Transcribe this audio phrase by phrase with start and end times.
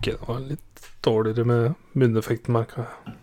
[0.00, 3.16] Ok, det var litt dårligere med munneffekten, merka jeg.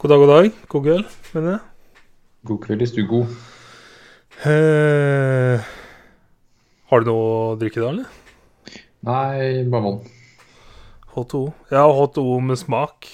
[0.00, 0.46] God dag, god dag.
[0.72, 1.60] God kveld, mener jeg.
[2.48, 3.34] God kveld hvis du er god.
[4.48, 5.68] Eh,
[6.88, 8.08] har du noe å drikke i dag, eller?
[9.10, 10.00] Nei, bare vann.
[11.12, 11.44] H2O.
[11.76, 13.10] Ja, H2O med smak.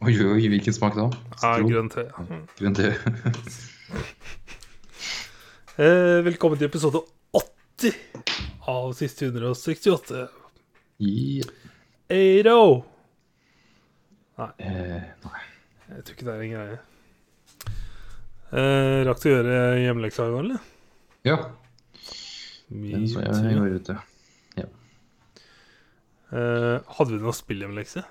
[0.00, 1.10] Oi, oi, hvilken smak da?
[1.42, 2.08] Ja, grønn te.
[2.56, 2.94] Grønn te.
[5.76, 7.02] Eh, velkommen til episode
[7.36, 7.92] 80
[8.70, 10.26] av siste 168.
[10.98, 11.42] I,
[12.12, 12.84] Eiro!
[14.58, 15.44] eh, nei.
[15.90, 16.80] Jeg tror ikke det er en greie.
[18.56, 20.66] Eh, rakk du å gjøre hjemmeleksa i går, eller?
[21.26, 21.38] Ja,
[22.70, 23.98] den så jeg i går ute.
[26.34, 28.02] Eh, hadde vi noe spillhjemmelekse?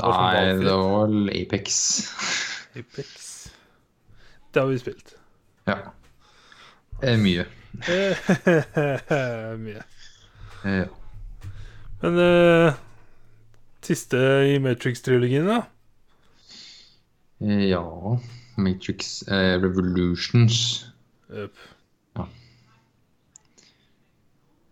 [0.00, 1.78] Nei, det var Apex.
[2.76, 3.30] Apex.
[4.52, 5.14] Det har vi spilt.
[5.68, 5.78] Ja.
[7.00, 7.46] Eh, mye.
[9.62, 9.82] Mye.
[10.64, 10.88] Eh, ja.
[12.02, 12.74] Men uh,
[13.82, 14.18] siste
[14.50, 15.62] i Matrix-trilogien, da?
[17.42, 17.82] Eh, ja.
[18.56, 20.86] Matrix uh, Revolutions.
[21.32, 21.52] Yep.
[22.18, 22.28] Ja.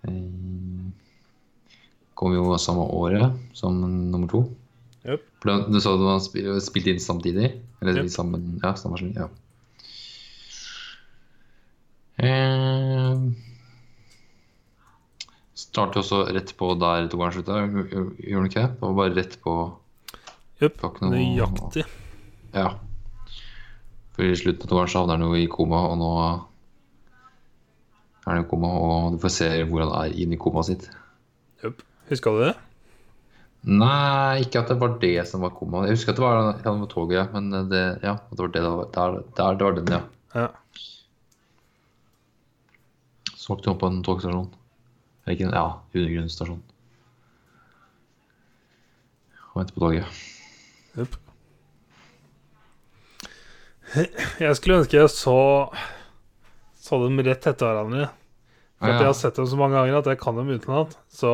[0.07, 0.93] Um,
[2.15, 3.81] kom jo samme året som
[4.11, 4.45] nummer to.
[5.09, 5.23] Yep.
[5.73, 7.55] Du sa det var sp- spilt inn samtidig?
[7.81, 8.11] Eller yep.
[8.13, 9.31] sammen Ja, samme ja.
[12.21, 13.00] Eh,
[15.71, 18.11] starter også rett på der toeren slutta, gjør
[18.43, 18.71] den ikke det?
[18.77, 19.57] Det var bare rett på
[20.61, 20.75] Jep.
[20.77, 21.85] Det var ikke noe- Nøyaktig.
[22.53, 22.69] Ja.
[24.13, 26.11] For i slutten av toeren så havner han jo i koma, og nå
[28.27, 30.91] er han i koma, og du får se hvor han er inni komaet sitt.
[31.65, 31.81] Jepp.
[32.11, 32.53] Huska du det?
[33.71, 35.85] Nei, ikke at det var det som var koma.
[35.87, 37.27] Jeg husker at det var han på toget, ja.
[37.33, 38.87] Men det, ja, det var det det var.
[38.95, 40.03] Der, der, det var den, ja.
[40.35, 40.49] Ja.
[43.37, 44.51] Så våknet han på en togstasjon.
[45.31, 45.65] Eller ikke ja,
[45.95, 46.63] undergrunnsstasjon.
[49.53, 50.21] Og vente på toget.
[50.99, 51.17] Yep.
[54.41, 55.35] Jeg skulle ønske jeg så
[56.81, 58.09] Så dem rett etter hverandre.
[58.81, 60.95] For at Ja, jeg har sett dem så mange ganger at jeg kan dem utenat.
[61.13, 61.31] Så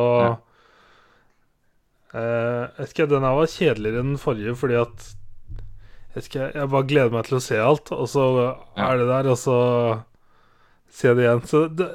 [2.13, 6.27] eh, Jeg vet ikke, Den her var kjedeligere enn den forrige fordi at jeg, vet
[6.31, 8.23] ikke, jeg bare gleder meg til å se alt, og så
[8.77, 8.87] Ja.
[8.89, 9.57] er det der, og så
[10.89, 11.41] ser jeg det igjen.
[11.45, 11.89] Så det,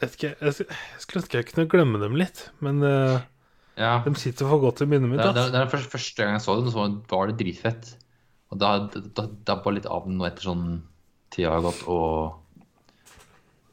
[0.00, 3.18] jeg, ikke, jeg, skulle ønske jeg kunne glemme dem litt, men uh,
[3.78, 3.98] ja.
[4.04, 5.22] de sitter for godt i minnet mitt.
[5.22, 7.90] Det, det, det er første, første gang jeg så dem, så var det dritfett.
[8.52, 10.68] Og da da- dabba litt av den nå etter sånn
[11.34, 12.44] tida har gått, og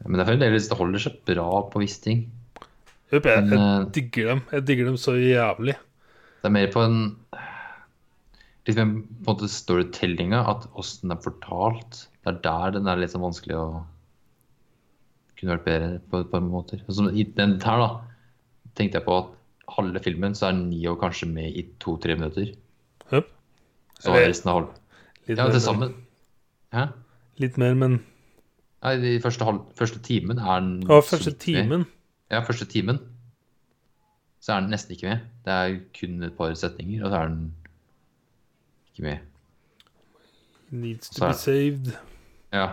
[0.06, 2.26] Men det fremdeles det holder seg bra på visse ting.
[3.14, 4.42] Jupp, jeg, jeg eh, digger dem.
[4.52, 5.78] Jeg digger dem så jævlig.
[6.42, 7.00] Det er mer på en
[8.66, 12.00] Litt mer på en måte storytellinga, at åssen det er fortalt.
[12.26, 13.66] Det er der den er litt sånn vanskelig å
[15.40, 16.82] kunne vært bedre på et par måter.
[16.90, 17.90] Som I den her, da,
[18.78, 19.34] tenkte jeg på at
[19.76, 22.54] halve filmen så er Neo kanskje med i to-tre minutter.
[23.12, 23.32] Høp.
[24.00, 24.74] Så er resten av halv...
[25.26, 25.96] Litt, Ja, til sammen.
[26.76, 26.90] Hæ?
[27.42, 27.98] litt mer, men
[28.86, 31.88] Nei, de første, halv, første timen er den Å, første timen.
[32.30, 33.00] Ja, første timen.
[34.44, 35.24] Så er den nesten ikke med.
[35.46, 37.48] Det er kun et par setninger, og så er den
[38.92, 39.18] ikke med.
[40.70, 41.96] Needs to be saved.
[42.54, 42.68] Ja.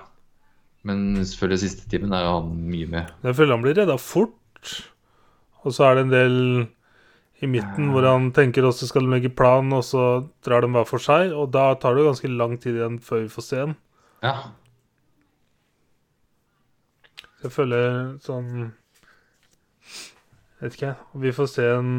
[0.88, 3.10] Men selvfølgelig siste timen er han mye med.
[3.22, 4.72] Jeg føler han blir redda fort.
[5.62, 6.38] Og så er det en del
[7.42, 10.06] i midten hvor han tenker også skal legge plan, og så
[10.46, 11.34] drar de hver for seg.
[11.34, 13.76] Og da tar det jo ganske lang tid igjen før vi får se ham
[14.22, 14.34] Ja.
[17.38, 17.86] Så jeg føler
[18.22, 18.50] sånn
[20.62, 21.22] Vet ikke, jeg.
[21.24, 21.94] Vi får se en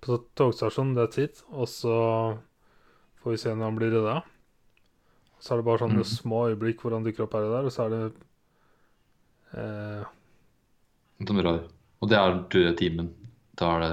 [0.00, 1.42] på togstasjonen, that's it.
[1.52, 1.96] Og så
[3.20, 4.14] får vi se når han blir redda.
[5.40, 6.08] Så er det bare sånne mm.
[6.10, 8.04] små øyeblikk hvor han dukker opp her og der, og så er det
[9.56, 10.04] eh,
[11.26, 11.60] Som drar.
[12.00, 13.10] Og det er døde timen.
[13.56, 13.92] Da er det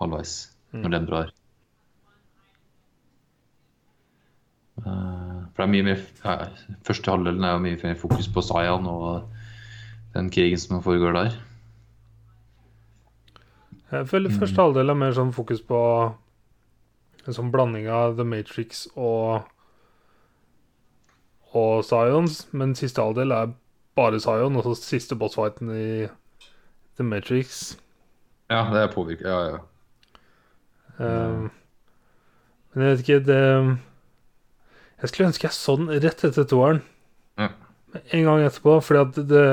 [0.00, 0.34] halvveis
[0.72, 0.90] når Mm.
[0.94, 1.30] den drar.
[4.78, 6.34] Eh, For det er mye mer ja,
[6.86, 9.28] Første halvdelen er jo mye mer fokus på Sayan og
[10.14, 11.36] den krigen som foregår der.
[13.92, 14.38] Jeg føler Mm.
[14.40, 15.78] første halvdel er mer sånn fokus på
[17.26, 19.44] en sånn blanding av The Matrix og
[21.52, 23.52] og Zions, men siste halvdel er
[23.96, 26.06] bare Zion, og så siste bossfighten i
[26.96, 27.76] The Matrix.
[28.50, 29.26] Ja, det er påvirket.
[29.28, 29.58] Ja, ja.
[31.02, 31.50] Um,
[32.72, 33.38] men jeg vet ikke det
[35.00, 36.82] Jeg skulle ønske jeg så den rett etter toeren.
[37.40, 37.48] Ja.
[38.12, 39.46] En gang etterpå, fordi at det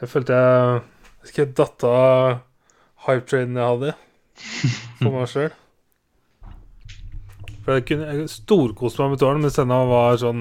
[0.00, 2.40] Jeg følte jeg Jeg husker jeg datt av
[3.06, 3.94] hype-trainen jeg hadde
[5.00, 5.52] for meg sjøl.
[7.70, 10.40] For jeg kunne storkoste meg med tårnet, mens denne var sånn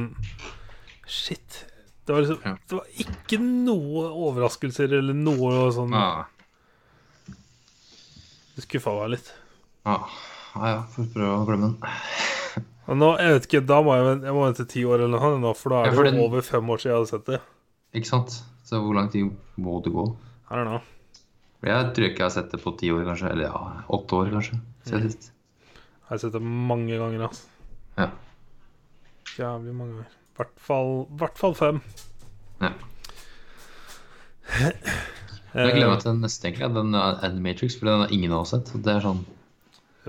[1.06, 1.66] Shit.
[2.06, 2.56] Det var, liksom, Ja.
[2.70, 6.24] det var ikke noe overraskelser eller noe sånn Ah.
[8.56, 9.30] Det skuffa meg litt.
[9.86, 10.10] Ah.
[10.56, 12.98] Ja, ja, får prøve å glemme den.
[12.98, 15.54] Nå, jeg vet ikke, da må jeg, jeg må vente ti år eller noe, nå,
[15.56, 17.42] for da Ja, er det for jo over fem år siden jeg hadde sett det.
[17.94, 18.40] Ikke sant?
[18.66, 19.30] Så hvor lang tid
[19.62, 20.08] må det gå?
[20.50, 20.82] I don't know.
[21.62, 23.30] Jeg tror ikke jeg har sett det på ti år, kanskje.
[23.30, 24.58] Eller ja, åtte år, kanskje.
[24.90, 25.32] Siden sist.
[26.10, 27.28] Jeg har sett det mange ganger.
[27.28, 27.44] Altså.
[27.98, 28.08] Ja.
[29.38, 30.16] Jævlig mange ganger.
[30.16, 31.82] I hvert fall, hvert fall fem.
[32.64, 32.72] ja.
[34.50, 34.72] Eh,
[35.54, 36.70] Jeg gleder meg til den neste, egentlig.
[36.76, 38.72] Den uh, Animatrix, for den har ingen av oss sett.
[38.74, 39.22] Det er sånn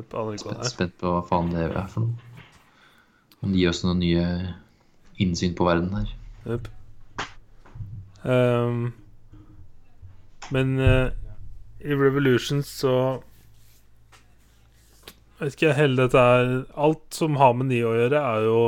[0.01, 0.69] er.
[0.69, 2.49] spent på hva faen det er for noe.
[3.45, 4.25] Om det gir oss noen nye
[5.21, 6.13] innsyn på verden her.
[6.49, 6.69] Yep.
[8.25, 8.93] Um,
[10.53, 11.13] men uh,
[11.81, 13.21] i Revolution så
[15.41, 18.65] Vet ikke, hele dette er Alt som har med Nio å gjøre, er jo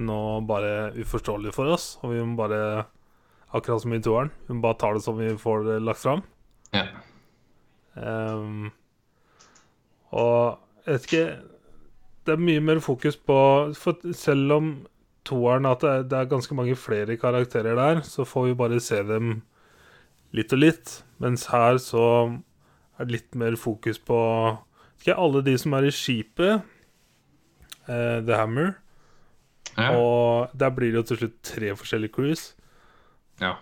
[0.00, 1.92] nå bare uforståelig for oss.
[2.02, 2.88] Og vi må bare
[3.50, 4.30] Akkurat som i toeren.
[4.46, 6.20] Vi må bare ta det som vi får det lagt fram.
[6.74, 6.84] Ja.
[7.98, 8.70] Um,
[10.14, 11.24] og jeg vet ikke
[12.22, 13.34] Det er mye mer fokus på
[13.74, 14.68] For selv om
[15.26, 18.78] toeren at det er, det er ganske mange flere karakterer der, så får vi bare
[18.80, 19.42] se dem
[20.32, 20.92] litt og litt.
[21.20, 22.04] Mens her så
[22.96, 24.16] er det litt mer fokus på
[25.00, 26.66] ikke alle de som er i skipet,
[27.88, 28.74] uh, The Hammer.
[29.76, 29.94] Ja.
[29.96, 32.54] Og der blir det jo til slutt tre forskjellige cruise.
[33.40, 33.54] ja.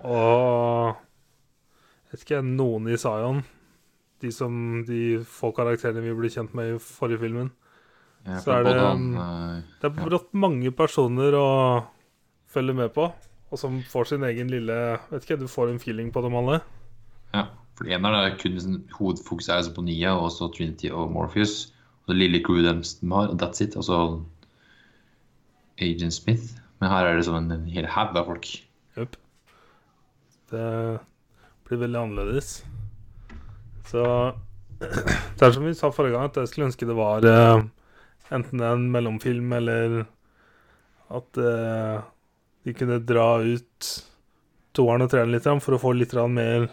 [0.00, 0.96] Og
[2.06, 3.40] jeg vet ikke, noen i Zion
[4.22, 4.52] De som
[4.86, 7.50] de få karakterene vi ble kjent med i forrige filmen.
[8.24, 11.48] ja Så er det, han, uh, Det er brått mange personer å
[12.48, 13.10] følge med på,
[13.50, 14.72] og som får sin egen lille
[15.10, 16.62] Vet ikke, du får en feeling på dem alle.
[17.34, 17.48] Ja.
[17.76, 21.72] For en er kun hovedfokuset hovedfokus er altså på Nia og så Trinity og Morpheus.
[22.06, 23.76] Og det lille crewet deres de har, og that's it.
[23.76, 23.98] Og så
[25.78, 26.56] Agent Smith.
[26.80, 28.48] Men her er det sånn en, hel haug av folk.
[28.96, 29.16] Jupp.
[30.52, 30.66] Det
[31.66, 32.58] blir veldig annerledes.
[33.90, 34.04] Så
[35.36, 37.62] Det er som vi sa forrige gang, at jeg skulle ønske det var uh,
[38.34, 40.02] enten en mellomfilm eller
[41.16, 42.04] at uh,
[42.66, 43.92] de kunne dra ut
[44.76, 46.68] toeren og treeren litt for å få litt mer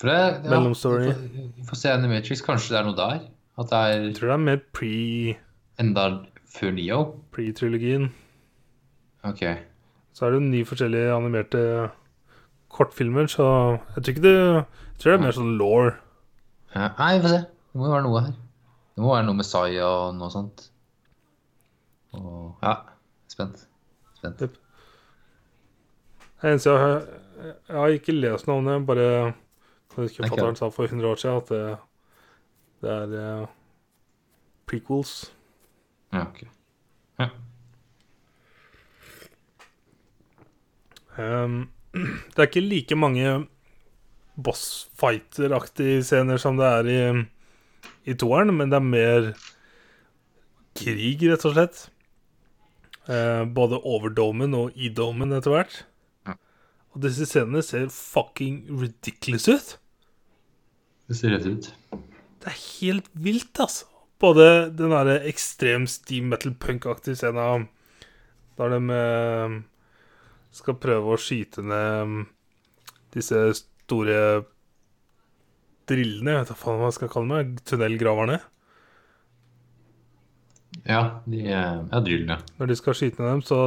[0.00, 1.12] For det, ja, Mellomstory.
[1.14, 2.42] Vi vi får se Animatrix.
[2.44, 3.20] Kanskje det er noe der?
[3.58, 5.36] At det Jeg er tror det er mer pre-
[5.80, 6.06] enda
[6.54, 6.98] før Neo?
[7.32, 8.08] pre-trilogien.
[9.24, 9.40] OK.
[10.14, 11.60] så er det jo ni forskjellige animerte
[12.70, 13.46] kortfilmer, så
[13.96, 15.88] jeg tror ikke det Jeg tror det er mer sånn law.
[16.74, 17.38] Ja, nei, vi får se.
[17.72, 18.32] Det må jo være noe her.
[18.94, 20.68] Det må være noe med Saya og noe sånt.
[22.14, 22.74] Og ja,
[23.30, 23.64] spent.
[24.18, 24.40] Spent.
[24.42, 24.58] Yep.
[26.42, 29.08] Jeg Jeg har ikke lest noe om det, bare
[30.02, 31.62] jeg husker fatter'n sa for 100 år siden at det,
[32.84, 33.46] det er uh,
[34.66, 35.32] prequels.
[36.12, 36.44] Ja, ok.
[41.14, 41.68] Um,
[42.34, 43.46] det er ikke like mange
[44.34, 47.00] bossfighter-aktige scener som det er i,
[48.10, 49.28] i toeren, men det er mer
[50.74, 51.84] krig, rett og slett.
[53.04, 55.78] Eh, både over domen og i domen etter hvert.
[56.26, 56.36] Ja.
[56.94, 59.74] Og disse scenene ser fucking ridiculous ut.
[61.08, 61.68] Det ser rett ut.
[62.44, 63.88] Det er helt vilt, altså.
[64.22, 67.68] Både den derre ekstrem steam metal punk-aktige scenen
[68.54, 69.54] der de eh,
[70.54, 72.24] skal prøve å skyte ned mm,
[73.16, 74.18] disse store
[75.90, 78.38] drillene, jeg vet ikke hva man skal kalle dem, tunnelgraverne.
[80.86, 82.38] Ja, de er ja, drillene.
[82.58, 83.60] Når de skal skyte ned dem, så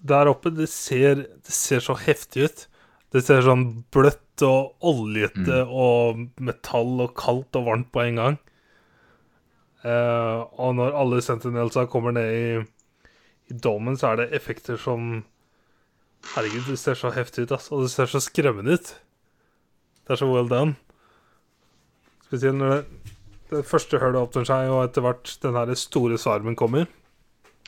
[0.00, 2.64] der oppe, det ser, det ser så heftig ut.
[3.10, 8.38] Det ser sånn bløtt og oljete og metall og kaldt og varmt på en gang.
[9.80, 12.62] Uh, og når alle sentinelsa kommer ned i,
[13.50, 15.22] i domen, så er det effekter som
[16.34, 17.70] Herregud, det ser så heftig ut, ass.
[17.72, 18.90] Og det ser så skremmende ut.
[20.04, 20.76] Det er så well done.
[22.26, 23.14] Spesielt når det,
[23.54, 26.84] det første hølet åpner seg, og etter hvert den her store svarmen kommer.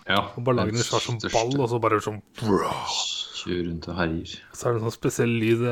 [0.04, 0.20] Ja.
[0.36, 2.20] Og den svart som ball, og så bare sånn
[3.42, 4.34] Kjører rundt og herjer.
[4.54, 5.62] Så er det sånn spesiell lyd.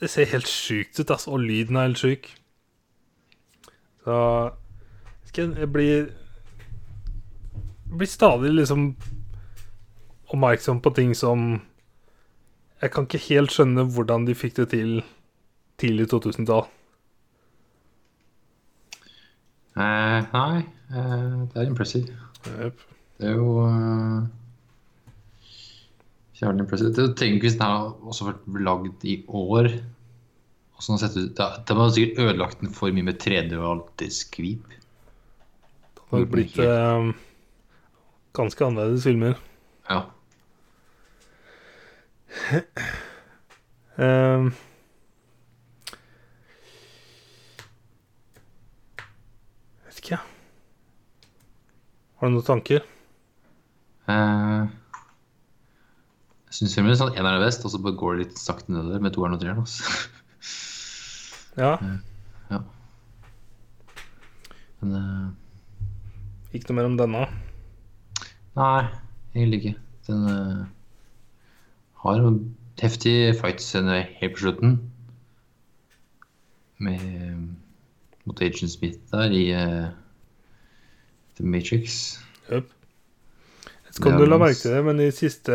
[0.00, 2.32] Det, ser helt sjukt ut, altså, Og lyden er helt sjuk.
[4.04, 4.16] Så
[5.36, 6.10] Jeg blir
[7.90, 8.92] jeg blir stadig liksom
[10.30, 11.60] oppmerksom på ting som
[12.82, 14.92] Jeg kan ikke helt skjønne hvordan de fikk det til
[15.80, 16.62] tidlig 2000-tall.
[19.76, 20.62] Eh, nei,
[20.94, 22.14] eh, det er impressive.
[22.44, 24.22] Det er jo uh,
[26.40, 27.06] Jævlig impressive.
[27.20, 29.68] Tenk hvis den har også vært lagd i år.
[30.80, 34.70] Sånn sett De har sikkert ødelagt den for mye med 3D og alt det skvip.
[36.00, 37.10] Det har blitt eh,
[38.34, 39.36] ganske annerledes filmer.
[39.90, 40.00] Ja.
[44.00, 44.46] Ehm.
[49.84, 50.22] vet ikke, jeg.
[52.16, 52.86] Har du noen tanker?
[54.08, 54.79] Eh,
[56.50, 59.14] jeg syns filmen sånn eneren er best, og så går det litt sakte nedover med
[59.14, 59.66] toeren og treeren.
[61.58, 61.76] ja.
[62.50, 62.58] Ja,
[64.80, 65.28] Men uh...
[66.50, 67.20] ikke noe mer om denne.
[68.58, 68.82] nei,
[69.36, 69.74] egentlig ikke.
[70.08, 70.64] Den uh...
[72.02, 72.40] har en
[72.82, 74.78] heftig fight-scene helt på slutten.
[76.82, 77.38] Med eh,
[78.26, 79.92] mot Agent Smith der i uh...
[81.38, 82.18] The Matrix.
[82.50, 82.72] Jøp.
[83.86, 85.54] Jeg kan du la merke til det, men i siste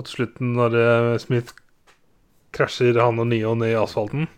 [0.00, 1.52] Mot slutten, når eh, Smith
[2.56, 4.28] krasjer han og Neo ned i asfalten,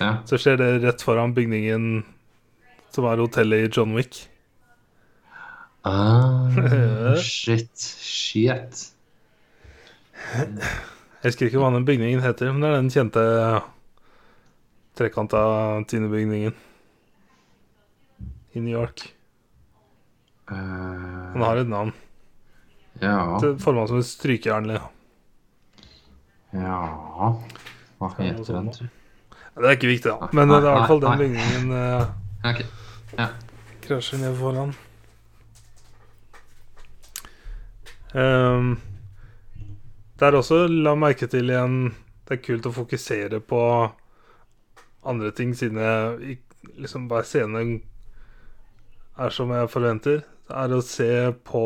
[0.00, 0.22] Ja.
[0.28, 2.04] så skjer det rett foran bygningen
[2.92, 4.22] som er hotellet i John Wick.
[5.84, 6.48] Ah,
[7.20, 7.68] shit.
[7.76, 8.86] Shit.
[10.32, 13.26] Jeg husker ikke hva den bygningen heter, men det er den kjente
[14.96, 15.44] trekanta
[15.92, 16.56] tinebygningen
[18.56, 19.10] i New York.
[20.48, 21.92] Han Den har et navn.
[23.00, 23.38] Ja.
[23.42, 24.70] Til formann som et strykejern.
[24.76, 24.84] ja.
[26.56, 26.78] Ja
[27.98, 28.44] Hva heter den?
[28.72, 28.78] sånt
[29.56, 30.28] Det er ikke viktig, da.
[30.32, 31.26] Men det er i hvert fall den Nei, nei.
[31.26, 32.62] bygningen eh, Ok.
[33.18, 33.28] Ja.
[33.86, 34.74] krasjer ned foran.
[38.14, 38.76] Um,
[40.18, 41.90] det er også, la merke til igjen
[42.26, 43.60] Det er kult å fokusere på
[45.06, 46.38] andre ting, siden jeg,
[46.80, 47.60] liksom hver scene
[49.16, 50.22] er som jeg forventer.
[50.48, 51.10] Det er å se
[51.46, 51.62] på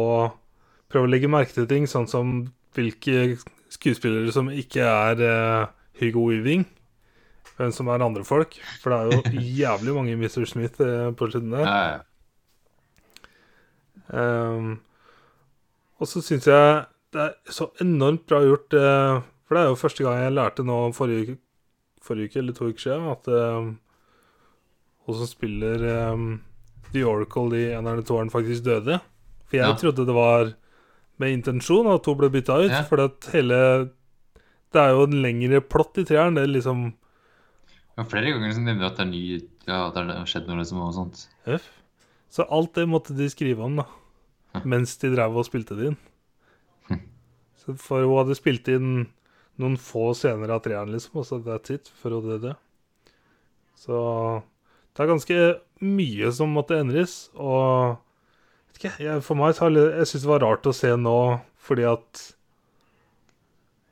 [0.91, 2.35] Prøve å legge merke til ting, sånn som
[2.75, 3.37] hvilke
[3.71, 5.67] skuespillere som ikke er uh,
[6.01, 6.65] Hugo Weaving.
[7.57, 8.57] Hvem som er andre folk.
[8.83, 10.47] For det er jo jævlig mange Mr.
[10.51, 11.67] Smith uh, på slutten der.
[11.69, 11.99] Ja, ja.
[14.11, 14.73] Ehm,
[16.01, 16.81] og så syns jeg
[17.15, 20.63] det er så enormt bra gjort Uh, For det er jo første gang jeg lærte
[20.67, 23.71] nå forrige, uke- forrige uke eller to uker siden at um,
[25.09, 25.83] hun som spiller
[26.13, 26.27] um,
[26.93, 29.01] The Oracle i eneren og toeren, faktisk døde.
[29.51, 29.75] For jeg Ja.
[29.79, 30.53] trodde det var
[31.21, 32.73] med intensjon at hun ble bytta ut.
[32.73, 32.83] Ja.
[32.89, 33.61] For at hele
[34.71, 36.37] Det er jo en lengre plott i treeren.
[36.39, 36.91] Det er liksom
[37.99, 39.23] Ja, flere ganger som nevner at det er ny
[39.67, 41.25] Ja, det har skjedd noe liksom og sånt.
[41.47, 41.67] F.
[42.31, 43.87] Så alt det måtte de skrive om, da.
[44.55, 44.63] Ja.
[44.65, 45.97] Mens de drev og spilte det inn.
[46.89, 47.01] Hm.
[47.59, 49.09] Så for hun hadde spilt inn
[49.61, 52.55] noen få scener av treeren, liksom, og så that's it, for hun døde.
[53.79, 53.99] Så
[54.95, 55.41] det er ganske
[55.85, 57.99] mye som måtte endres, og
[58.81, 61.41] vet ikke, jeg, for meg så det- jeg syns det var rart å se nå,
[61.59, 62.23] fordi at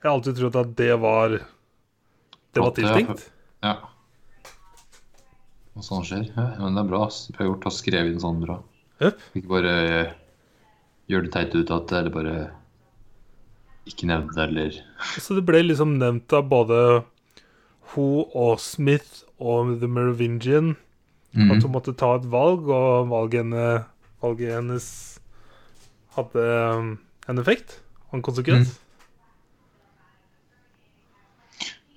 [0.02, 1.28] jeg har alltid trodd at det var
[2.54, 3.28] Det var tiltenkt.
[3.62, 3.76] Ja.
[5.76, 6.24] Og sånn skjer.
[6.34, 7.04] Ja, men det er bra.
[7.06, 7.30] ass.
[7.36, 8.62] har gjort å skrevet inn sånn bra.
[9.00, 9.18] Yep.
[9.36, 10.14] Ikke bare
[11.08, 12.50] gjør det teit ut at eller bare
[13.86, 14.70] ikke nevne det, eller
[15.20, 17.04] Så det ble liksom nevnt av både
[17.94, 20.76] hun og Smith og The Merovingian
[21.34, 21.50] Mhm.
[21.56, 23.84] at hun måtte ta et valg, og valget, henne,
[24.22, 24.88] valget hennes
[26.16, 26.44] hadde
[26.74, 26.92] um,
[27.28, 28.74] en effekt og en konsekvens.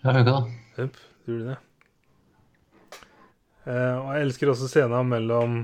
[0.01, 0.39] Ja, funka, da.
[0.77, 1.59] Jepp, det gjorde det.
[3.69, 5.59] Eh, og jeg elsker også scena mellom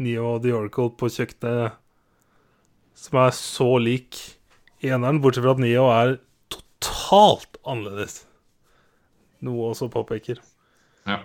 [0.00, 1.76] Neo og The Oracle på kjøkkenet,
[2.96, 4.20] som er så lik
[4.84, 6.16] eneren, bortsett fra at Neo er
[6.52, 8.22] totalt annerledes.
[9.44, 10.40] Noe også påpeker.
[11.04, 11.20] Ja.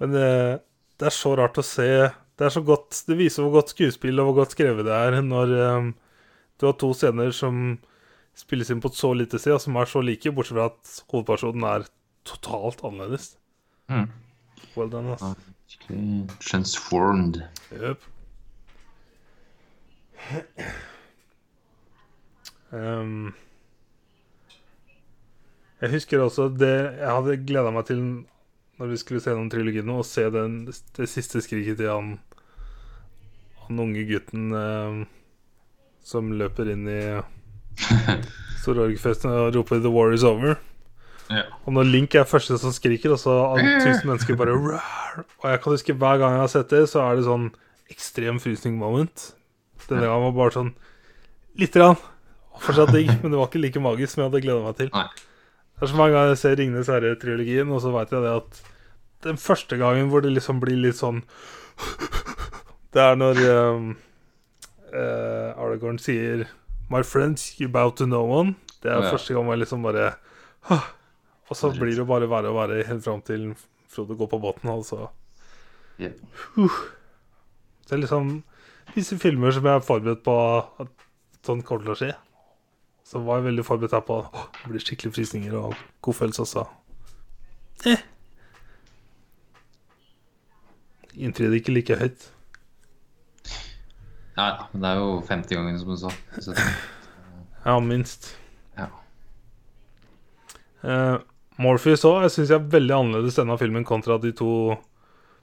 [0.00, 0.30] Men det,
[1.00, 1.90] det er så rart å se.
[2.40, 5.20] Det er så godt Det viser hvor godt skuespill og hvor godt skrevet det er
[5.20, 5.90] når um,
[6.60, 7.78] du har to scener som
[8.36, 10.90] spilles inn på et så lite sted, og som er så like, bortsett fra at
[11.12, 11.86] hovedpersonen er
[12.28, 13.30] totalt annerledes.
[13.88, 14.08] Mm.
[14.76, 15.24] Well done, ass.
[15.72, 17.40] Skikkelig transformed.
[17.72, 18.04] Yep.
[22.70, 23.32] Um,
[25.80, 28.02] jeg husker også det Jeg hadde gleda meg til
[28.78, 30.60] når vi skulle se gjennom trilogien, å se den,
[30.96, 32.12] det siste skriket til han
[33.70, 35.00] Han unge gutten eh,
[36.02, 37.00] som løper inn i
[38.60, 40.58] Stororgfesten og roper 'The war is over'.
[41.30, 41.44] Ja.
[41.62, 45.46] Og når Link er første som skriker, og så alle tusen mennesker bare «Rar!» Og
[45.52, 47.52] jeg kan huske hver gang jeg har sett det, så er det sånn
[47.94, 49.30] ekstrem frysning moment.
[49.86, 50.72] Denne gangen var bare sånn
[51.58, 52.02] lite grann.
[52.60, 54.90] Fortsatt digg, men det var ikke like magisk som jeg hadde gleda meg til.
[54.92, 55.06] Nei.
[55.78, 58.62] Det er så mange ganger jeg ser 'Ringenes herre'-trilogien, og så veit jeg det at
[59.30, 61.22] den første gangen hvor det liksom blir litt sånn
[62.94, 63.38] Det er når
[63.74, 63.90] um,
[64.90, 66.46] uh, Aragorn sier
[66.90, 68.54] 'My friends, you bow to no one'.
[68.82, 69.10] Det er Ja.
[69.12, 70.14] første gang man liksom bare
[70.62, 70.82] «Hah».
[71.50, 73.54] Og så blir det bare verre og verre helt fram til
[73.90, 75.08] Frode går på båten, altså.
[75.98, 76.08] Ja.
[76.56, 78.44] Det er liksom
[78.94, 80.34] visse filmer som jeg er forberedt på
[80.80, 80.88] at
[81.42, 82.14] sånn kommer til å skje.
[83.04, 86.14] Så var jeg veldig forberedt her på at åh, det blir skikkelig frysninger og god
[86.14, 86.66] følelse også.
[87.86, 87.98] Eh.
[91.18, 92.30] Innfridde ikke like høyt.
[94.36, 96.10] Ja, men det er jo 50 ganger, som du sa.
[96.40, 96.54] Så,
[97.64, 98.30] Ja, minst.
[98.78, 98.86] ja.
[100.82, 101.18] Uh,
[101.60, 104.78] Morpheus òg syns jeg er veldig annerledes denne filmen kontra de to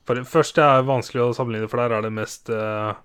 [0.08, 2.96] For det første er vanskelig å sammenligne, for der er det mest uh,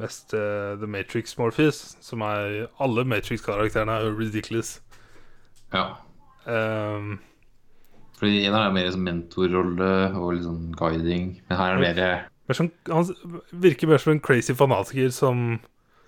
[0.00, 4.78] Mest uh, The Matrix Morpheus, som er Alle Matrix-karakterene er jo ridiculous.
[5.74, 5.96] ja.
[6.46, 7.18] Um,
[8.16, 11.34] Fordi en er mer som mentorrolle og litt sånn guiding.
[11.50, 13.06] Men her er det mer som, han
[13.52, 15.60] virker mer som en crazy fanatiker som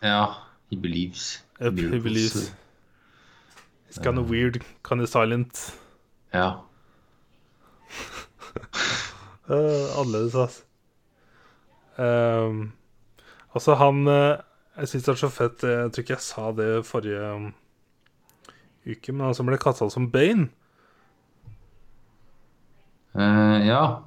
[0.03, 0.27] Ja,
[0.71, 1.45] he believes.
[1.61, 2.53] Yep, he believes.
[3.87, 5.79] He's kind of weird, kind of silent.
[6.35, 6.65] Ja.
[9.49, 10.63] Uh, annerledes, altså.
[11.99, 12.73] Um,
[13.55, 14.37] altså, han uh,
[14.77, 17.51] Jeg syns det er så fett eh, Jeg tror ikke jeg sa det forrige um,
[18.87, 20.49] uke, men han som ble kasta som Bane,
[23.13, 24.05] Uh, ja.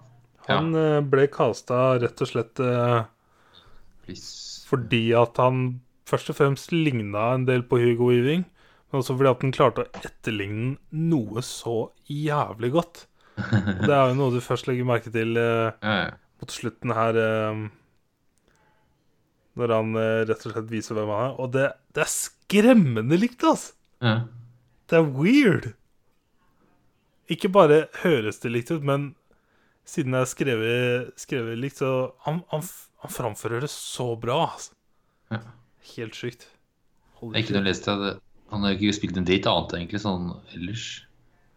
[0.50, 1.02] Han ja.
[1.02, 3.02] ble casta rett og slett eh,
[4.70, 5.66] fordi at han
[6.10, 9.86] først og fremst ligna en del på Hugo Weaving, men også fordi at han klarte
[9.86, 10.76] å etterligne
[11.10, 13.06] noe så jævlig godt.
[13.36, 16.12] Og det er jo noe du først legger merke til eh, Ja, ja.
[16.40, 17.58] mot slutten her eh,
[19.60, 21.34] Når han eh, rett og slett viser hvem han er.
[21.44, 23.76] Og det, det er skremmende likt, altså!
[24.04, 24.22] ja.
[24.86, 25.72] Det er weird!
[27.34, 29.16] Ikke bare høres det likt ut, men
[29.86, 31.92] siden jeg har skrevet, skrevet likt, så
[32.26, 32.64] han, han,
[33.04, 34.76] han framfører det så bra, altså.
[35.34, 35.42] Ja.
[35.96, 36.48] Helt sjukt.
[37.22, 38.16] Jeg ikke noe lest det.
[38.52, 40.88] Han har ikke spilt en date annet egentlig, sånn ellers.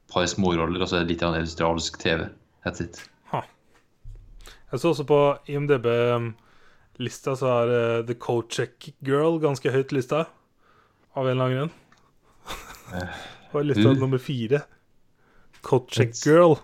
[0.06, 2.28] Et par småroller og så litt av en australsk TV.
[2.64, 3.00] That's it.
[4.68, 5.18] Jeg så også på
[5.48, 10.26] IMDb-lista, så er uh, The Cocheck Girl ganske høyt lista.
[11.16, 11.72] Av en eller annen grunn.
[13.54, 13.96] Og lista Uh.
[13.96, 14.60] nummer fire.
[15.64, 16.58] Cocheck Girl.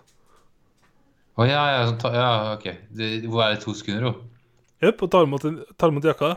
[1.34, 2.66] Å ja, ja, sånn, ta, ja, ok.
[2.94, 4.12] Det, hvor er det to sekunder, jo?
[4.84, 5.46] Jepp, og tar imot,
[5.80, 6.34] tar imot jakka.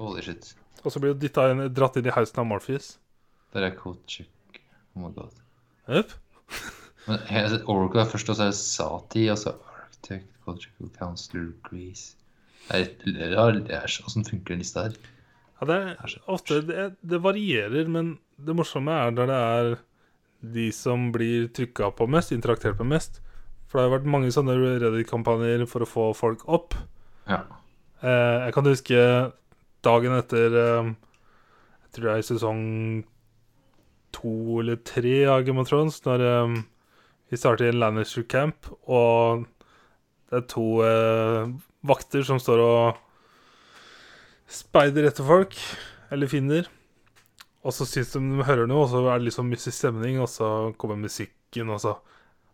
[0.00, 0.52] Holy shit.
[0.84, 1.12] Og så blir
[1.54, 2.92] inn, dratt inn i heisen av Morpheus.
[3.54, 3.74] Der er
[4.06, 4.60] check.
[4.94, 5.34] Oh my god.
[5.90, 6.14] Jepp.
[7.08, 11.50] Men jeg- Oracle er først, og så er det Sati, og så Architect, check, Counselor,
[11.66, 12.14] Grease.
[12.70, 14.94] Det er, det er, det er, Åssen funker den lista her?
[15.60, 19.72] Ja, det er ofte det, det varierer, men det morsomme er der det er
[20.54, 23.18] de som blir trykka på mest, interaktert på mest.
[23.70, 26.74] For det har jo vært mange sånne Reddit-kampanjer for å få folk opp.
[27.30, 27.44] Ja.
[28.02, 29.04] Eh, jeg kan huske
[29.86, 30.90] dagen etter eh,
[31.84, 32.64] Jeg tror det er i sesong
[34.10, 36.56] to eller tre av Game of Thrones, når eh,
[37.30, 39.46] vi starter i en Lannister camp, og
[40.30, 41.54] det er to eh,
[41.86, 43.00] vakter som står og
[44.50, 45.54] speider etter folk,
[46.10, 46.66] eller finner.
[47.62, 50.30] Og så syns de de hører noe, og så er det liksom mystisk stemning, og
[50.32, 51.94] så kommer musikken, og så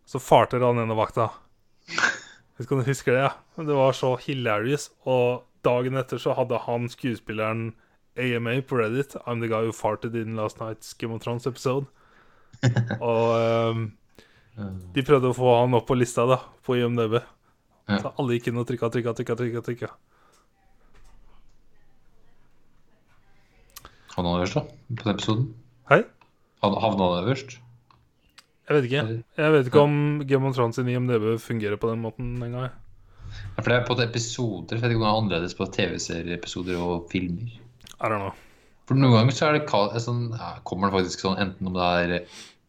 [0.06, 1.28] Så farter han ene vakta.
[1.90, 1.98] Jeg
[2.56, 3.32] vet ikke om du husker det, ja.
[3.66, 4.88] Det var så hilarious.
[5.04, 7.72] Og dagen etter så hadde han skuespilleren
[8.16, 9.16] AMA på Reddit.
[9.26, 11.86] I'm the guy who farted in last night's Game of Thrones episode.
[13.02, 13.34] og
[13.76, 13.82] um,
[14.94, 17.18] de prøvde å få han opp på lista da, på IMDb.
[17.86, 19.36] Så alle gikk inn og trykka, trykka, trykka.
[19.42, 19.90] trykka, trykka.
[24.16, 24.62] Havna han øverst, da?
[24.96, 25.46] På den episoden?
[25.90, 26.00] Hei?
[26.64, 27.58] Hav- Havna han øverst?
[28.66, 29.04] Jeg vet ikke.
[29.38, 32.72] Jeg vet ikke om Game of Thrones sin IMDb fungerer på den måten engang.
[33.56, 34.76] Ja, for det er på episoder.
[34.76, 37.54] Jeg vet ikke om det er annerledes på TV-serieepisoder og filmer.
[38.00, 38.34] I don't know.
[38.86, 40.28] For noen ganger så er det sånn,
[40.66, 42.14] kommer det faktisk sånn enten om det er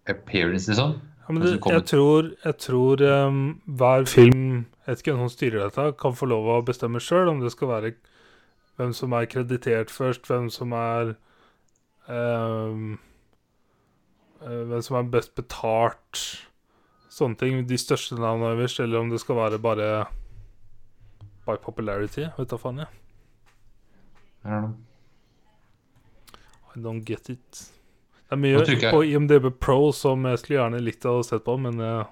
[0.10, 0.98] appearance, liksom.
[1.28, 5.34] Ja, men det, jeg tror, jeg tror um, hver film Jeg vet ikke hvem som
[5.34, 7.92] styrer dette, kan få lov å bestemme sjøl om det skal være
[8.78, 11.16] hvem som er kreditert først, hvem som er
[12.08, 13.04] ehm, eh,
[14.42, 16.24] Hvem som er best betalt.
[17.10, 17.64] Sånne ting.
[17.68, 20.06] De største navnene øverst, eller om det skal være bare
[21.48, 22.28] by popularity.
[22.38, 22.92] Vet da faen, jeg.
[24.44, 24.76] Know.
[26.76, 27.64] I don't get it.
[28.28, 31.56] Det er mye jeg- på IMDb Pro som jeg skulle gjerne likt å sett på,
[31.60, 32.04] men uh...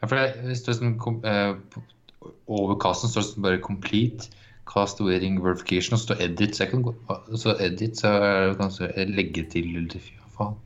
[0.00, 1.54] Ja, for det, er sånn, eh,
[2.48, 4.30] over casten står det sånn bare 'complete',
[4.66, 6.56] cast wearing verification, og så står 'edit'.
[6.56, 6.94] Så jeg kan gå
[7.36, 10.56] så edit, så det kanskje legge til Hva faen?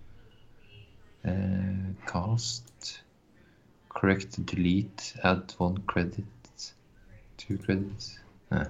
[1.26, 3.02] Eh, cast
[3.96, 6.74] Correct, delete, add one credit.
[7.38, 8.18] Two credits.
[8.50, 8.64] Ja.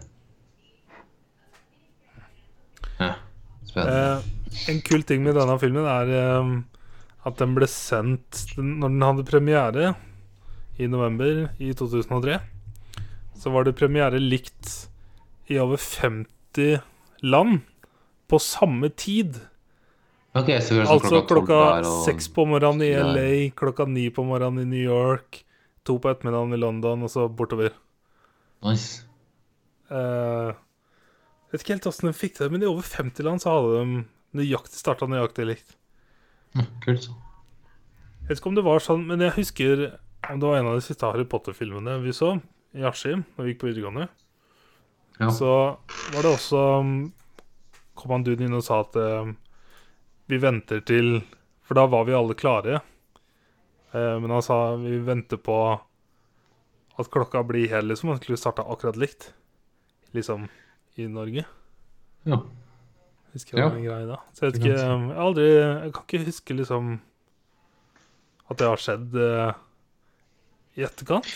[2.98, 3.14] ja.
[3.66, 4.22] Spennende.
[4.22, 6.52] Eh, en kul ting med denne filmen er eh,
[7.26, 9.94] at den ble sendt Når den hadde premiere
[10.78, 12.36] i november i 2003,
[13.34, 14.90] så var det premiere likt
[15.48, 16.82] i over 50
[17.24, 17.62] land
[18.28, 19.38] på samme tid.
[20.37, 22.92] Ok, så sånn Altså klokka der og seks på morgenen i.
[22.92, 25.42] LA, klokka ni på morgenen i New York,
[25.87, 27.72] to på ettermiddagen i London, og så bortover.
[28.66, 29.07] Nice.
[29.88, 30.53] Uh,
[31.53, 34.03] vet ikke helt åssen de fikk det, men i over 50 land så hadde de
[34.37, 35.77] nøyaktig starta nøyaktig likt.
[36.57, 37.09] Hm, kult.
[38.27, 39.87] Jeg vet ikke om det var sånn, men jeg husker
[40.27, 42.35] om det var en av de siste Harry Potter-filmene vi så
[42.77, 44.09] i Askim da vi gikk på videregående.
[45.20, 45.31] Ja.
[45.33, 45.51] Så
[46.12, 46.96] var det også um,
[47.96, 49.31] Kom han duden inn og sa at um,
[50.26, 51.22] vi venter til
[51.66, 52.80] For da var vi alle klare.
[53.92, 55.56] Eh, men han sa vi venter på
[56.98, 58.08] at klokka blir hel, liksom.
[58.12, 59.32] Han skulle starta akkurat likt,
[60.14, 60.46] liksom,
[60.96, 61.44] i Norge.
[62.24, 62.38] ja.
[63.32, 63.68] Husker jeg Ja.
[63.74, 64.16] den greia da.
[64.32, 67.00] Så jeg vet ikke Jeg aldri Jeg kan ikke huske liksom
[68.48, 69.52] at det har skjedd eh,
[70.78, 71.26] i etterkant.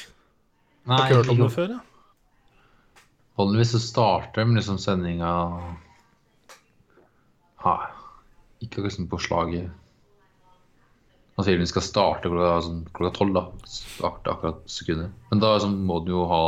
[0.87, 1.81] Jeg har ikke hørt om det før, jeg.
[3.37, 5.33] Vanligvis så starter de liksom sendinga
[8.61, 9.71] Ikke akkurat sånn på slaget.
[11.41, 13.45] At filmen skal starte klokka, sånn, klokka tolv, da.
[13.71, 15.15] Starte akkurat sekundet.
[15.31, 16.45] Men da liksom, må du jo ha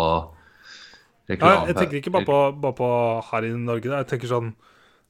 [1.31, 2.89] Nei, Ja, jeg tenker ikke bare på, bare på
[3.31, 3.89] her i Norge.
[3.89, 4.03] da.
[4.03, 4.51] Jeg tenker sånn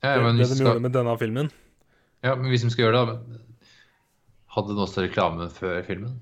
[0.05, 1.49] ja, det, men det de skal, gjorde med denne filmen.
[2.23, 3.41] ja, men hvis de skal gjøre det, da
[4.53, 6.19] Hadde den også reklame før filmen?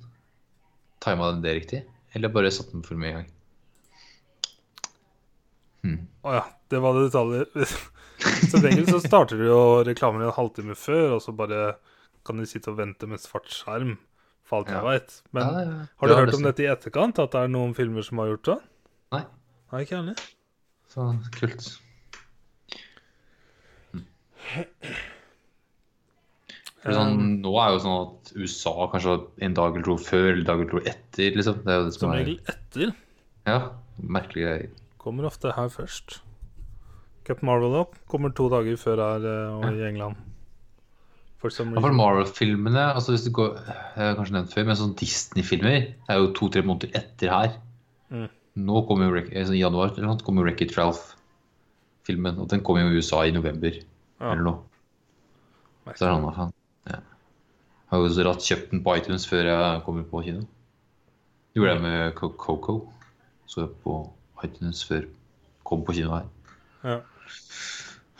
[1.03, 1.81] Tima den det riktig?
[2.14, 3.31] Eller bare satt den for mye i gang?
[5.83, 5.99] Hmm.
[6.23, 7.47] oh, ja, det var det detaljer.
[8.51, 11.77] Som regel så starter du jo reklamen en halvtime før, og så bare
[12.27, 13.95] kan de sitte og vente med svart skjerm,
[14.45, 14.83] for alt jeg Ja.
[14.85, 15.15] veit.
[15.33, 15.87] Men Ja, ja, ja.
[16.01, 17.19] har du Ja, hørt om dette i etterkant?
[17.23, 18.59] At det er noen filmer som har gjort det?
[19.13, 19.23] Nei.
[19.73, 20.15] Nei, ikke heller.
[20.91, 21.07] Så
[21.39, 21.71] kult.
[26.81, 30.47] For sånn, nå er jo sånn at USA kanskje en dag eller to før eller
[30.49, 31.59] dag eller to etter, liksom.
[31.67, 32.95] Det er jo det som som regel etter.
[33.49, 33.59] Ja,
[34.01, 34.71] merkelige greier.
[35.01, 36.21] Kommer ofte her først.
[37.29, 40.19] Captain Marvel opp kommer to dager før her eh, og i England.
[41.41, 41.97] For for.
[41.97, 45.77] Marvel-filmene, altså hvis du går Jeg har kanskje nevnt før, men sånn Disney-filmer
[46.13, 47.55] er jo to-tre måneder etter her.
[48.13, 48.27] Mm.
[48.61, 52.41] Nå kommer jo sånn I januar eller noe, kommer Wreck-It Ralph-filmen.
[52.43, 54.33] Og den kommer jo i USA i november Ja.
[54.33, 54.59] eller noe.
[55.97, 56.53] Så er det faen.
[56.91, 56.99] Ja.
[57.01, 60.45] Jeg har jo så ratt kjøpt den på iTunes før jeg kommer på kino.
[61.57, 62.77] Gjorde jeg med Coco.
[63.49, 63.97] Så jeg på
[64.45, 65.15] iTunes før jeg
[65.65, 66.29] kom på kino her.
[66.85, 67.01] Ja.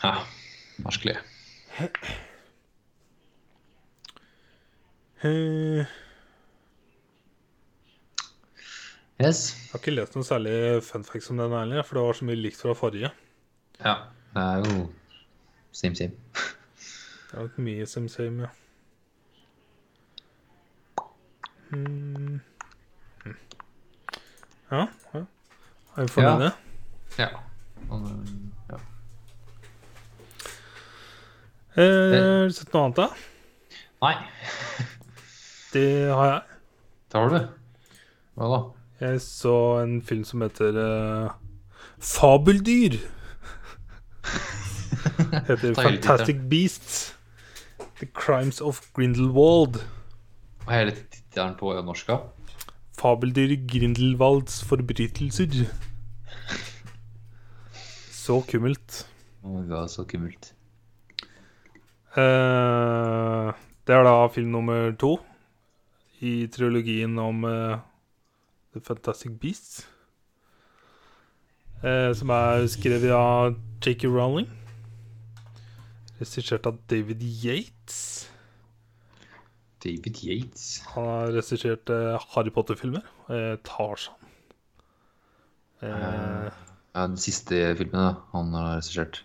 [0.03, 0.13] Ja,
[0.83, 1.17] merkelig.
[5.23, 5.85] Eh,
[9.21, 9.41] Yes.
[9.53, 12.25] Jeg har ikke lest noe særlig fun facts om den heller, for det var så
[12.25, 13.11] mye likt fra forrige.
[13.83, 13.93] Ja.
[14.33, 14.87] Det er jo
[15.77, 16.15] same, same.
[17.29, 18.49] Det er nok mye same same, ja.
[21.71, 22.39] Mm.
[23.25, 23.37] Mm.
[24.71, 24.81] Ja,
[25.13, 25.21] ja.
[25.21, 26.49] Er vi fornøyde?
[27.19, 27.27] Ja.
[27.27, 27.29] Ja.
[31.85, 33.07] Har du sett noe annet, da?
[34.01, 34.15] Nei,
[35.73, 36.41] Det har jeg.
[37.11, 37.39] det har du.
[38.35, 38.59] Hva da?
[39.01, 41.31] Jeg så en film som heter uh,
[41.97, 42.99] Fabeldyr.
[45.47, 47.15] Heter Fantastic Beasts.
[48.01, 49.79] The Crimes of Grindelwald.
[50.65, 52.11] Hva er hele tittelen på norsk?
[52.99, 55.63] Fabeldyr Grindelwalds forbrytelser.
[58.21, 59.07] Så kummelt.
[59.43, 60.53] Oh God, så kummelt.
[62.11, 63.51] Eh,
[63.87, 65.15] det er da film nummer to
[66.21, 67.79] i trilogien om uh,
[68.73, 69.87] The Fantastic Beasts.
[71.81, 74.11] Uh, som er skrevet av J.K.
[74.11, 74.49] Rowling.
[76.19, 78.27] Regissert av David Yates.
[79.81, 80.83] David Yates.
[80.91, 81.89] Han har regissert
[82.35, 83.07] Harry Potter-filmer.
[83.65, 84.19] Tarzan.
[85.81, 86.51] Uh,
[86.91, 89.21] Ja, den siste filmen da, han har regissert.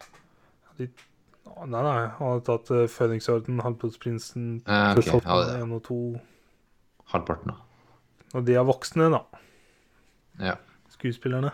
[1.65, 5.83] Nei, nei, han hadde tatt uh, Halvblodsprinsen, Eh, ok, Fødselsholdt ja, det er 1 og
[5.87, 5.99] 2.
[7.15, 7.57] halvparten, da.
[8.37, 9.23] Og de er voksne, da.
[10.43, 10.55] Ja.
[10.93, 11.53] Skuespillerne.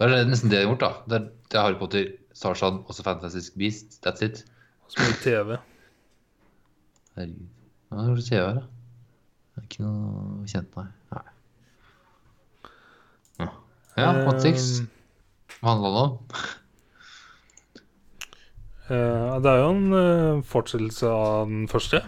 [0.00, 0.90] Da er det nesten det de har gjort, da.
[1.06, 4.00] Det er, det er Harry Potter, Tarzan, også Fantastic Beast.
[4.06, 4.42] That's it.
[4.86, 5.58] Og så mye TV.
[7.16, 7.50] Herregud.
[7.92, 8.64] Hva er det TV her, da?
[9.52, 10.88] Det er ikke noe kjent, nei.
[11.12, 11.28] Nei.
[14.00, 14.80] Ja, Hot Six.
[14.80, 14.86] Eh,
[15.60, 16.14] Hva handla det om?
[18.92, 22.02] Eh, det er jo en uh, fortsettelse av den første.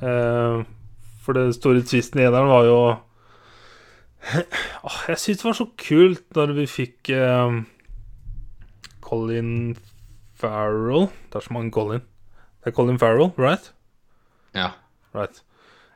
[0.00, 0.62] Uh,
[1.20, 2.78] for det store tvisten i eneren var jo
[5.10, 7.10] Jeg syns det var så kult når vi fikk
[9.04, 9.76] Colin
[10.40, 12.04] Farrell Det er så mange Colin.
[12.60, 13.72] Det er Colin Farrell, right?
[14.54, 14.70] Ja.
[15.14, 15.42] Right.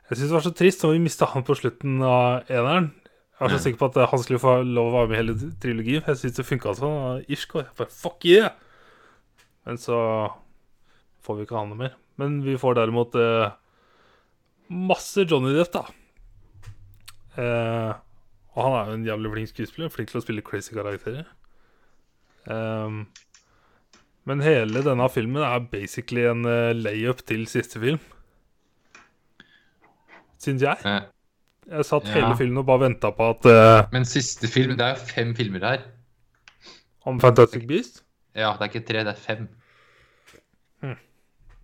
[0.09, 2.91] Jeg syns det var så trist når vi mista han på slutten av eneren.
[3.35, 5.53] Jeg var så sikker på at han skulle få lov å være med i hele
[5.61, 6.05] trilogien.
[6.07, 7.23] Jeg syns det funka sånn.
[7.27, 8.53] Irsk og jeg bare fuck yeah!
[9.65, 9.97] Men så
[11.25, 11.93] får vi ikke ha noe mer.
[12.21, 13.53] Men vi får derimot eh,
[14.69, 15.85] masse Johnny Depp, da.
[17.35, 17.93] Eh,
[18.55, 19.91] og han er jo en jævlig flink skuespiller.
[19.91, 21.25] Flink til å spille crazy karakterer.
[22.45, 23.01] Eh,
[24.25, 27.99] men hele denne filmen er basically en eh, layup til siste film.
[30.41, 30.77] Syns jeg.
[31.65, 32.19] Jeg satt Ja.
[32.19, 35.31] hele filmen og bare venta på at eh, Men siste film Det er jo fem
[35.35, 35.85] filmer her.
[37.09, 38.03] Om Fantastic Beast
[38.35, 39.47] Ja, det er ikke tre, det er fem.
[40.83, 40.97] Hmm.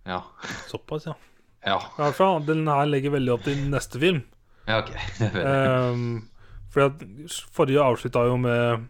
[0.08, 0.22] Ja.
[0.70, 1.16] Såpass, ja.
[1.62, 1.78] Ja.
[1.78, 4.24] I hvert fall, Den her legger veldig opp til neste film.
[4.66, 4.92] ja ok.
[5.92, 6.28] Um,
[6.72, 8.88] fordi forrige avslutta jo med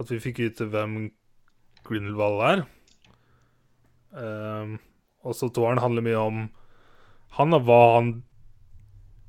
[0.00, 1.06] at vi fikk vite hvem
[1.86, 2.64] Grindelwald er.
[4.12, 4.76] Um,
[5.24, 6.42] og så toeren handler mye om
[7.38, 8.12] han og hva han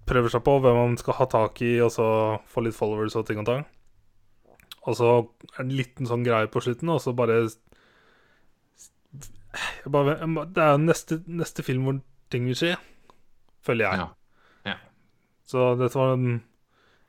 [0.10, 2.08] prøver seg på, hvem han skal ha tak i, og så
[2.52, 3.64] få litt followers og ting og tang.
[4.84, 7.38] Og så er det en liten sånn greie på slutten, og så bare,
[9.88, 10.18] bare
[10.52, 12.02] Det er jo neste, neste film hvor
[12.34, 12.74] ting vil skje,
[13.64, 14.04] føler jeg.
[14.04, 14.74] Ja.
[14.74, 14.78] Ja.
[15.48, 16.42] Så dette var en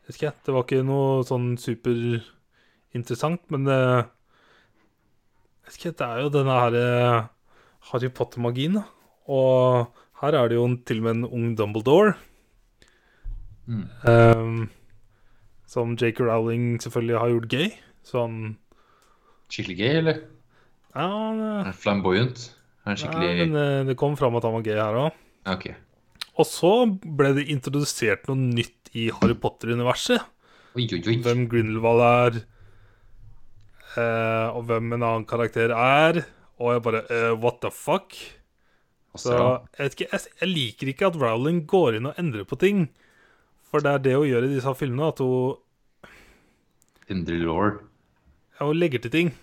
[0.04, 3.78] Vet ikke, det var ikke noe sånn superinteressant, men det
[5.64, 7.22] Vet ikke, det er jo denne her eh,
[7.88, 8.84] Harry Potter-magien, da.
[9.32, 9.86] Og
[10.20, 12.12] her er det jo en, til og med en ung Dumbledore.
[13.64, 13.84] Mm.
[14.10, 14.58] ehm,
[15.74, 16.22] som J.K.
[16.22, 17.72] Rowling selvfølgelig har gjort gay.
[18.06, 18.38] Som
[19.50, 20.20] Skikkelig gay, eller?
[20.94, 22.44] Ja, Er han Flamboyant?
[22.86, 25.18] Er skikkelig men eh, det kom fram at han var gay her òg.
[25.50, 25.66] Ok.
[26.34, 30.22] Og så ble det introdusert noe nytt i Harry Potter-universet.
[30.74, 32.38] Hvem Grindelwald er,
[33.94, 36.24] eh, og hvem en annen karakter er.
[36.58, 38.14] Og jeg bare eh, What the fuck?
[39.14, 42.58] Så jeg, vet ikke, jeg, jeg liker ikke at Rowling går inn og endrer på
[42.58, 42.88] ting.
[43.70, 45.60] For det er det hun gjør i disse filmene, at hun,
[47.12, 47.80] Indre law.
[48.58, 49.34] ja, hun legger til ting.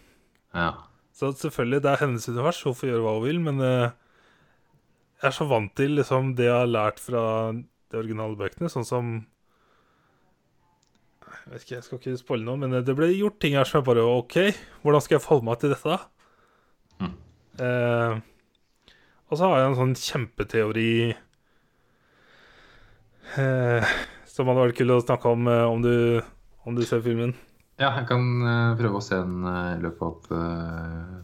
[0.55, 0.71] Ja.
[1.13, 3.91] Så selvfølgelig, det er hennes univers, hun får gjøre hva hun vil, men uh,
[5.21, 8.87] jeg er så vant til liksom, det jeg har lært fra de originale bøkene, sånn
[8.87, 9.11] som
[11.31, 13.79] Jeg vet ikke, jeg skal ikke spoile noe, men det ble gjort ting her som
[13.79, 14.35] jeg bare OK,
[14.81, 15.97] hvordan skal jeg forholde meg til dette?
[17.01, 17.15] Mm.
[17.61, 18.13] Uh,
[19.31, 20.91] og så har jeg en sånn kjempeteori
[23.37, 23.93] uh,
[24.31, 26.21] som hadde vært kul å snakke om eh, om, du,
[26.67, 27.33] om du ser filmen.
[27.81, 31.17] Ja, jeg kan uh, prøve å se den i uh, løpet av uh,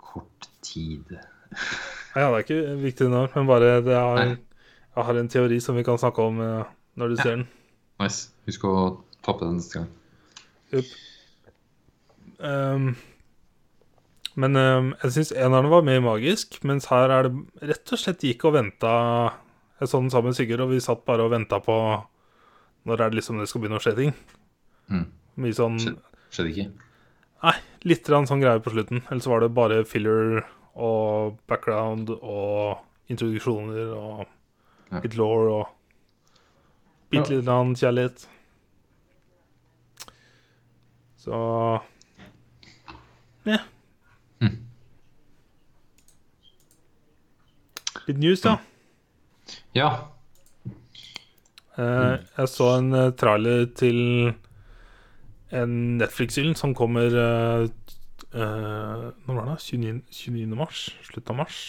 [0.00, 1.14] kort tid.
[2.14, 4.36] Ja, det er ikke viktig nå, men bare det er,
[4.94, 7.48] jeg har en teori som vi kan snakke om eh, når du ser den.
[7.98, 8.28] Nice.
[8.46, 8.74] Husk å
[9.26, 9.88] tappe den neste gang.
[10.70, 10.92] Yep.
[12.44, 12.86] Um,
[14.38, 18.22] men um, jeg syns eneren var mer magisk, mens her er det rett og slett
[18.26, 18.94] gikk og venta
[19.80, 21.76] Jeg så den sammen med Sigurd, og vi satt bare og venta på
[22.86, 24.14] når er det liksom det skal begynne å skje ting.
[24.90, 25.06] Mm.
[25.36, 25.96] Mye sånn Skjø-
[26.30, 26.66] Skjedde ikke?
[27.44, 29.02] Nei, litt sånn greier på slutten.
[29.10, 30.44] Ellers var det bare filler
[30.74, 34.26] og background og introduksjoner og
[34.92, 35.00] Ja.
[35.00, 35.66] litt law og
[37.10, 38.26] bitte litt annen kjærlighet.
[41.18, 41.82] Så
[43.46, 43.58] Ja.
[44.40, 44.58] Mm.
[48.06, 48.58] Litt news, da.
[49.74, 49.90] Ja.
[51.76, 54.34] Eh, jeg så en eh, trailer til
[55.54, 57.68] en Netflix-film som kommer uh,
[58.34, 59.60] Når var det?
[59.62, 60.56] 29, 29.
[60.58, 60.88] mars?
[61.06, 61.60] Slutten av mars.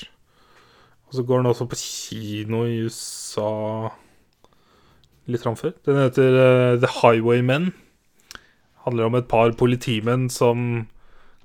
[1.07, 3.49] Og så går den også på kino i USA
[5.29, 5.73] litt framfor.
[5.85, 7.71] Den heter uh, The Highwaymen.
[8.85, 10.85] Handler om et par politimenn som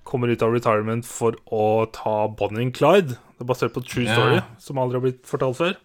[0.04, 3.14] kommer ut av retirement for å ta Bonnie and Clyde.
[3.36, 4.16] Det er basert på true Ja.
[4.16, 5.76] story, som aldri har blitt fortalt før.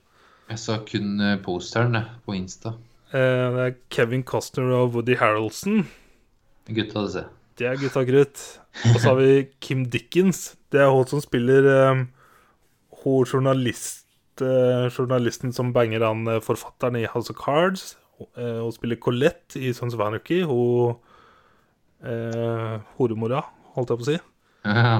[0.49, 2.73] Jeg sa kun posteren på Insta.
[3.11, 5.85] Det er Kevin Costner og Woody Harroldson.
[6.67, 7.25] Gutta, det.
[7.59, 8.41] Det er gutta krutt.
[8.89, 10.55] Og så har vi Kim Dickens.
[10.73, 12.01] Det er hun som spiller eh,
[13.03, 14.07] hun journalist,
[14.41, 17.93] eh, journalisten som banger han eh, forfatteren i House of Cards.
[18.35, 20.41] Eh, hun spiller Colette i Sons of Anarchy.
[20.43, 20.97] Hun
[22.03, 23.45] eh, horemora,
[23.77, 24.17] holdt jeg på å si.
[24.65, 24.97] Ja.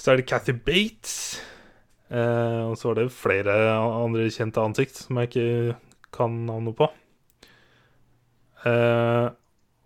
[0.00, 1.42] Så er det Cathy Bates.
[2.08, 5.78] Eh, og så er det flere andre kjente ansikt som jeg ikke
[6.14, 6.88] kan navnet på.
[8.64, 9.26] Eh,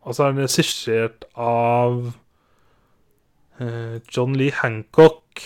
[0.09, 1.99] og så er den regissert av
[3.61, 5.42] eh, John Lee Hancock,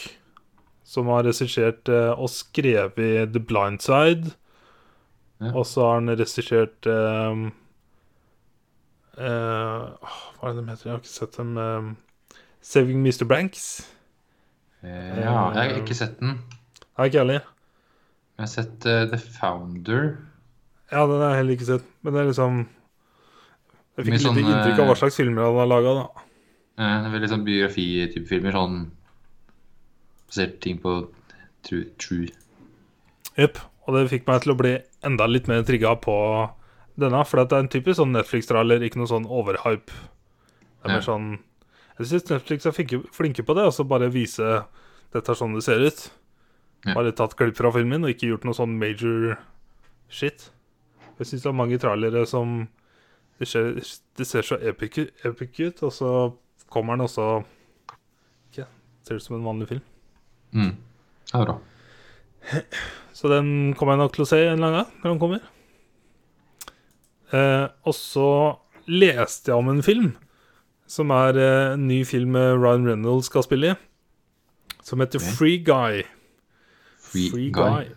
[0.86, 4.36] som har regissert eh, og skrevet The Blind Side.
[5.42, 5.50] Ja.
[5.58, 7.42] Og så har han regissert eh,
[9.18, 10.86] eh, Hva er det de heter?
[10.86, 11.56] Jeg har ikke sett dem.
[11.58, 13.24] eh, Saving Mr.
[13.26, 13.64] Banks.
[14.84, 16.36] Eh, ja, jeg har ikke sett den.
[16.94, 17.48] Nei, ikke heller.
[18.38, 20.06] Jeg har sett uh, The Founder.
[20.92, 21.84] Ja, den har jeg heller ikke sett.
[22.02, 22.62] Men det er liksom
[23.96, 26.22] Jeg fikk sånn, litt inntrykk av hva slags filmer han har laga, da.
[26.80, 28.54] Eh, det veldig sånn biografi-type filmer.
[28.56, 28.78] Sånn
[30.30, 30.94] basert ting på
[31.66, 31.84] true.
[32.00, 32.28] true.
[33.36, 33.58] Jepp.
[33.86, 34.72] Og det fikk meg til å bli
[35.04, 36.14] enda litt mer trigga på
[37.00, 37.20] denne.
[37.26, 39.90] For det er en typisk sånn Netflix-trailer, ikke noe sånn overhype.
[39.90, 40.94] Det er Ja.
[40.96, 41.38] mer sånn
[41.98, 44.64] Jeg syns Netflix er flinke, flinke på det, og så bare vise
[45.12, 46.10] dette er sånn det ser ut.
[46.86, 46.94] Ja.
[46.94, 49.38] Bare tatt klipp fra filmen og ikke gjort noe sånn major
[50.08, 50.50] shit.
[51.18, 52.66] Jeg syns det er mange trailere som
[53.38, 53.72] det ser,
[54.18, 56.10] det ser så epic, epic ut, og så
[56.70, 57.28] kommer den også
[58.50, 58.66] okay.
[59.06, 59.84] ser ut som en vanlig film.
[60.52, 60.74] Mm.
[61.26, 61.58] Det er bra.
[63.12, 65.48] Så den kommer jeg nok til å se en eller annen gang når den kommer.
[67.32, 68.28] Eh, og så
[68.90, 70.10] leste jeg om en film
[70.90, 73.78] som er eh, en ny film Ryan Reynolds skal spille i.
[74.82, 75.36] Som heter okay.
[75.38, 76.02] Free Guy.
[77.12, 77.92] Free Guy.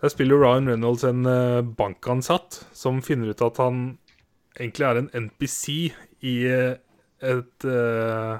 [0.00, 3.98] Der spiller Ryan Reynolds en eh, bankansatt som finner ut at han
[4.58, 5.68] egentlig er en NPC
[6.26, 6.74] i eh,
[7.22, 8.38] et, eh,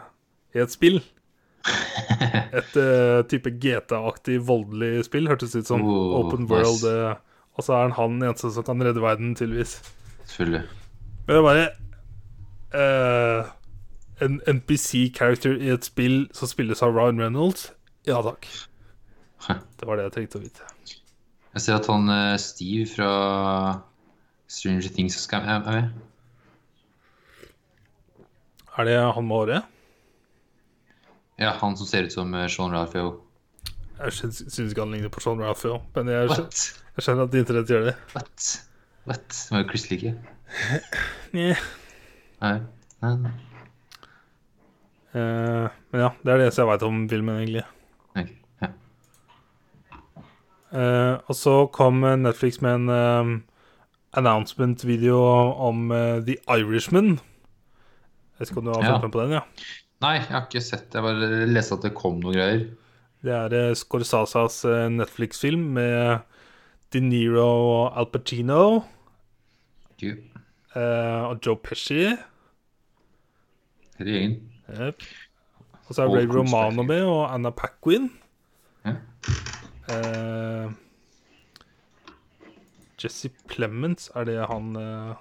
[0.56, 1.00] i et spill.
[2.56, 5.82] Et eh, type GTA-aktig voldelig spill, hørtes ut som.
[5.84, 6.52] Oh, Open nice.
[6.54, 6.84] world.
[6.88, 7.14] eh,
[7.58, 9.76] og så er han han eneste som kan redde verden, tydeligvis.
[10.24, 10.62] Selvfølgelig.
[11.26, 11.68] Men det er bare
[12.70, 13.48] Uh,
[14.22, 17.72] En NPC-character i et spill som spilles av Ryan Reynolds?
[18.06, 18.46] Ja takk.
[19.48, 20.68] Det var det jeg trengte å vite.
[21.56, 22.06] Jeg ser at han
[22.38, 23.10] Steve fra
[24.50, 25.90] Stranger Things skal er med.
[28.78, 29.76] Er det han med håret?
[31.38, 33.20] Ja, han som ser ut som eh, Sean Ralphio.
[34.00, 36.64] Jeg syns, ikke han ligner på Sean Raphael, men jeg, What?
[36.96, 37.94] jeg skjønner at internett gjør det.
[38.14, 38.48] What?
[39.06, 39.28] What?
[39.28, 40.14] Det var jo Chris like.
[41.36, 41.54] Nja.
[42.40, 42.54] Nei.
[43.04, 43.12] Nei.
[43.26, 43.32] nei.
[45.12, 47.64] Eh, men ja, det er det eneste jeg veit om filmen, egentlig.
[48.14, 48.34] Okay.
[48.64, 48.72] Ja.
[50.70, 53.32] Uh, og så kom Netflix med en eh,
[54.18, 55.18] announcement-video
[55.68, 57.18] om uh, The Irishman.
[57.18, 58.98] Jeg vet ikke om du har Ja.
[59.02, 59.30] med på den?
[59.38, 59.40] ja
[60.00, 62.62] Nei, jeg har ikke sett Jeg bare leste at det kom noen greier.
[63.22, 66.20] Det er uh, Scorsasas uh, Netflix-film med
[66.92, 68.82] De Niro og Al Pacino
[70.72, 72.06] og Joe Pesci.
[73.98, 74.40] Hele.
[74.72, 75.02] Yep.
[75.88, 78.06] Og så er Ray Romano med, og Anna Paquin.
[78.86, 78.94] Ja.
[83.00, 85.14] Jesse Plemons, er det han eh,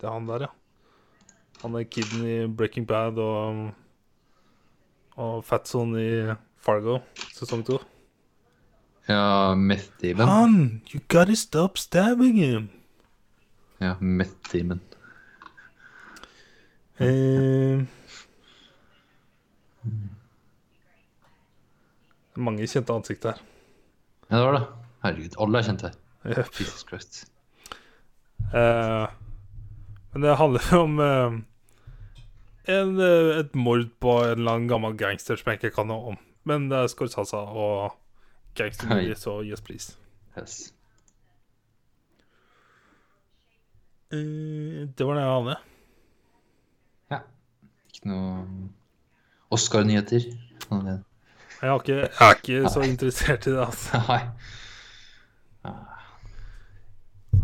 [0.00, 0.50] Det er han der, ja.
[1.62, 3.72] Han er kiden i Breaking Bad og
[5.16, 6.98] Og Fatson i Fargo
[7.32, 7.78] sesong to.
[9.08, 10.28] Ja, Meth Demon.
[10.28, 12.70] Han, you gotta stop stabbing him.
[13.80, 14.80] Ja, Meth Demon.
[17.00, 17.82] Eh,
[22.36, 23.40] mange kjente ansikt her.
[24.30, 24.62] Ja, det var det.
[25.02, 25.92] Herregud, alle er kjente.
[26.24, 26.60] Yep.
[26.60, 27.24] Jesus Christ.
[28.54, 29.08] Uh,
[30.12, 31.32] men det handler om uh,
[32.64, 36.14] en, uh, et mord på en eller annen gammel gangster som jeg ikke kan noe
[36.14, 36.20] om.
[36.44, 37.96] Men det er Scorsasa og
[38.58, 39.18] gangstermovie, Hei.
[39.18, 39.96] så yes, please.
[40.38, 40.74] Yes.
[44.12, 45.54] Det var det jeg hadde.
[47.10, 47.18] Ja.
[47.88, 48.42] Ikke noe
[49.52, 50.26] Oscar-nyheter.
[51.62, 53.64] Jeg, jeg er ikke så interessert i det.
[53.64, 54.20] altså Nei.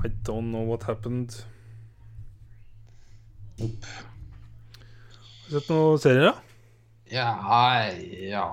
[0.04, 1.44] I don't know what happened.
[3.60, 3.86] Opp.
[5.48, 6.34] Har du sett noen serier, da?
[7.08, 7.30] Ja,
[8.28, 8.44] ja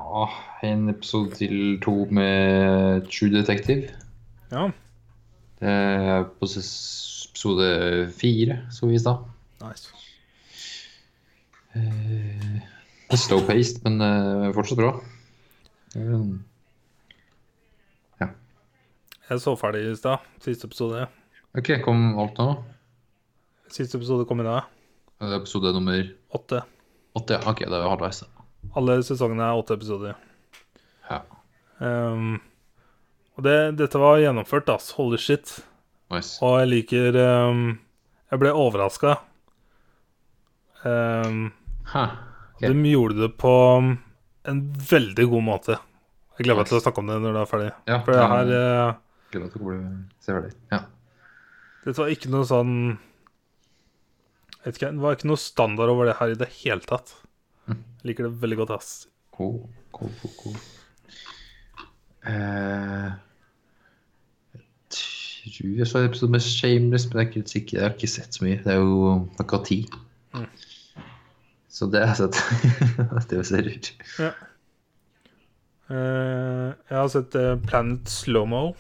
[0.64, 3.92] En episode til to med True Detective.
[4.52, 4.70] Ja.
[5.60, 7.70] Det er på episode
[8.16, 9.30] fire, skal vi stad.
[9.62, 9.94] Nice.
[11.76, 12.58] Eh,
[13.06, 14.96] det er Slow-paced, men eh, fortsatt bra.
[15.96, 16.46] Um,
[19.30, 20.18] Jeg så ferdig i stad.
[20.44, 21.08] Siste episode.
[21.58, 22.48] OK, kom alt nå?
[23.72, 24.64] Siste episode kom i dag.
[25.38, 26.02] Episode nummer
[26.36, 26.64] Åtte.
[27.16, 27.34] åtte.
[27.40, 27.52] ja.
[27.52, 28.20] OK, det er halvveis.
[28.26, 28.44] da.
[28.76, 30.18] Alle sesongene er åtte episoder.
[31.10, 31.22] Ja.
[31.80, 32.42] Um,
[33.38, 34.92] og det, dette var gjennomført, ass.
[34.98, 35.54] Holy shit.
[36.12, 36.36] Nice.
[36.44, 37.16] Og jeg liker
[37.50, 37.64] um,
[38.32, 39.16] Jeg ble overraska.
[40.84, 41.54] Um,
[41.94, 42.04] Hæ.
[42.56, 42.66] Ok.
[42.68, 43.54] De gjorde det på
[44.46, 44.60] en
[44.92, 45.80] veldig god måte.
[46.36, 47.72] Jeg gleder meg til å snakke om det når det er ferdig.
[47.88, 49.00] Ja, For det her eh,
[49.32, 49.78] Gleder meg til å bli
[50.20, 50.52] se ferdig.
[50.72, 50.82] Ja.
[51.86, 52.72] Dette var ikke noe sånn
[54.66, 57.14] ikke, Det var ikke noe standard over det her i det hele tatt.
[57.70, 57.84] Mm.
[58.02, 58.94] Jeg liker det veldig godt, ass.
[59.38, 59.60] Cool,
[59.94, 60.58] cool, cool, cool.
[62.26, 63.14] Uh,
[65.46, 67.78] jeg tror jeg så en episode med Shameless, men jeg er ikke sikker.
[67.78, 68.58] Jeg har ikke sett så mye.
[68.64, 69.80] Det er jo akkurat ti.
[70.34, 70.50] Mm.
[71.70, 73.30] Så det har jeg sett.
[73.30, 73.94] det ser ut.
[74.18, 74.34] Ja.
[75.86, 78.72] Uh, jeg har sett uh, Planet Slowmo.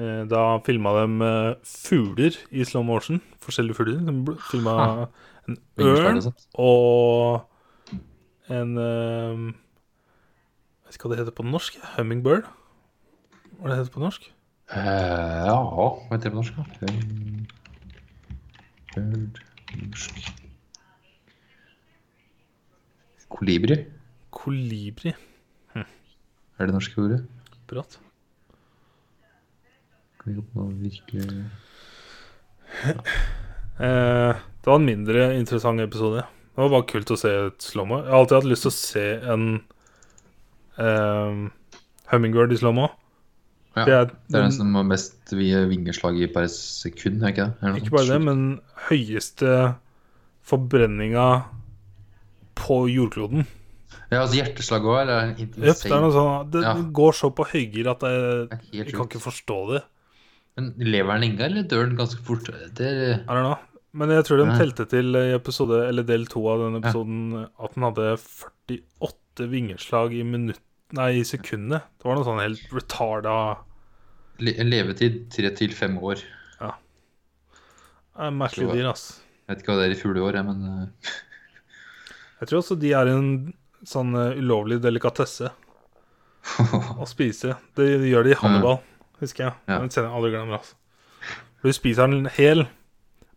[0.00, 3.20] Uh, da filma de eh, fugler i slow motion.
[3.44, 4.00] Forskjellige fugler.
[4.06, 5.08] De filma
[5.48, 6.22] en ørn
[6.54, 7.42] og
[8.52, 9.54] en Jeg
[10.86, 11.78] vet ikke hva det heter på norsk.
[11.96, 12.48] Hummingbird?
[13.58, 14.30] Hva det heter på norsk?
[14.72, 14.78] Uh,
[15.48, 16.52] ja, hva heter det på norsk?
[16.56, 16.62] da?
[18.96, 19.32] Hum-
[19.88, 20.32] norsk
[23.32, 23.76] Kolibri?
[24.30, 25.12] Kolibri.
[25.74, 27.22] Er det norske ordet?
[27.66, 27.96] Brått.
[30.26, 31.44] Vi noe virkelig
[33.82, 36.22] Eh, det var en mindre interessant episode.
[36.52, 38.02] Det var bare kult å se et slowmo.
[38.02, 39.46] Jeg har alltid hatt lyst til å se en
[40.78, 41.38] eh,
[42.12, 42.90] hummingbird i slowmo.
[43.72, 47.48] Ja, Det er, det er den som har mest vingeslag i per sekund, er ikke
[47.56, 47.72] det?
[47.80, 48.42] Ikke bare det, men
[48.90, 49.54] høyeste
[50.44, 51.26] forbrenninga
[52.60, 53.46] på jordkloden.
[54.12, 55.32] Ja, altså hjerteslag òg, eller?
[55.40, 56.74] Jøp, det er sånn Det Ja.
[57.00, 59.82] går så på høygir at jeg, jeg kan ikke forstå det.
[60.58, 62.50] Men lever den lenge, eller dør den ganske fort?
[62.76, 63.68] Det I don't.
[63.92, 64.56] Men jeg tror de Nei.
[64.60, 70.14] telte til i episode, eller del to av den episoden at den hadde 48 vingeslag
[70.16, 70.60] i minutt
[70.92, 71.86] Nei, i sekundet.
[71.96, 73.34] Det var noe sånn helt retarda
[74.42, 76.20] le levetid tre til fem år.
[76.60, 79.06] eh, Merkelig dyr, ass.
[79.46, 81.12] Jeg vet ikke hva det er i fugleår, jeg, men eh,
[82.42, 83.28] Jeg tror også de er en
[83.88, 85.52] sånn eh, ulovlig delikatesse
[87.02, 87.56] å spise.
[87.78, 88.80] Det gjør de i Hannibal,
[89.22, 89.54] husker jeg.
[89.70, 89.78] Ja.
[89.82, 90.74] Den scenen aldri glemmer, altså.
[91.62, 92.64] For Du spiser den hel,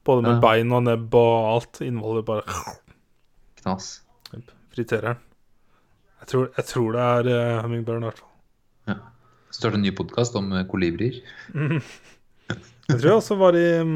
[0.05, 0.41] både med Ja.
[0.43, 1.81] bein og nebb og alt.
[1.85, 2.43] Innholdet bare
[3.61, 4.01] knas.
[4.75, 5.21] friterer den.
[6.21, 7.27] Jeg tror, jeg tror det er
[7.57, 8.31] uh, hummingbird, i hvert fall.
[8.89, 8.95] Ja.
[9.53, 11.21] Starter en ny podkast om eh, kolibrier.
[11.53, 13.93] Jeg tror jeg også var i um,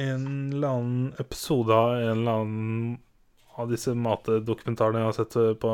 [0.00, 0.24] en
[0.54, 2.98] eller annen episode av en eller annen
[3.60, 5.72] av disse matdokumentarene jeg har sett eh, på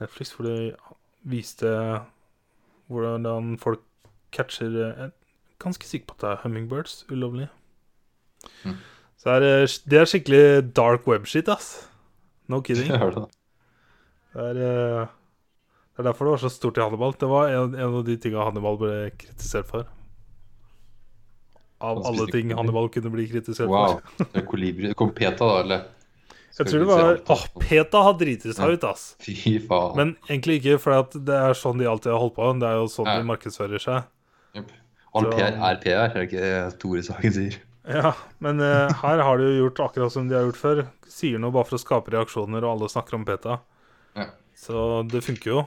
[0.00, 0.72] Netflix, hvor de
[1.28, 1.68] viste
[2.90, 3.80] hvordan folk
[4.32, 5.12] catcher eh, Jeg er
[5.62, 7.48] ganske sikker på at det er hummingbirds ulovlig.
[8.64, 8.76] Mm.
[9.22, 9.52] Så er det,
[9.86, 11.88] det er skikkelig dark web-shit, ass.
[12.50, 12.90] No kidding.
[12.90, 13.26] Det.
[14.34, 15.06] Det er, eh,
[15.92, 17.14] det er derfor det var så stort i Hannibal.
[17.20, 19.86] Det var en, en av de tinga Hannibal ble kritisert for.
[21.82, 22.52] Av alle ting.
[22.54, 23.98] Hannibal kunne bli kritisert Wow.
[24.00, 24.26] for.
[24.32, 24.88] Det er kolibri.
[24.90, 25.84] Det kom Peta, da, eller?
[26.58, 29.04] Jeg tror det var Åh, Peta har driti seg ut, ass.
[29.24, 29.96] Fy faen.
[29.96, 32.48] Men egentlig ikke, for det er sånn de alltid har holdt på.
[32.60, 34.08] Det er jo sånn de markedsfører seg.
[34.58, 34.72] Yep.
[35.12, 37.60] All PR er PR, er det ikke det Tore Sagen sier?
[37.82, 40.82] Ja, men uh, her har de jo gjort akkurat som de har gjort før.
[41.10, 43.58] Sier noe bare for å skape reaksjoner, og alle snakker om Peta.
[44.16, 44.28] Ja.
[44.56, 45.64] Så det funker jo.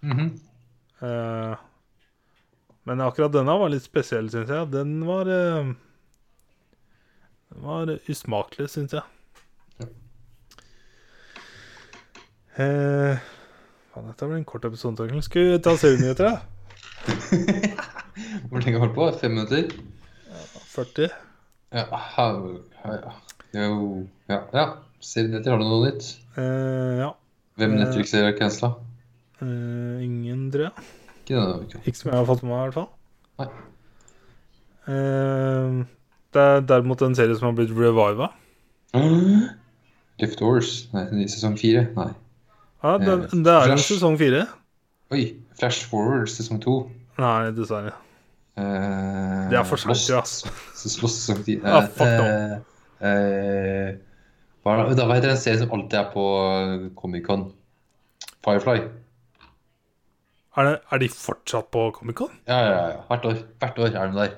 [0.00, 0.30] Mm -hmm.
[1.04, 1.56] uh,
[2.82, 4.70] men akkurat denne var litt spesiell, syns jeg.
[4.72, 5.72] Den var uh,
[7.50, 9.02] Den var usmakelig, syns jeg.
[9.78, 9.86] Ja.
[12.60, 13.16] Eh,
[13.94, 15.06] faen, dette blir en kort episode.
[15.24, 16.36] Skal vi ta serienyheter, da?
[18.50, 19.06] Hvor lenge har du holdt på?
[19.22, 19.70] Fem minutter?
[20.74, 21.08] 40?
[21.72, 21.84] Ja.
[21.90, 23.14] ha- ha-
[23.54, 24.40] Jo Ja.
[24.54, 24.66] ja.
[25.00, 26.10] Serienyheter, har du noe nytt?
[26.36, 27.10] Eh, ja.
[27.56, 27.78] Hvem Eh.
[27.84, 28.74] Netflix er cancela?
[29.40, 30.72] Eh, ingen, tror jeg.
[31.24, 31.78] Ikke denne uka.
[31.86, 32.90] Ikke som jeg har fått med meg, i hvert fall.
[33.38, 33.48] Nei.
[34.90, 35.84] Eh,
[36.34, 38.28] det er derimot en serie som har blitt reviva.
[40.20, 40.88] Leftovers.
[40.92, 41.86] Nei, sesong fire?
[41.96, 42.10] Nei.
[42.82, 44.46] Ja, det, Eh, det er jo sesong fire.
[45.12, 45.24] Oi.
[45.58, 46.90] Flash Forward sesong to.
[47.18, 47.92] Nei, dessverre.
[48.56, 51.58] Uh, Det er for sent, ja, Lost sesong ti.
[51.60, 52.58] Fuck uh,
[53.00, 53.96] eh,
[54.64, 56.24] hva er det- da, serie som alltid er på
[56.96, 57.52] Comic-Con?
[58.44, 58.80] Firefly.
[60.56, 62.30] Er, det, er de fortsatt på Comic-Con?
[62.48, 62.96] Ja, ja, ja.
[63.08, 63.42] Hvert år.
[63.60, 64.34] Hvert år er de der.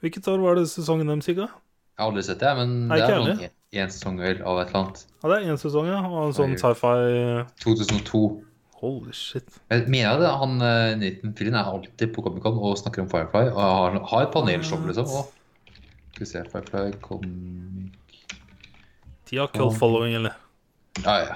[0.00, 1.48] Hvilket år var det sesongen deres gikk da?
[1.96, 3.50] Jeg har aldri sett det, men Nei, det er heller.
[3.74, 5.06] Én sesong vel av et eller annet.
[5.22, 6.02] Ja, det er én sesong, ja.
[6.06, 8.22] Og en sånn sci-fi 2002.
[8.76, 9.48] Holy shit.
[9.72, 13.48] Jeg mener det, han eh, Nathan Fillion er alltid på Comic-Con og snakker om Firefly.
[13.54, 15.08] Og har, har et panelshow, liksom.
[15.08, 15.32] Og,
[16.12, 17.92] skal vi se Firefly Comic
[19.30, 20.36] De har cult following, eller?
[21.04, 21.34] Ja, ja.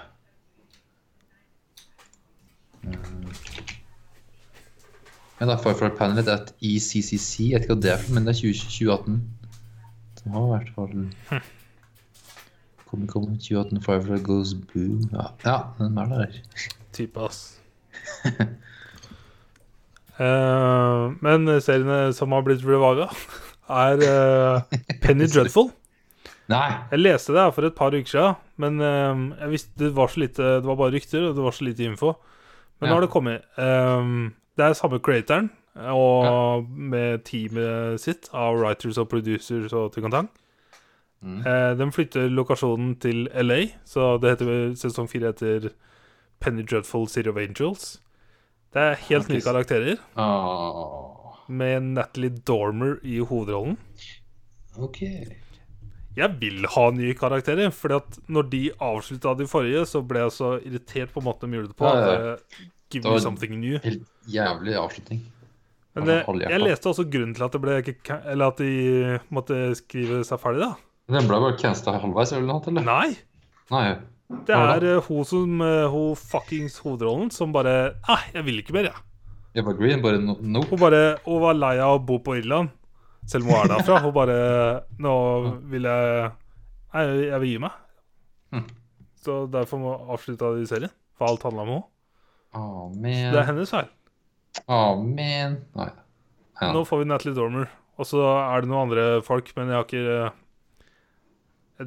[5.40, 7.50] Men da Firefly Panelet er et ECCC.
[7.50, 9.20] Jeg vet ikke hva det er, for, men det er 2018.
[10.20, 10.94] Det har i hvert fall
[12.90, 15.08] Comic-Con 2018 Firefly Goes Boom.
[15.12, 16.38] Ja, ja den er der.
[16.96, 17.60] Type, ass.
[20.18, 23.10] uh, men seriene som har blitt revaga,
[23.70, 25.70] er uh, Penny Dreadful.
[26.50, 26.66] Nei!
[26.90, 30.20] Jeg leste det for et par uker siden, men eh, jeg visste det var så
[30.24, 32.14] lite Det var bare rykter, og det var så lite info.
[32.80, 33.44] Men nå har det kommet.
[33.54, 35.50] Um, det er samme creatoren,
[35.94, 40.30] og med teamet sitt av writers og producers og til kantang.
[41.22, 41.40] Mm.
[41.46, 45.70] Eh, de flytter lokasjonen til LA, så det heter sesong fire heter
[46.40, 47.98] Penny Dreadful City of Angels.
[48.72, 51.36] Det er helt nye karakterer, Oh.
[51.48, 53.76] med Natalie Dormer i hovedrollen.
[54.78, 55.02] ok.
[56.16, 60.30] Jeg vil ha nye karakterer, Fordi at når de avslutta de forrige, så ble jeg
[60.34, 61.84] så irritert på måten de gjorde det på.
[61.86, 63.78] Ja, ja, at jeg, Give me something new.
[63.78, 65.20] Helt jævlig avslutning.
[65.94, 67.76] Men det jeg leste også grunnen til at det ble
[68.26, 70.74] Eller at de måtte skrive seg ferdig, da.
[71.10, 72.62] Den ble bare cansta halvveis, eller noe?
[72.70, 72.86] eller?
[72.86, 73.10] Nei!
[73.70, 73.86] Nei.
[74.46, 78.76] Det er eh, hun som uh, Hun fuckings hovedrollen som bare Nei, jeg vil ikke
[78.76, 79.06] mer, jeg.
[79.58, 80.62] Eva Green, bare no, no.
[80.70, 82.70] Hun bare Hun var lei av å bo på Irland,
[83.26, 83.98] selv om hun er derfra.
[84.04, 84.36] Hun bare
[85.02, 85.14] Nå
[85.72, 86.28] vil jeg
[86.90, 87.74] Nei, jeg vil gi meg.
[88.50, 88.66] Mm.
[89.22, 90.90] Så derfor må avslutta de serien.
[91.18, 91.84] For alt handla om henne.
[92.58, 93.28] Amen.
[93.30, 93.90] Det er hennes feil.
[94.66, 95.60] Amen.
[95.78, 95.90] Nei.
[96.58, 96.72] Ja.
[96.74, 97.70] Nå får vi Natalie Dormer.
[98.00, 100.40] Og så er det noen andre folk, men jeg har ikke eh,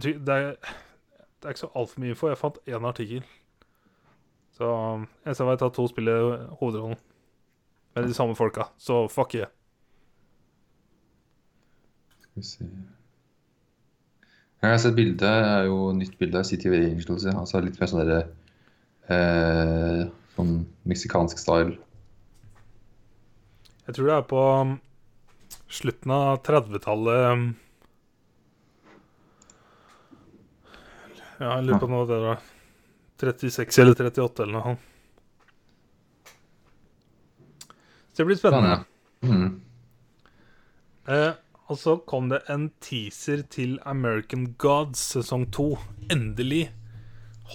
[0.02, 0.56] det, er,
[1.42, 2.30] det er ikke så altfor mye info.
[2.32, 3.26] Jeg fant én artikkel.
[4.58, 4.70] Så
[5.26, 6.98] eneste jeg vet, er at to spiller hovedrollen.
[7.96, 8.70] Med de samme folka.
[8.78, 9.48] Så fuck yeah.
[12.20, 12.66] Skal vi se
[14.62, 15.28] Jeg har sett bilde.
[15.28, 17.26] Er jo nytt bilde av City of Angels.
[17.26, 18.22] Altså litt mer sånn derre
[19.14, 21.78] eh, Sånn meksikansk style.
[23.86, 24.72] Jeg tror det er på um,
[25.70, 27.54] slutten av 30-tallet
[31.44, 32.44] Ja, jeg lurer på noe det var
[33.20, 34.76] 36 eller 38 eller noe.
[38.14, 38.78] Så det blir spennende.
[39.26, 39.48] Mm.
[41.12, 41.34] Eh,
[41.68, 45.68] og så kom det en teaser til American Gods sesong 2.
[46.14, 46.68] Endelig.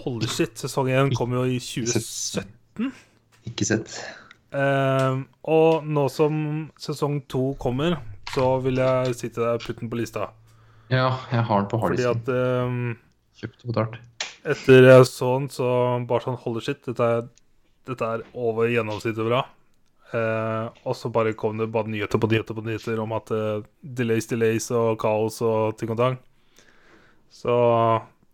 [0.03, 2.93] Holy shit, sesong 1 kom jo i 2017.
[3.49, 4.01] Ikke sett.
[4.53, 8.01] Eh, og nå som sesong 2 kommer,
[8.35, 10.33] så vil jeg si til deg putt den på lista.
[10.93, 12.81] Ja, jeg har den på Fordi at eh,
[13.39, 13.99] Kjøpt og betalt.
[14.49, 15.69] etter jeg så den, så
[16.09, 17.29] bare sånn Holy shit, dette er,
[17.87, 19.45] dette er over gjennomsnittet bra.
[20.09, 23.65] Eh, og så bare kom det bare nyheter på nyheter på nyheter om at eh,
[23.83, 26.19] delays, delays og kaos og ting og tang.
[27.29, 27.55] Så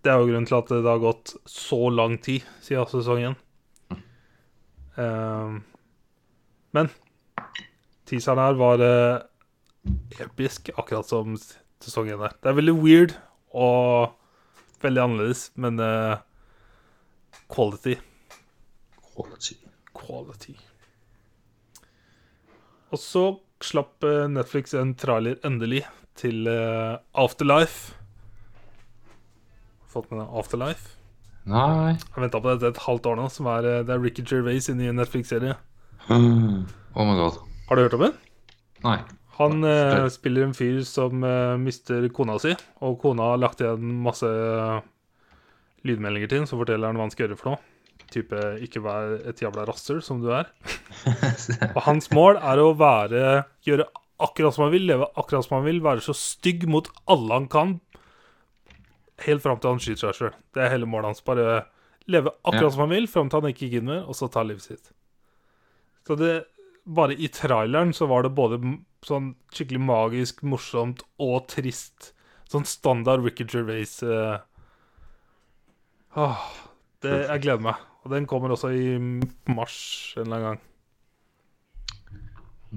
[0.05, 3.37] det er jo grunnen til at det har gått så lang tid siden sesongen.
[4.95, 5.57] Eh,
[6.75, 6.93] men
[8.09, 9.23] teaseren her var eh,
[10.23, 11.35] episk, akkurat som
[11.83, 12.37] sesongen der.
[12.39, 13.17] Det er veldig weird
[13.55, 14.15] og
[14.85, 16.21] veldig annerledes, men uh,
[17.53, 17.97] quality.
[19.15, 19.59] Quality.
[19.95, 20.55] Quality.
[22.95, 23.25] Og så
[23.65, 25.81] slapp eh, Netflix en trailer endelig
[26.21, 27.95] til uh, Afterlife.
[29.91, 30.93] Fått med deg Afterlife?
[31.45, 33.27] Nei Jeg venta på dette et halvt år nå.
[33.33, 35.59] Som er, det er Ricky Gervais i en ny Netflix-serie.
[36.95, 37.41] Oh my god.
[37.67, 38.13] Har du hørt om den?
[38.85, 39.01] Nei.
[39.39, 42.53] Han eh, spiller en fyr som eh, mister kona si,
[42.87, 44.85] og kona har lagt igjen masse eh,
[45.89, 47.61] lydmeldinger til ham som forteller han hva han skal gjøre for noe.
[48.15, 50.51] Type 'ikke vær et jævla rasshøl som du er'.
[51.75, 53.89] Og hans mål er å være gjøre
[54.23, 57.49] akkurat som han vil, leve akkurat som han vil, være så stygg mot alle han
[57.51, 57.81] kan,
[59.27, 60.35] helt fram til han skyter seg sjøl.
[60.55, 61.25] Det er hele målet hans.
[61.27, 61.65] Bare
[62.07, 62.75] leve akkurat Ja.
[62.77, 64.93] som han vil, fram til han ikke gidder mer, og så ta livet sitt.
[66.07, 66.45] Så det
[66.85, 68.59] Bare i traileren så var det både
[69.05, 72.11] sånn skikkelig magisk, morsomt og trist.
[72.51, 74.37] Sånn standard Ricky Gervais uh,
[76.21, 76.43] Åh,
[77.03, 77.81] det, Jeg gleder meg.
[78.05, 78.99] Og den kommer også i
[79.49, 79.79] mars
[80.19, 80.61] en eller annen gang.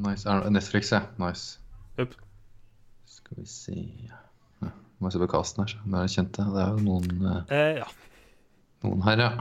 [0.07, 0.23] Nice.
[0.29, 1.03] Er det Netflix, ja.
[1.19, 1.59] Nice.
[1.99, 2.15] Yep.
[3.11, 3.75] Skal vi se
[4.07, 4.23] ja.
[5.03, 5.75] Må se på casten her.
[5.75, 5.83] så.
[5.83, 6.47] Det er kjente.
[6.55, 7.87] Det er jo noen, uh, Eh, ja.
[8.87, 9.31] noen her, ja.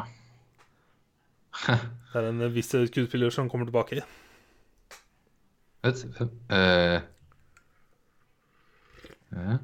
[2.12, 4.02] Det er en viss skuespiller som kommer tilbake.
[5.86, 7.00] Eh,
[9.36, 9.56] ja.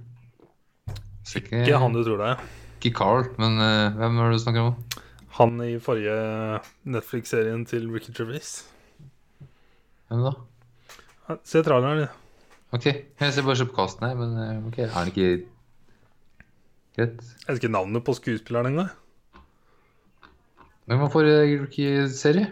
[1.25, 2.43] Så ikke, Ikke han du tror det er.
[2.83, 4.77] ikke Carl, men eh, hvem er det du snakker om?
[5.39, 8.51] Han i forrige Netflix-serien til Ricky Gervais.
[10.11, 10.33] Hvem da?
[11.49, 12.03] Se traileren.
[12.05, 12.19] du.
[12.77, 12.85] Ok,
[13.21, 15.29] jeg ser bare se på kasten her, men eh, ok, er han ikke
[16.97, 17.23] greit?
[17.23, 18.91] Jeg vet ikke navnet på skuespilleren engang.
[20.91, 22.51] Hvem var forrige Ricky-serie?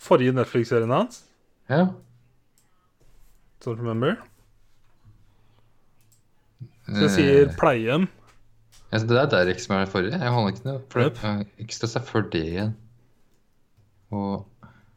[0.00, 1.24] Forrige Netflix-serien hans,
[1.70, 1.84] Ja.
[3.64, 4.16] Don't remember.
[6.88, 8.06] Så Eh, jeg sier Pleiehjem.
[8.92, 10.18] ja, det er Derek som er den forrige?
[10.18, 11.50] Jeg holder ikke noe for Yep.
[11.62, 12.72] Extras er før det igjen.
[14.10, 14.46] Og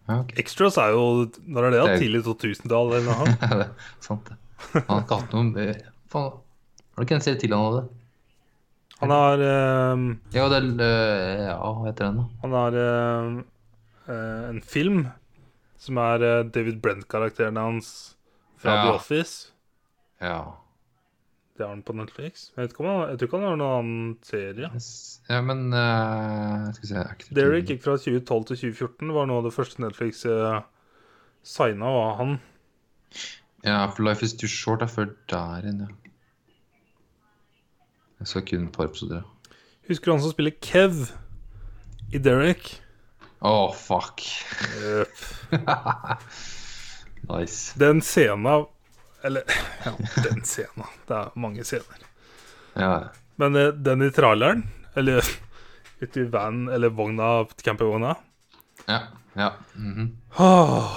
[0.07, 0.35] Ja, okay.
[0.41, 1.79] Extras er jo Når er det?
[1.83, 3.25] Det er- Tidlig 2000-tall eller noe?
[3.59, 3.69] det er
[4.01, 4.37] sant, det.
[4.73, 5.75] Han har ikke hatt noe eh,
[6.09, 7.89] Faen, har du ikke en serie til han hadde?
[9.03, 10.19] Han har um...
[10.33, 12.25] Ja, det er uh, Ja, hva heter den, da?
[12.41, 13.37] Han har ehm,
[14.07, 15.07] uh, en film
[15.83, 18.12] som er eh, David Brent-karakteren hans
[18.63, 18.83] fra Ja.
[18.87, 19.51] The Office.
[20.23, 20.37] Ja.
[21.57, 22.47] Det har han på Netflix.
[22.55, 24.69] Jeg, vet ikke om han, jeg tror ikke han har noen annen serie.
[25.29, 29.11] Ja, men uh, Skal vi se er Derek gikk fra 2012 til 2014.
[29.13, 30.63] var av det første Netflix uh,
[31.45, 32.39] signa, var han.
[33.63, 35.91] Ja, for Life is too short er før der igjen, ja.
[38.23, 39.21] Jeg så kun et par episoder.
[39.87, 41.05] Husker du han som spiller Kev
[42.15, 42.79] i Derek?
[43.43, 44.23] Å, fuck.
[44.79, 45.23] Jøp.
[47.29, 47.79] Nice.
[47.79, 48.65] Den scenen
[49.21, 49.43] Eller
[49.85, 49.91] ja,
[50.23, 50.87] den scenen.
[51.07, 52.07] Det er mange scener.
[52.73, 53.09] Ja.
[53.35, 54.63] Men eh, den i traileren,
[54.93, 55.23] eller
[55.99, 58.15] ute i van eller vogna, campingvogna
[58.85, 58.99] Ja.
[59.33, 59.53] ja.
[59.75, 60.41] Mm -hmm.
[60.43, 60.91] oh,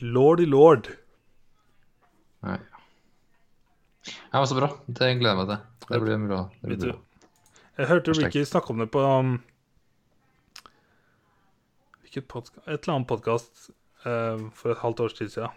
[0.00, 0.88] Lordy lord.
[2.40, 2.58] Nei.
[4.30, 4.70] Ja, men Så bra.
[4.86, 5.58] Det gleder jeg meg til.
[5.88, 6.50] Det blir bra.
[6.60, 6.98] Det blir bra.
[7.78, 8.12] Jeg hørte.
[8.12, 9.42] Ricky snakke om det på um,
[12.16, 12.26] Et
[12.66, 13.70] eller annet podkast
[14.54, 15.48] for et halvt års tid siden.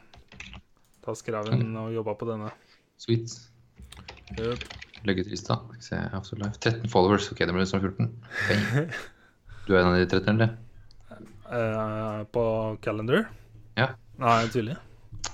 [1.06, 2.52] Da skrev han og jobba på denne.
[3.02, 3.34] Sweet.
[4.38, 4.66] Yep.
[5.10, 6.60] Lykke til, Life.
[6.62, 7.32] 13 followers.
[7.32, 8.12] Ok, det blir snart 14.
[8.48, 8.86] Hey.
[9.66, 10.54] Du er en av de 13, eller?
[11.50, 12.44] Uh, på
[12.82, 13.26] calendar.
[13.78, 13.92] Ja.
[14.22, 14.78] Nei, tydelig.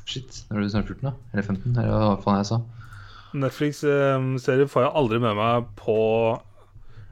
[0.07, 0.45] Shit.
[0.47, 1.13] Da er du snart 14, da?
[1.33, 1.75] Eller 15?
[1.75, 2.61] Eller hva faen jeg sa?
[3.37, 5.97] Netflix-serier får jeg aldri med meg på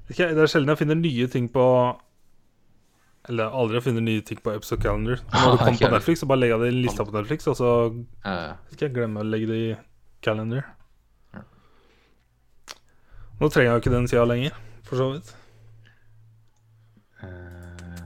[0.07, 1.65] Det er sjelden jeg finner nye ting på
[3.29, 5.19] Eller aldri finner nye ting på Episode Calendar.
[5.33, 5.91] Når du kommer på.
[5.95, 7.69] Netflix, så bare legger jeg det i lista på Netflix, og så
[8.25, 9.71] Eh, skal jeg glemme å legge det i
[10.25, 10.63] Calendar.
[13.35, 14.53] Nå trenger jeg jo ikke den sida lenger,
[14.87, 15.33] for så vidt.
[17.25, 18.05] Etter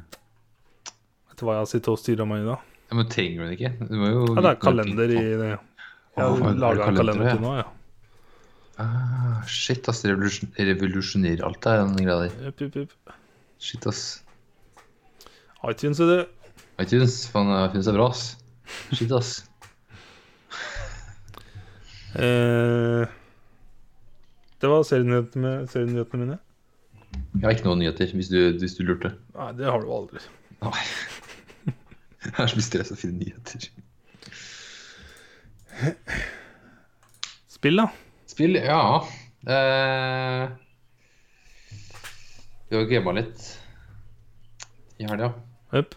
[1.29, 2.55] Vet du hva jeg har sittet og styra meg i da?
[2.89, 3.71] ja, men trenger du det ikke?
[3.91, 5.51] Du må jo Ja, det er kalender i det.
[5.51, 7.67] Jeg har det laga en kalender, til nå, ja.
[8.79, 10.01] Ah, shit, ass.
[10.07, 12.35] Revolusjon- revolusjonerer alt det den greia der.
[12.47, 13.13] Jupp, jupp, jupp.
[13.59, 14.01] Shit, ass.
[15.67, 16.19] iTunes er det.
[16.79, 18.37] iTunes, faen, iTunes er bra, ass.
[18.95, 19.31] Shit, ass.
[22.15, 23.03] Eh,
[24.59, 26.39] det var serienyhetene, serienyhetene mine.
[27.35, 29.11] Jeg har ikke noen nyheter, hvis du, hvis du lurte.
[29.35, 30.23] Nei, det har du aldri.
[30.63, 30.85] Nei.
[32.19, 33.69] Jeg har så mye stress å finne nyheter.
[37.47, 37.85] Spill, da.
[38.27, 38.81] Spill, ja.
[39.47, 40.43] Eh,
[42.69, 43.45] vi har gama litt
[44.99, 45.31] i helga.
[45.73, 45.93] Jupp.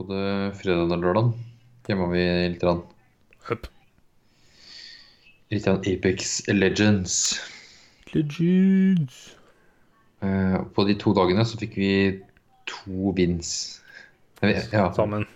[0.00, 0.18] Både
[0.58, 1.32] fredag og lørdag
[1.90, 2.64] gama vi litt.
[2.66, 2.82] Rann.
[3.50, 3.68] Yep.
[5.50, 7.16] Litt rann Apex Legends.
[8.14, 9.20] Legends.
[10.20, 11.92] Uh, på de to dagene så fikk vi
[12.70, 13.80] to wins.
[14.40, 15.26] Ja, Sammen.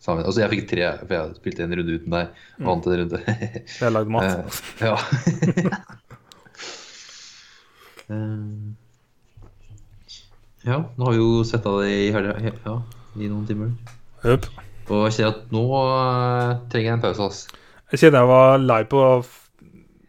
[0.00, 0.24] sammen.
[0.24, 2.38] Altså jeg fikk tre, for jeg spilte en runde uten deg.
[2.60, 3.22] Og vant en runde.
[3.66, 4.56] Jeg lagde mat.
[4.80, 4.96] Uh, ja.
[8.06, 8.85] Eh,
[10.66, 12.34] ja, nå har vi jo sett av det i helga,
[12.66, 12.76] ja,
[13.16, 13.70] i noen timer.
[14.26, 14.48] Yep.
[14.86, 17.40] Og jeg kjenner at nå eh, trenger jeg en pause, ass.
[17.92, 19.00] Jeg kjenner jeg var lei på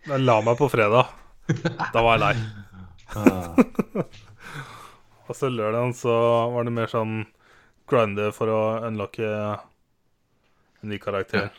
[0.08, 1.14] Jeg la meg på fredag.
[1.94, 2.36] Da var jeg lei.
[3.16, 3.56] Ah,
[5.28, 6.14] Og så lørdag så
[6.54, 7.22] var det mer sånn
[7.88, 9.28] grinde for å unlocke
[10.84, 11.50] en ny karakter.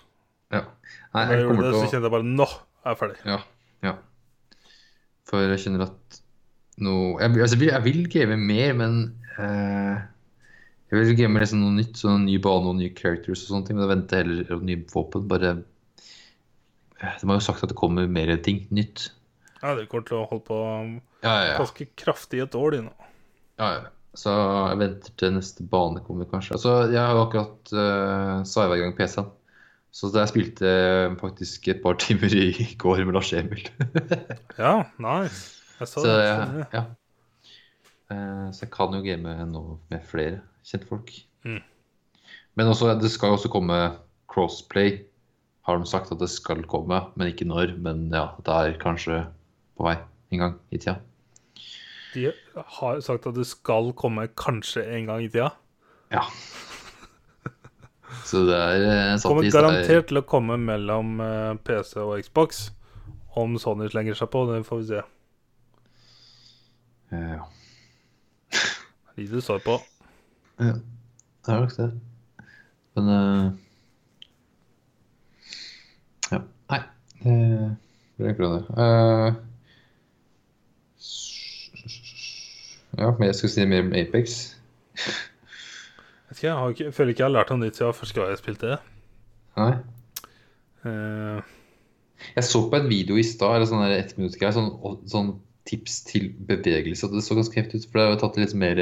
[0.53, 0.63] ja.
[1.15, 2.99] Nei, Når jeg jeg gjorde kommer det, så å kjente jeg bare Nå er jeg
[3.03, 3.19] ferdig.
[3.29, 3.39] Ja.
[3.89, 3.95] ja.
[5.29, 6.21] For jeg kjenner at
[6.85, 8.99] nå Jeg, altså, jeg vil- game mer, men
[9.39, 9.99] uh,
[10.91, 13.77] Jeg vil game liksom noe nytt, sånn ny bane og nye characters og sånne ting.
[13.77, 15.27] Men jeg venter heller på nye våpen.
[15.29, 15.51] Bare
[17.03, 19.11] eh, De har jo sagt at det kommer mer ting nytt.
[19.63, 20.59] Ja, det kommer til å holde på
[21.25, 21.57] Ja, ja, ja.
[21.59, 22.93] ganske kraftig et år, de nå.
[23.59, 23.87] ja, ja.
[24.19, 26.57] Så jeg venter til neste bane kommer, kanskje.
[26.57, 29.29] Altså, jeg har akkurat uh, sveiva i gang PC-en.
[29.95, 33.63] Så jeg spilte eh, faktisk et par timer i går med Lars Emil.
[34.59, 35.58] Ja, nice.
[35.79, 36.27] Jeg så Så, det.
[36.27, 36.85] Jeg, ja.
[38.11, 41.13] Eh, så jeg kan jo game nå med flere kjentfolk.
[41.45, 41.61] Mm.
[42.59, 43.77] Men også, det skal jo også komme
[44.29, 45.03] crossplay,
[45.69, 47.01] har de sagt at det skal komme.
[47.15, 47.77] Men ikke når.
[47.79, 49.27] Men ja, det er kanskje
[49.79, 49.99] på vei
[50.33, 50.99] en gang i tida.
[52.15, 52.31] De
[52.79, 55.53] har sagt at det skal komme kanskje en gang i tida.
[56.13, 56.25] Ja.
[58.25, 62.71] Så det er eh, satt Kommer garantert til å komme mellom eh, PC og Xbox.
[63.39, 65.05] Om Sony slenger seg på, det får vi se.
[67.13, 67.43] Eh, Ja.
[69.17, 69.79] De du står på.
[70.61, 70.75] ja.
[71.47, 72.01] Det er nok det.
[72.97, 73.53] Men uh,
[76.33, 76.39] Ja.
[76.71, 76.81] Nei.
[77.25, 77.71] Uh,
[78.19, 78.65] det er egentlig det.
[78.79, 79.35] Eh,
[82.99, 83.93] ja, men jeg skal si mer om
[86.39, 88.29] ikke, jeg, har ikke, jeg føler ikke jeg har lært noe nytt siden første gang
[88.31, 88.79] jeg spilte det.
[89.57, 89.73] Nei.
[90.85, 91.41] Uh,
[92.37, 94.15] Jeg så på en video i stad, eller sånn der ett
[94.55, 94.71] sånn,
[95.09, 95.33] sånn
[95.69, 97.11] tips til bevegelse.
[97.13, 98.81] Det så ganske heftig ut, for det har tatt litt mer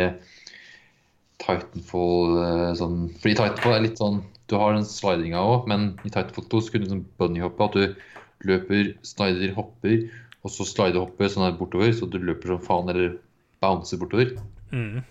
[1.42, 6.12] Titanfall eh, sånn Fordi Titanfall er litt sånn Du har den slidinga òg, men i
[6.12, 7.66] Titanfall 2 så kunne du sånn bunnyhoppe.
[7.66, 10.06] At du løper, slider, hopper,
[10.44, 11.90] og så slider og hopper sånn her bortover.
[11.96, 13.16] Så du løper som faen, eller
[13.64, 14.36] bouncer bortover.
[14.70, 15.02] mm,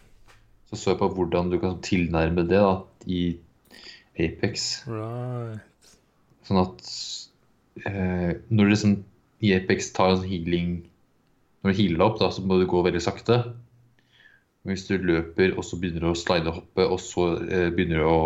[0.71, 3.25] Så så jeg på hvordan du kan tilnærme det da i
[4.15, 4.85] Apex.
[4.87, 5.91] right.
[6.47, 6.89] Sånn at
[7.83, 8.97] eh, når du liksom
[9.43, 10.75] i Apex tar en sånn healing
[11.65, 13.39] når du healer opp, da, så må du gå veldig sakte.
[14.69, 18.03] Hvis du løper og så begynner du å slide og hoppe, og så eh, begynner
[18.03, 18.19] du å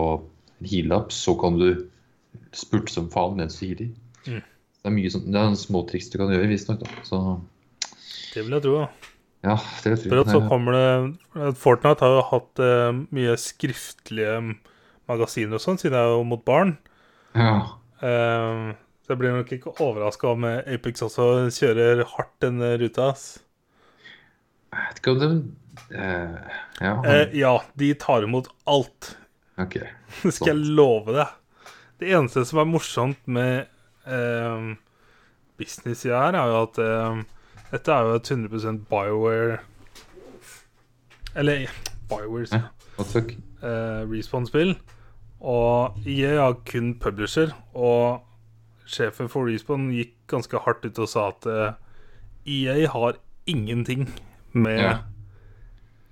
[0.68, 1.70] heale opp, så kan du
[2.52, 3.94] spurte som faen mens du healer.
[4.26, 4.42] Mm.
[4.44, 6.84] Det er mye sånn, det er små triks du kan gjøre, visstnok.
[6.84, 8.76] Det vil jeg tro.
[8.76, 9.14] da.
[9.48, 14.36] ja, det vil jeg at så kommer det Fortnite har jo hatt eh, mye skriftlige
[15.08, 16.76] magasiner og sånn, siden det er jo mot barn.
[17.40, 17.56] Ja.
[18.04, 18.70] Eh,
[19.10, 23.08] så jeg blir nok ikke overraska om Apex også kjører hardt denne ruta.
[23.10, 23.40] ass.
[24.70, 25.30] Jeg vet ikke om det
[25.98, 26.36] uh,
[26.78, 29.16] Ja, Eh, ja, de tar imot alt.
[29.58, 29.80] OK.
[30.22, 31.34] Det skal jeg love deg.
[31.98, 33.66] Det eneste som er morsomt med
[34.06, 34.70] eh,
[35.58, 37.20] business-sida her, er jo at eh,
[37.74, 39.58] dette er jo et 100 Bioware
[41.34, 41.66] Eller
[42.14, 42.62] Bioware Ja.
[43.00, 44.78] Eh, Respond-spill.
[45.42, 47.58] Og jeg har kun publisher.
[47.74, 48.22] Og
[48.90, 51.78] sjefen for Respawn gikk ganske hardt ut og sa at eh,
[52.50, 53.20] EA har
[53.50, 54.08] ingenting
[54.54, 54.94] med Ja.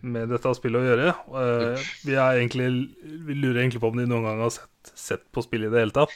[0.02, 1.14] med dette spillet å gjøre.
[1.34, 2.68] Uh, vi, er egentlig,
[3.28, 5.82] vi lurer egentlig på om de noen gang har sett, sett på spillet i det
[5.82, 6.14] hele tatt.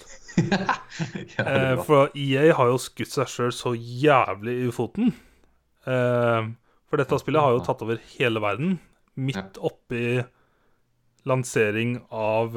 [1.42, 1.84] bra.
[1.88, 5.12] for EA har jo skutt seg sjøl så jævlig i foten.
[5.88, 6.54] Uh,
[6.92, 8.78] for dette spillet har jo tatt over hele verden.
[9.18, 10.22] Midt oppi
[11.28, 12.56] lansering av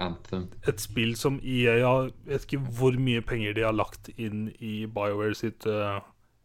[0.00, 0.48] Anthem.
[0.66, 4.48] et spill som EA har Jeg vet ikke hvor mye penger de har lagt inn
[4.60, 6.00] i BioWare sitt uh,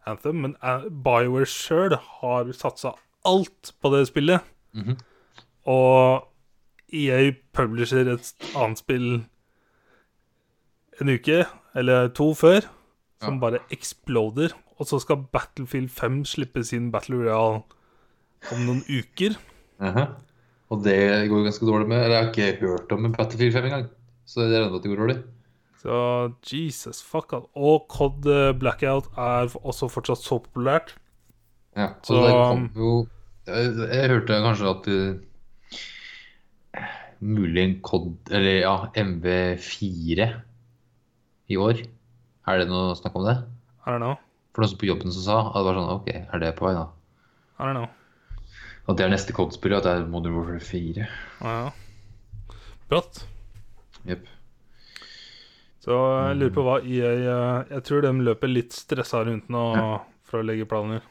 [0.05, 2.91] Anthem, men eh, BioWare sjøl har satsa
[3.25, 4.41] alt på det spillet.
[4.73, 4.97] Mhm.
[5.65, 6.27] Og
[6.93, 9.09] EA publisher et annet spill
[11.01, 11.43] en uke
[11.75, 12.61] eller to før,
[13.21, 13.39] som Ja.
[13.39, 14.53] bare exploder.
[14.79, 17.61] Og så skal Battlefield 5 slippe sin Battle Royale
[18.53, 19.35] om noen uker.
[19.79, 20.05] Aha.
[20.70, 20.95] Og det
[21.32, 22.03] går ganske dårlig med.
[22.03, 23.88] Eller jeg har ikke hørt om en Battlefield 5 engang.
[24.30, 25.17] Så det regner med at det går dårlig.
[25.80, 25.95] Så
[26.51, 27.45] Jesus fuck all.
[27.55, 30.93] Og COD eh, Blackout er også fortsatt så populært.
[31.78, 32.91] Ja, så, Så- det kom jo
[33.49, 35.15] jeg, jeg hørte kanskje at uh,
[37.20, 40.28] Mulig en COD Eller ja, MV4
[41.49, 41.80] i år.
[42.45, 43.38] Er det noe snakk om det?
[43.88, 44.20] I don't know.
[44.53, 46.76] For noen på jobben som sa at det var sånn OK, er det på vei,
[46.78, 46.84] da?
[47.57, 47.88] I don't know.
[48.89, 51.05] Og det er neste COD-spill, at det er Modern Warfare 4.
[51.43, 52.57] Ja, ja.
[52.89, 53.21] Brått.
[54.09, 54.25] Jepp.
[55.83, 59.61] Så jeg lurer på hva EA eh, Jeg tror de løper litt stressa rundt nå
[60.27, 61.05] for å legge planer.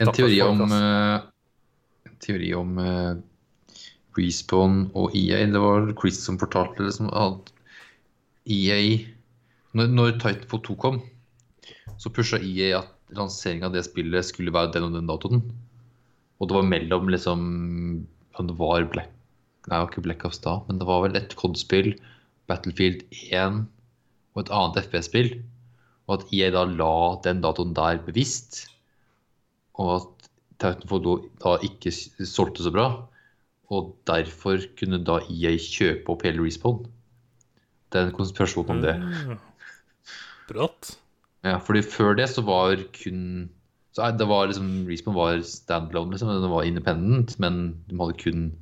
[0.00, 0.76] En teori folk, om ass.
[0.76, 3.16] eh, teori om uh,
[4.18, 5.40] Respawn og EA.
[5.48, 7.50] Det var Chris som fortalte liksom at
[8.50, 8.78] EA
[9.76, 11.00] Når, når Titanfall 2 kom,
[12.00, 15.44] så pusha EA at lanseringa av det spillet skulle være den og den datoen.
[16.40, 17.40] Og det var mellom liksom
[18.40, 19.12] Om det var Black
[19.68, 21.90] Nei, det var ikke Black Ops da, men det var vel et COD-spill,
[22.48, 23.58] Battlefield 1
[24.32, 25.28] og et annet FPS-spill.
[26.08, 26.94] Og at EA da la
[27.26, 28.62] den datoen der bevisst.
[29.76, 30.30] Og at
[30.64, 32.88] Titanfall da, da ikke solgte så bra.
[33.70, 36.88] Og derfor kunne da EA kjøpe opp hele Respawn.
[37.92, 38.96] Det er en konspirasjon om det.
[38.96, 39.36] Mm.
[40.48, 40.94] Brått.
[41.46, 43.50] Ja, fordi før det så var kun
[43.92, 46.28] så er- det var liksom, Respawn var standalone, liksom.
[46.28, 48.52] Den var independent, men de hadde kun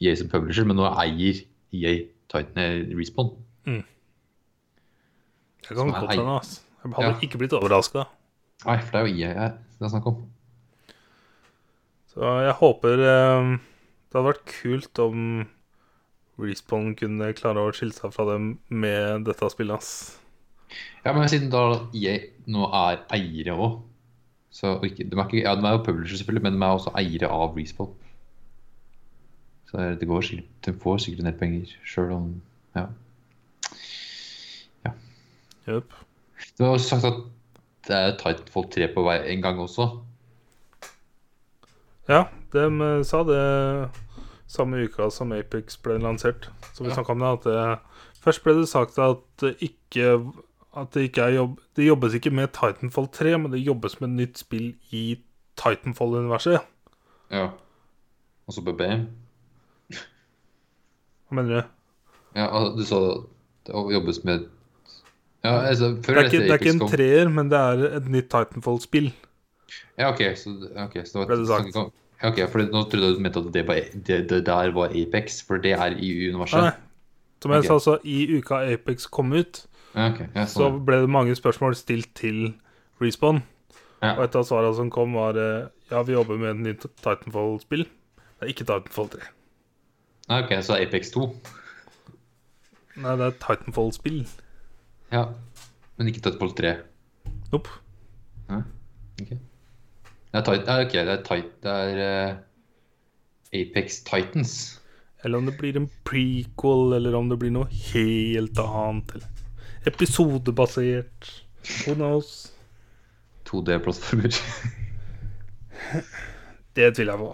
[0.00, 0.64] EA som publisher.
[0.64, 3.30] Men nå eier EA Titan eh, Respawn.
[3.66, 3.84] Jeg
[5.76, 6.60] kan er godt hende, altså.
[6.84, 7.14] Jeg hadde Ja.
[7.22, 8.04] ikke blitt overraska.
[8.66, 10.16] Nei, for det er jo EA det er snakk om.
[12.12, 13.58] Så jeg håper eh,
[14.10, 15.46] Det hadde vært kult om
[16.40, 20.16] Respawn kunne klare å skille seg fra dem med dette spillet, ass.
[21.04, 22.18] Ja, men siden da EA
[22.48, 23.80] nå er eiere òg
[24.50, 26.92] så ikke, de, er ikke, ja, de er jo publisher, selvfølgelig, men de er også
[26.98, 27.92] eiere av Respawn.
[29.70, 32.30] Så det går sikkert, de får sikkert en del penger, sjøl om
[32.76, 32.86] Ja.
[35.68, 35.92] Jøp.
[36.58, 37.18] Det var sagt at
[37.86, 39.86] det er Titanfall 3 på vei en gang også.
[42.10, 43.90] Ja, de eh, sa det
[44.50, 46.48] samme uka som Apex ble lansert.
[46.74, 46.94] Så vi Ja.
[46.96, 47.78] snakka om det at det,
[48.20, 50.32] Først ble det sagt at det ikke
[50.76, 54.08] At det ikke er jobb Det jobbes ikke med Titanfall 3, men det jobbes med
[54.08, 55.18] et nytt spill i
[55.58, 56.60] Titanfall-universet.
[57.30, 57.48] Ja.
[58.48, 59.08] Altså BBM.
[61.28, 61.62] Hva mener du?
[62.38, 62.46] Ja,
[62.76, 63.00] du sa
[63.66, 64.48] det jobbes med
[65.44, 68.08] Ja, altså, Det er, ikke, dette det er ikke en treer, men det er et
[68.12, 69.10] nytt Titanfall-spill.
[69.98, 71.84] Ja, OK, så, ok, så det var Ble det.
[72.20, 74.92] Ja, ok, for nå trodde jeg du mente at det, var, det, det der var
[74.92, 76.66] Apex, for det er i universet.
[76.66, 76.72] Nei,
[77.42, 77.68] som jeg okay.
[77.68, 79.62] sa, så i uka Apex kom ut,
[79.94, 82.52] Ja, ok, ja, så ble det mange spørsmål stilt til
[83.02, 83.42] Respawn.
[84.00, 84.14] Ja.
[84.16, 87.84] Og et av svarene som kom, var eh, ja, vi jobber med et nytt Titanfall-spill.
[87.84, 89.26] Det er ikke Titanfall 3.
[90.30, 91.24] Ok, så Apex 2.
[93.00, 94.22] Nei, det er Titanfall-spill.
[95.12, 95.24] Ja,
[95.98, 96.74] men ikke Titanfall 3.
[97.52, 97.78] Nope.
[98.50, 98.62] Ja,
[99.20, 99.34] Ok.
[100.30, 101.96] Det er, Tit- ok, det er, det er
[102.30, 102.36] uh,
[103.58, 104.52] Apex Titans.
[105.24, 109.10] Eller om det blir en prequel, eller om det blir noe helt annet.
[109.18, 109.39] Eller
[109.86, 111.30] episodebasert.
[111.86, 112.52] Who knows?
[113.46, 114.32] 2D-plattformer.
[116.76, 117.30] Det tviler jeg på.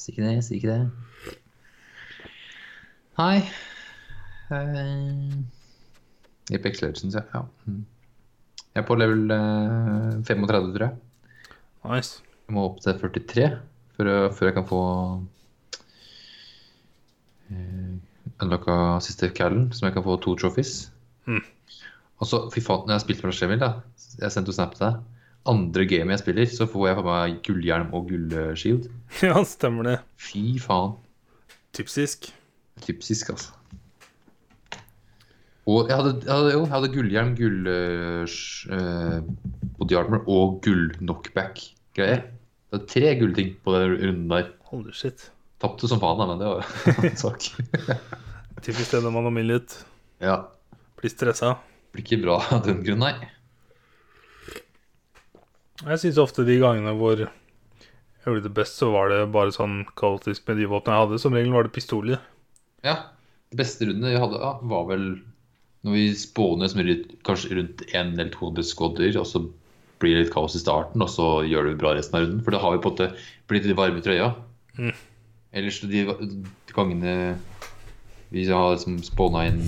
[0.00, 0.90] Si ikke det, si ikke det.
[3.18, 3.38] Hei.
[4.50, 5.34] uh,
[6.56, 7.22] Apex Legends, ja.
[7.34, 7.42] ja.
[7.68, 7.82] Mm.
[8.74, 10.94] Jeg er på level uh, 35, tror jeg.
[11.84, 12.22] Nice.
[12.48, 13.50] Jeg må opp til 43
[13.96, 14.80] før, jeg- før jeg kan få
[17.50, 17.94] uh,
[18.42, 20.90] unlocka siste callen, som jeg kan få to trophies.
[21.26, 21.42] Mm.
[22.22, 23.72] Og så, fy faen, når jeg har spilt med Shemil, da
[24.20, 25.02] Jeg sendte jo snap til deg.
[25.50, 28.88] Andre game jeg spiller, så får jeg på meg gullhjelm og gullshield.
[29.26, 29.98] Ja, stemmer det.
[30.16, 30.96] Fy faen.
[31.76, 32.30] Typisk.
[32.84, 33.52] Typisk, altså.
[35.66, 39.20] Og jeg hadde, jeg hadde, jo, jeg hadde gullhjelm, gull uh,
[39.78, 42.24] body armor og gull-knockback-greier.
[42.24, 44.50] Det var tre gullting på den runden der.
[44.70, 45.30] Holy shit.
[45.64, 46.66] Tapte som faen, men det var
[47.08, 47.46] en sak.
[48.64, 49.78] Typisk det når man har millet.
[50.20, 50.42] ja.
[51.00, 51.56] Blir stressa.
[51.92, 53.12] Blir ikke bra av den grunn, nei.
[55.84, 57.28] Jeg syns ofte de gangene hvor jeg
[58.24, 61.20] gjorde det best, så var det bare sånn kaotisk med de våpnene jeg hadde.
[61.20, 62.22] Som regel var det pistoler.
[62.86, 62.96] Ja.
[63.52, 65.04] Det beste rundene jeg hadde, ja, var vel
[65.84, 66.80] når vi spåner som
[67.28, 69.42] kanskje rundt 1 eller 200 skodder, og så
[70.00, 72.40] blir det litt kaos i starten, og så gjør det bra resten av runden.
[72.46, 73.10] For da har vi på en måte
[73.52, 74.30] blitt litt varme i trøya.
[74.80, 74.94] Mm.
[75.54, 76.04] Ellers de,
[76.74, 77.12] gangene
[78.34, 79.60] vi har liksom spåna inn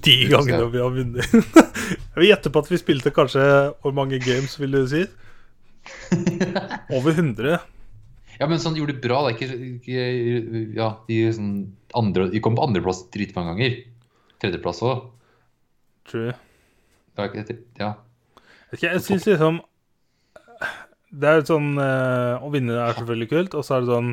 [0.00, 1.34] De gangene vi har vunnet.
[1.90, 3.42] jeg vil gjette på at vi spilte kanskje
[3.82, 5.02] Hvor mange games, vil du si?
[6.96, 7.58] Over 100.
[8.40, 9.20] Ja, men sånn gjorde det bra.
[9.26, 10.04] Det ikke, ikke
[10.78, 11.52] Ja, de, sånn
[11.96, 13.76] andre, de kom på andreplass dritmange ganger.
[14.40, 15.08] Tredjeplass òg.
[16.08, 16.32] True.
[17.20, 17.94] Ikke- ja.
[18.70, 19.60] Vet ikke, Jeg syns liksom
[21.12, 24.12] Det er jo sånn eh, Å vinne er selvfølgelig kult, og så er det sånn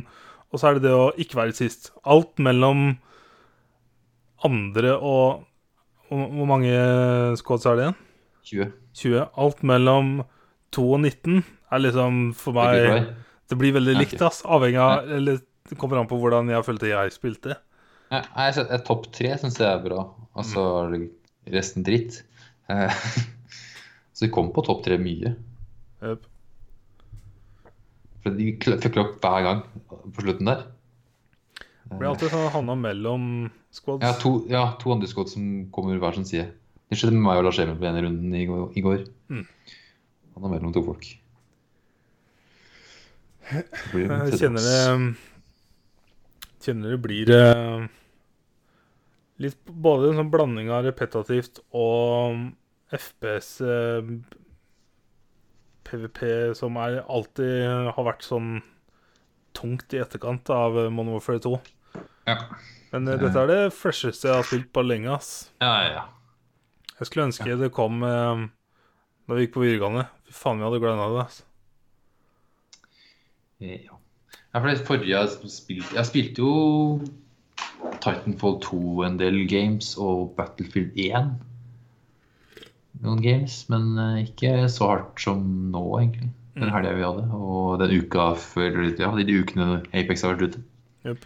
[0.51, 1.91] Og så er det det å ikke være sist.
[2.07, 2.95] Alt mellom
[4.45, 5.43] andre og
[6.07, 6.71] Hvor mange
[7.35, 7.95] squads er det igjen?
[8.47, 8.67] 20.
[8.95, 9.23] 20.
[9.43, 10.11] Alt mellom
[10.71, 13.09] 2 og 19 er liksom for Det meg.
[13.47, 14.39] Det blir veldig likt, ass.
[14.47, 17.57] Avhengig av Eller det kommer an på hvordan jeg følte jeg spilte.
[18.07, 21.01] Ja, jeg Topp tre syns jeg er bra, og så er det
[21.51, 22.21] resten dritt.
[22.71, 23.03] Eh,
[24.17, 25.35] Så vi kom på topp tre mye.
[26.01, 26.23] Jep.
[28.27, 30.65] For de fucker opp hver gang på slutten der.
[31.87, 33.27] Det blir alltid sånn havna mellom
[33.71, 34.03] squads.
[34.03, 36.49] Ja, to, ja, to andre squads som kommer hver sin side.
[36.87, 38.43] Det skjedde med meg og Lars Emil på ene runden i.
[38.47, 39.05] I går.
[39.31, 39.45] Mm.
[40.35, 41.07] Han er mellom to folk.
[43.47, 44.79] En Jeg kjenner det
[46.67, 47.85] Kjenner det blir eh,
[49.39, 52.41] litt både en sånn blanding av repetativt og
[52.91, 54.09] FPS eh,
[55.87, 56.19] PVP
[56.57, 58.59] som er alltid har vært sånn
[59.57, 61.55] tungt i etterkant av eh, Modern Warfare 2.
[62.27, 62.37] Ja.
[62.93, 65.49] Men uh, dette er det fresheste jeg har spilt på lenge, ass.
[65.63, 66.05] Ja, ja, ja.
[66.97, 68.47] Jeg skulle ønske det kom uh,
[69.27, 70.07] da vi gikk på videregående.
[70.27, 71.25] Fy faen, vi hadde gleda det.
[71.25, 71.43] ass.
[73.57, 73.97] Ja.
[74.53, 76.51] ja, for det forrige jeg spilte Jeg spilte jo
[78.03, 81.31] Titanfall 2 en del games og Battlefield 1
[83.03, 85.41] noen games, men eh, ikke så hardt som
[85.73, 86.31] nå, egentlig.
[86.57, 86.73] Den Mm.
[86.73, 91.17] helga vi hadde, og den uka før Ja, de ukene Apex har vært ute.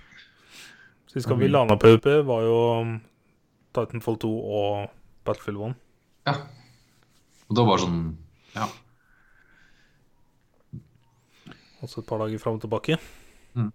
[1.07, 3.01] Sist gang vi landa PVP, var jo um,
[3.73, 4.89] Titanfall 2 og
[5.23, 5.75] Battlefield 1.
[6.27, 6.33] Ja.
[7.49, 8.17] Og da var det sånn
[8.55, 8.67] Ja.
[11.81, 12.97] Også et par dager fram og tilbake.
[13.55, 13.71] Mm.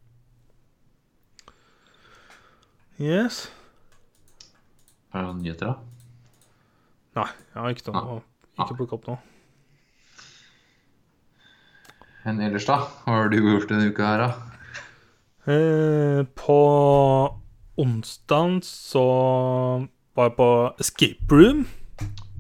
[3.01, 3.51] Yes.
[5.13, 5.96] Er det noen nyheter, da?
[7.17, 8.19] Nei, jeg har ikke noe
[8.61, 9.21] Ikke plukka opp noe.
[12.27, 12.81] Men ellers, da?
[13.05, 14.31] Hva har du gjort denne uka her, da?
[15.47, 16.57] Eh, på
[17.79, 19.05] onsdag så
[20.19, 20.49] var jeg på
[20.83, 21.61] Escape Room.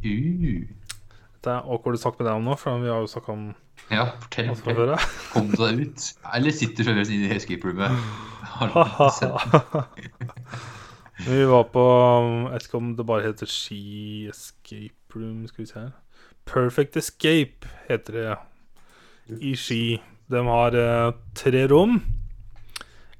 [0.03, 0.66] Uh.
[1.45, 3.45] Det er awkward å snakke med deg om nå, for vi har jo snakka om
[3.93, 4.51] Ja, fortell.
[4.59, 4.97] fortell.
[5.31, 6.01] Kom deg ut.
[6.35, 7.95] Eller sitter fremdeles inne i escape roomet.
[11.25, 15.47] Vi var på Jeg vet ikke om det bare heter Ski Escape Room.
[15.49, 15.95] Skal vi se her.
[16.47, 19.99] Perfect Escape heter det i Ski.
[20.31, 22.03] De har eh, tre rom.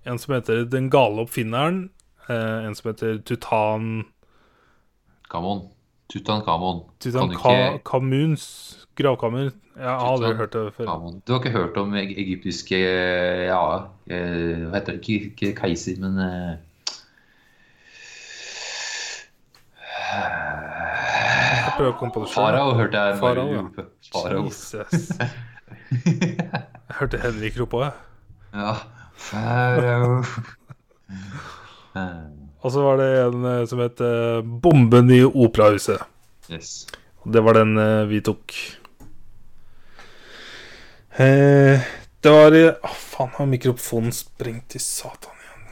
[0.07, 1.89] En som heter Den gale oppfinneren.
[2.29, 4.05] Eh, en som heter Tutan
[5.31, 5.69] Kamon.
[6.09, 6.85] Tutankhamon.
[7.03, 8.45] Kan du ikke Tutankamuns
[8.97, 9.51] gravkammer.
[9.77, 10.85] Jeg har aldri hørt det før.
[10.85, 11.23] Kamon.
[11.27, 13.65] Du har ikke hørt om egyptiske Ja,
[14.07, 15.01] eh, hva heter det?
[15.03, 16.55] Ikke, ikke keiser, men eh,
[21.77, 22.41] prøve å komme på det selv.
[22.41, 23.63] Farao hørte jeg Farao, ja.
[24.13, 24.43] Farao.
[24.49, 25.05] Jesus.
[26.87, 27.95] Jeg hørte Henrik rope òg, jeg.
[28.55, 28.73] Ja.
[29.27, 30.13] Farao.
[32.67, 36.03] Og så var det en eh, som het eh, 'Bomben i operahuset'.
[36.51, 36.87] Yes.
[37.25, 38.53] Det var den eh, vi tok.
[41.17, 45.63] Det var i Å, faen, har mikrofonen sprengt i satan igjen.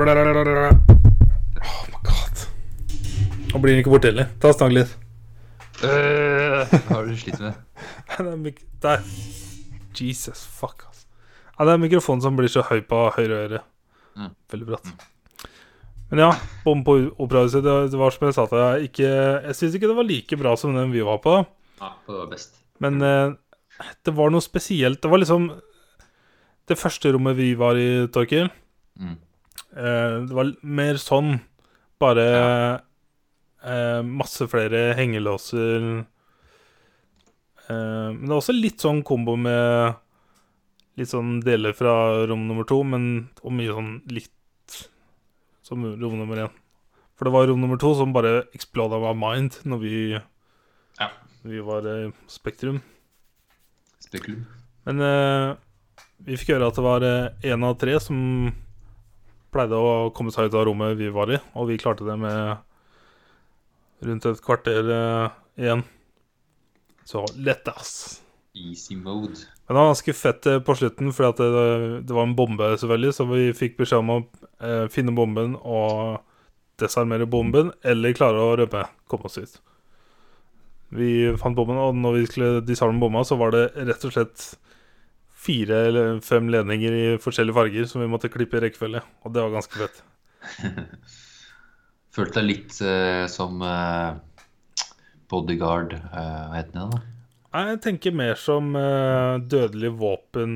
[0.00, 0.99] Blæ, blæ, blæ, god.
[3.50, 4.28] Nå blir den ikke borte heller.
[4.42, 4.92] Ta og Snakk litt.
[5.80, 7.54] Hva har du slitt med?
[8.80, 9.02] Det er.
[10.00, 11.06] Jesus, fuck, altså.
[11.58, 13.58] Ja, det er mikrofonen som blir så høy på høyre øre.
[14.16, 14.30] Mm.
[14.52, 14.92] Veldig bratt.
[16.10, 16.28] Men ja,
[16.64, 19.90] bom på operahuset, det, det var som jeg sa til deg, ikke Jeg syns ikke
[19.90, 21.34] det var like bra som den vi var på.
[21.82, 22.56] Ja, det var best.
[22.82, 23.34] Men eh,
[24.08, 25.02] det var noe spesielt.
[25.04, 25.50] Det var liksom
[26.70, 28.48] Det første rommet vi var i, Torkil,
[29.00, 29.14] Mm.
[29.76, 31.36] eh, det var mer sånn.
[32.00, 32.24] Bare
[33.64, 36.04] eh, masse flere hengelåser.
[37.68, 39.94] Eh, men det var også litt sånn kombo med
[41.00, 41.92] litt sånn deler fra
[42.28, 43.04] rom nummer to, men
[43.44, 44.80] og mye sånn litt
[45.64, 46.56] som rom nummer én.
[47.16, 49.96] For det var rom nummer to som bare exploda my mind når vi,
[50.98, 51.10] Ja.
[51.44, 52.80] vi var i Spektrum.
[54.00, 54.46] Spekulum.
[54.88, 55.54] Men eh,
[56.24, 57.00] vi fikk høre at det var
[57.44, 58.52] én av tre som
[59.52, 62.58] pleide å komme seg ut av rommet vi var i, og vi klarte det med
[64.06, 65.84] rundt et kvarter eh, igjen.
[67.04, 68.20] Så lett, ass.
[68.54, 69.46] Easy mode.
[69.66, 72.72] Men det var ganske fett eh, på slutten, fordi at det, det var en bombe,
[72.80, 74.20] selvfølgelig, så vi fikk beskjed om å
[74.58, 76.20] eh, finne bomben og
[76.80, 79.60] desarmere bomben, eller klare å rømme, komme oss ut.
[80.96, 84.48] Vi fant bomben, og når vi skulle disarme bomba, så var det rett og slett
[85.40, 89.44] fire eller fem ledninger i forskjellige farger som vi måtte klippe i rekkefølge, og det
[89.44, 90.02] var ganske fett.
[92.14, 94.18] Følte deg litt uh, som uh,
[95.30, 96.86] bodyguard uh, Hva heter det?
[96.90, 97.02] da?
[97.50, 98.68] Jeg tenker mer som
[99.50, 100.52] dødelig våpen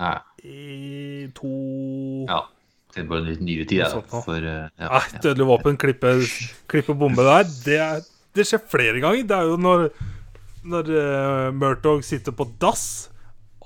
[0.00, 0.14] Ja.
[0.40, 1.50] i to
[2.24, 2.38] ja.
[2.92, 4.22] Det er bare en litt nyere tid, Noe ja.
[4.24, 5.00] For ja.
[5.24, 6.14] Dødelig våpen, klippe,
[6.72, 8.00] klippe bombe der, det, er,
[8.32, 9.28] det skjer flere ganger.
[9.28, 9.84] Det er jo når,
[10.64, 10.90] når
[11.56, 12.86] Murtog sitter på dass,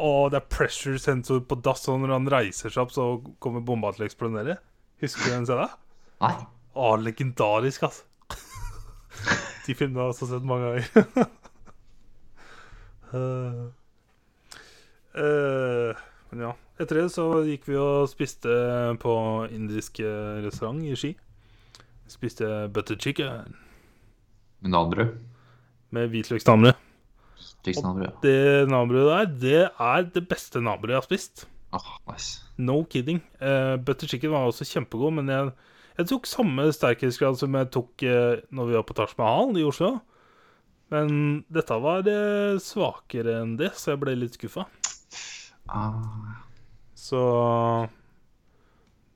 [0.02, 3.08] og det er pressure sensor på dass, og når han reiser seg opp, så
[3.42, 4.58] kommer bomba til å eksplodere.
[5.02, 5.74] Husker du den scenen?
[6.22, 6.34] Nei.
[6.76, 8.04] Å, legendarisk, altså.
[9.66, 11.30] De filmene har jeg også sett mange ganger.
[13.14, 13.64] uh,
[15.22, 16.52] uh, men ja.
[16.76, 18.52] Etter det så gikk vi og spiste
[19.00, 19.12] på
[19.48, 21.14] indisk eh, restaurant i Ski.
[22.12, 23.54] Spiste butter chicken
[24.60, 25.14] Med nanbrød?
[25.96, 26.74] med hvitløksnamre.
[27.80, 31.46] Og Det nabrødet der, det er det beste nabrødet jeg har spist.
[31.72, 32.42] Oh, nice.
[32.58, 33.22] No kidding.
[33.40, 35.50] Uh, butter chicken var også kjempegod, men jeg,
[35.96, 39.64] jeg tok samme sterkhetsgrad som jeg tok eh, når vi var på Taj Mahal i
[39.66, 39.94] Oslo.
[40.92, 44.66] Men dette var eh, svakere enn det, så jeg ble litt skuffa.
[45.66, 46.36] Ah,
[46.94, 47.18] Så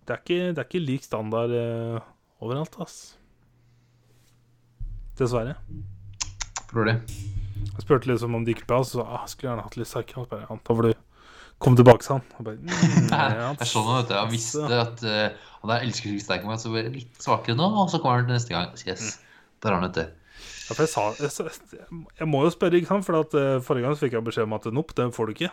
[0.07, 2.01] det er ikke, det er ikke lik standard eh,
[2.43, 2.97] overalt, ass.
[5.21, 5.55] Dessverre.
[6.71, 6.97] Tror det.
[7.61, 10.27] Jeg spurte liksom om det gikk bra, så sa ah, skulle gjerne hatt litt sterkere.
[10.31, 10.93] Bare, «Ja, Da får du
[11.61, 12.27] komme tilbake, sa han.
[12.39, 14.15] Jeg bare, mm, ja, jeg er sånn vet du.
[14.17, 17.69] Jeg visste at uh, han der elsker ikke sterk meg, så bare litt svakere nå,
[17.83, 18.73] og så kommer han til neste gang.
[18.87, 19.19] Yes.
[19.61, 20.09] Der har han det.
[20.71, 23.07] Ja, for jeg, sa, jeg, jeg må jo spørre, ikke sant?
[23.09, 25.37] For at, uh, forrige gang så fikk jeg beskjed om at nopp, det får du
[25.37, 25.53] ikke.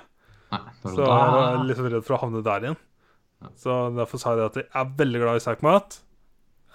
[0.54, 2.78] Nei, Så jeg var litt redd for å havne der igjen.
[3.44, 3.52] Ja.
[3.60, 6.00] Så derfor sa jeg at jeg er veldig glad i sterk mat.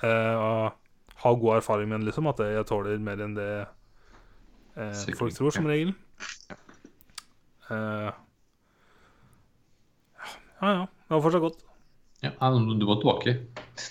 [0.03, 2.29] Eh, og har god erfaring med den, liksom.
[2.31, 3.49] At jeg tåler mer enn det
[4.77, 5.73] eh, folk tror, som ja.
[5.73, 5.95] regel.
[10.63, 10.83] Ja ja.
[10.87, 11.63] Det var fortsatt godt.
[12.23, 13.33] Ja, du må tilbake.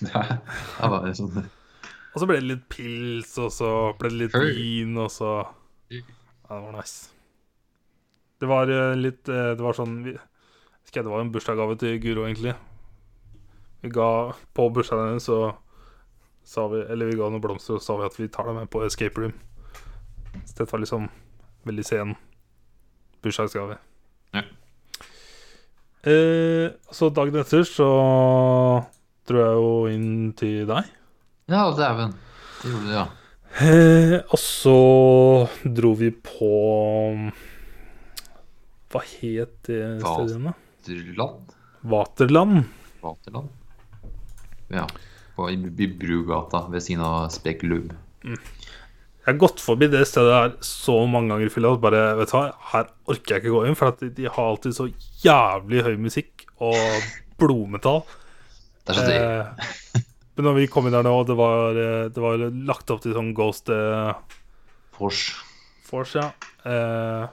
[0.00, 3.68] Det var det sånn Og så ble det litt pils, og så
[4.00, 5.34] ble det litt vin, og så
[5.92, 6.00] Ja,
[6.48, 7.12] det var nice.
[8.40, 12.56] Det var eh, litt eh, Det var sånn Det var en bursdagsgave til Guro, egentlig.
[13.84, 15.52] Vi ga På bursdagen hennes så
[16.42, 18.62] sa vi Eller vi ga noen blomster, og så sa vi at vi tar dem
[18.62, 19.36] med på escape room.
[20.42, 21.10] Så dette var liksom
[21.68, 22.16] veldig sen
[23.22, 23.76] bursdagsgave.
[26.02, 27.88] Eh, så dagen etter så
[29.28, 30.88] dro jeg jo inn til deg.
[31.52, 32.16] Ja, dæven.
[32.62, 33.04] Det gjorde du, ja.
[33.62, 34.76] Eh, og så
[35.62, 36.48] dro vi på
[38.88, 40.54] Hva het det stedet igjen, da?
[40.82, 41.52] Vaterland?
[41.86, 42.64] Vaterland.
[43.02, 43.52] Vaterland?
[44.72, 44.88] Ja.
[45.36, 47.92] På, i, Brugata ved siden av Spekulum.
[49.22, 52.32] Jeg har gått forbi det stedet her så mange ganger i fylla at bare, vet
[52.32, 54.88] du hva, her orker jeg ikke gå inn, for at de, de har alltid så
[55.22, 57.06] jævlig høy musikk og
[57.38, 58.02] blodmetall.
[58.82, 59.20] Det er så det.
[59.22, 60.02] Eh,
[60.34, 63.14] Men når vi kom inn der nå, det var, eh, det var lagt opp til
[63.14, 64.10] sånn Ghost eh,
[64.96, 65.36] Force.
[65.86, 66.32] Force, ja.
[66.66, 67.26] Eh,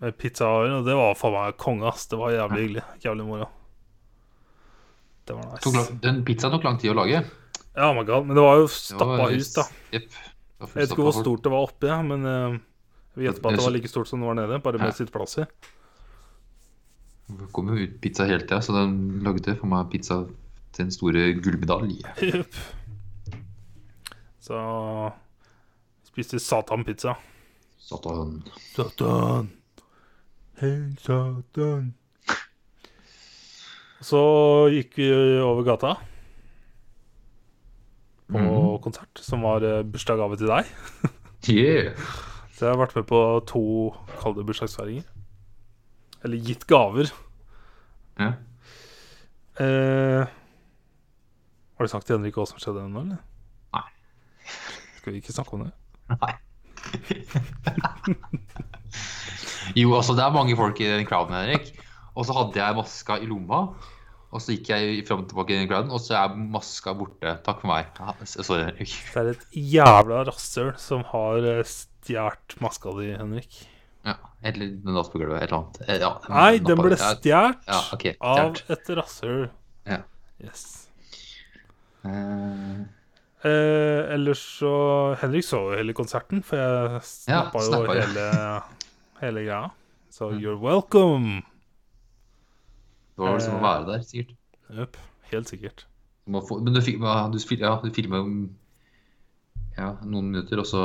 [0.00, 2.08] med pizzaer, og det var faen meg konge, ass.
[2.10, 2.84] Det var jævlig hyggelig.
[3.04, 3.50] Jævlig moro.
[5.28, 5.74] Det var nice.
[5.76, 7.22] lang, den pizzaen tok lang tid å lage.
[7.76, 8.26] Ja, my god.
[8.26, 9.66] Men det var jo stappa hus, da.
[9.94, 10.08] Jepp.
[10.60, 12.24] Jeg vet ikke hvor stort det var oppi, ja, men
[13.16, 14.96] vi gjetter på at det var like stort som det var nede, bare med Ja.
[14.98, 15.46] sitteplasser.
[17.30, 20.20] Det kom jo ut pizza hele tida, så den lagde for meg pizza
[20.74, 22.12] til en store gullmedalje.
[22.22, 22.54] Yep.
[24.40, 24.58] Så
[26.10, 27.14] spiste satan-pizza.
[27.78, 28.42] Satan.
[28.74, 29.50] Satan.
[30.60, 31.94] Hei, Satan.
[34.00, 34.20] Så
[34.72, 35.10] gikk vi
[35.44, 35.94] over gata
[38.32, 38.78] på Mhm.
[38.84, 40.64] konsert, som var eh, bursdagsgave til deg.
[41.48, 41.94] Yeah.
[42.52, 43.18] Så jeg har vært med på
[43.48, 43.62] to
[44.20, 45.04] kalde bursdagsfeiringer.
[46.22, 47.08] Eller gitt gaver.
[48.20, 48.32] Ja.
[49.56, 50.26] Eh,
[51.78, 53.18] har du sagt til Henrik hva som skjedde ennå, eller?
[53.72, 53.88] Nei.
[54.98, 55.72] Skal vi ikke snakke om det?
[56.12, 56.34] Nei.
[59.80, 61.70] jo, altså, det er mange folk i den crowden, Henrik.
[62.14, 63.60] Og så hadde jeg maska i lomma.
[64.30, 67.32] Og så gikk jeg fram og tilbake i den crowden, og så er maska borte.
[67.42, 67.88] Takk for meg.
[67.98, 68.92] Ja, sorry, Henrik.
[69.14, 73.58] Det er et jævla rasshøl som har eh, stjålet maska di, Henrik.
[74.06, 74.14] Ja,
[74.46, 75.80] eller den datt på gulvet, et eller annet.
[75.88, 77.26] Eh, Ja, Nei, den ble stjålet
[77.66, 79.48] Ja, okay, av et rasshøl.
[79.90, 79.98] Ja.
[80.40, 80.62] Yes.
[82.06, 82.86] Uh...
[83.40, 84.70] Eh, ellers så
[85.22, 88.24] Henrik så jo hele konserten, for jeg snappa jo hele,
[89.22, 89.70] hele greia.
[90.12, 90.40] Så Mm.
[90.42, 91.42] you're welcome.
[93.20, 94.34] Det var vel som å være der, sikkert.
[94.72, 94.96] Yep,
[95.34, 95.84] helt sikkert.
[96.30, 98.32] Men du, ja, du, ja, du filma jo
[99.78, 100.82] ja, noen minutter, og så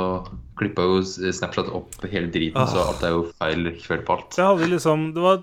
[0.59, 2.69] klippa jo Snapchat opp hele driten, Ah.
[2.69, 4.37] så alt er jo feil kveld på alt.
[4.37, 5.41] Jeg hadde liksom Det var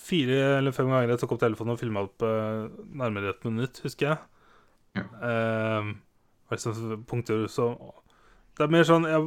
[0.00, 3.80] fire eller fem ganger jeg tok opp telefonen og filma opp eh, nærmere et minutt,
[3.84, 4.18] husker jeg.
[4.98, 5.04] Ja.
[5.30, 5.90] Eh,
[6.50, 7.70] liksom punkter så
[8.58, 9.20] Det er mer sånn jeg,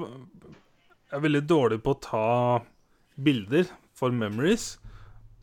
[1.10, 2.26] jeg er veldig dårlig på å ta
[3.24, 4.78] bilder for memories.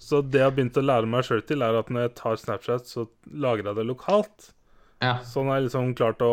[0.00, 2.38] Så det jeg har begynt å lære meg sjøl til, er at når jeg tar
[2.40, 4.50] Snapchat, så lagrer jeg det lokalt.
[5.04, 5.18] Ja.
[5.24, 6.32] Sånn har jeg liksom klart å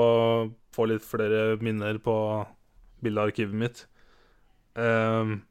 [0.75, 2.15] få litt flere minner på
[3.03, 3.83] bildearkivet mitt.
[4.77, 5.41] Um,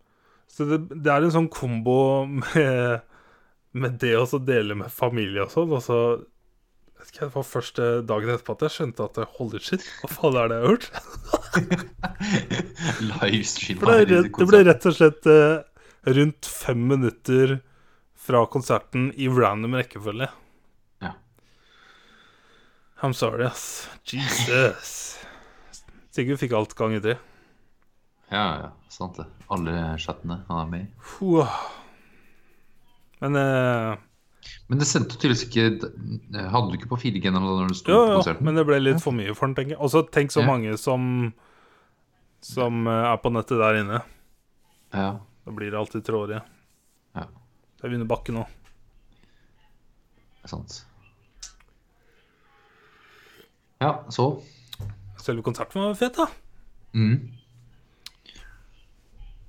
[0.49, 1.99] så det, det er en sånn kombo
[2.31, 3.05] med,
[3.77, 5.75] med det å dele med familie og sånn.
[5.77, 6.01] Og så
[6.97, 10.41] vet ikke, Det var første dagen etterpå at jeg skjønte at holy shit, hva faen
[10.41, 10.91] er det jeg har gjort?
[13.07, 15.61] Det, er rett- det ble rett og slett uh,
[16.17, 17.57] rundt fem minutter
[18.27, 20.29] fra konserten i random rekkefølge.
[21.05, 21.13] Ja.
[23.03, 23.89] I'm sorry, ass.
[24.05, 24.95] Jesus.
[26.17, 27.17] Sigurd fikk alt gang i tre.
[28.33, 29.29] Ja, ja, sant det.
[29.53, 31.45] Alle chattene han er med i.
[33.23, 33.93] Men eh,
[34.69, 38.01] Men det sendte tydeligvis ikke Hadde du ikke på 4G når når du sto jo,
[38.01, 38.45] på jo, konserten?
[38.49, 39.81] men det ble litt for mye for den, tenker jeg.
[39.81, 40.49] Og så tenk så Ja.
[40.51, 41.07] mange som
[42.45, 44.03] Som eh, er på nettet der inne.
[44.93, 45.09] Ja.
[45.47, 46.43] Da blir det alltid trådige
[47.17, 47.29] Ja.
[47.77, 48.45] Det er vi under bakken nå.
[50.37, 50.77] Det er sant.
[53.83, 54.29] Ja, så
[55.21, 56.27] Selve konserten var fet, da.
[56.95, 57.17] mm.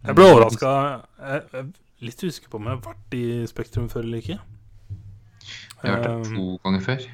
[0.07, 0.71] Jeg ble overraska.
[1.19, 1.67] Jeg jeg er
[2.07, 4.37] litt usikker på om jeg har vært i Spektrum før eller ikke.
[4.39, 7.05] Jeg har vært der Um, to ganger før.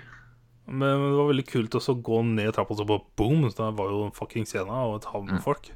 [0.67, 3.49] Men det var veldig kult også å gå ned trappa så bare boom!
[3.51, 5.41] Så der var jo en fucking scene og et hav med Mm.
[5.43, 5.71] folk.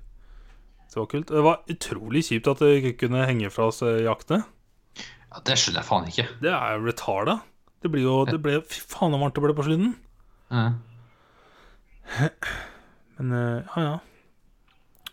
[0.88, 1.28] Det var kult.
[1.28, 4.46] Det var utrolig kjipt at det ikke kunne henge fra oss jaktene.
[5.38, 6.24] Ja, det skjønner jeg faen ikke.
[6.42, 7.38] Det er retarda.
[7.86, 9.92] Det blir jo det ble, Fy faen, så varmt det ble på slutten.
[10.50, 10.64] Ja.
[13.20, 13.98] Men eh, ja, ja.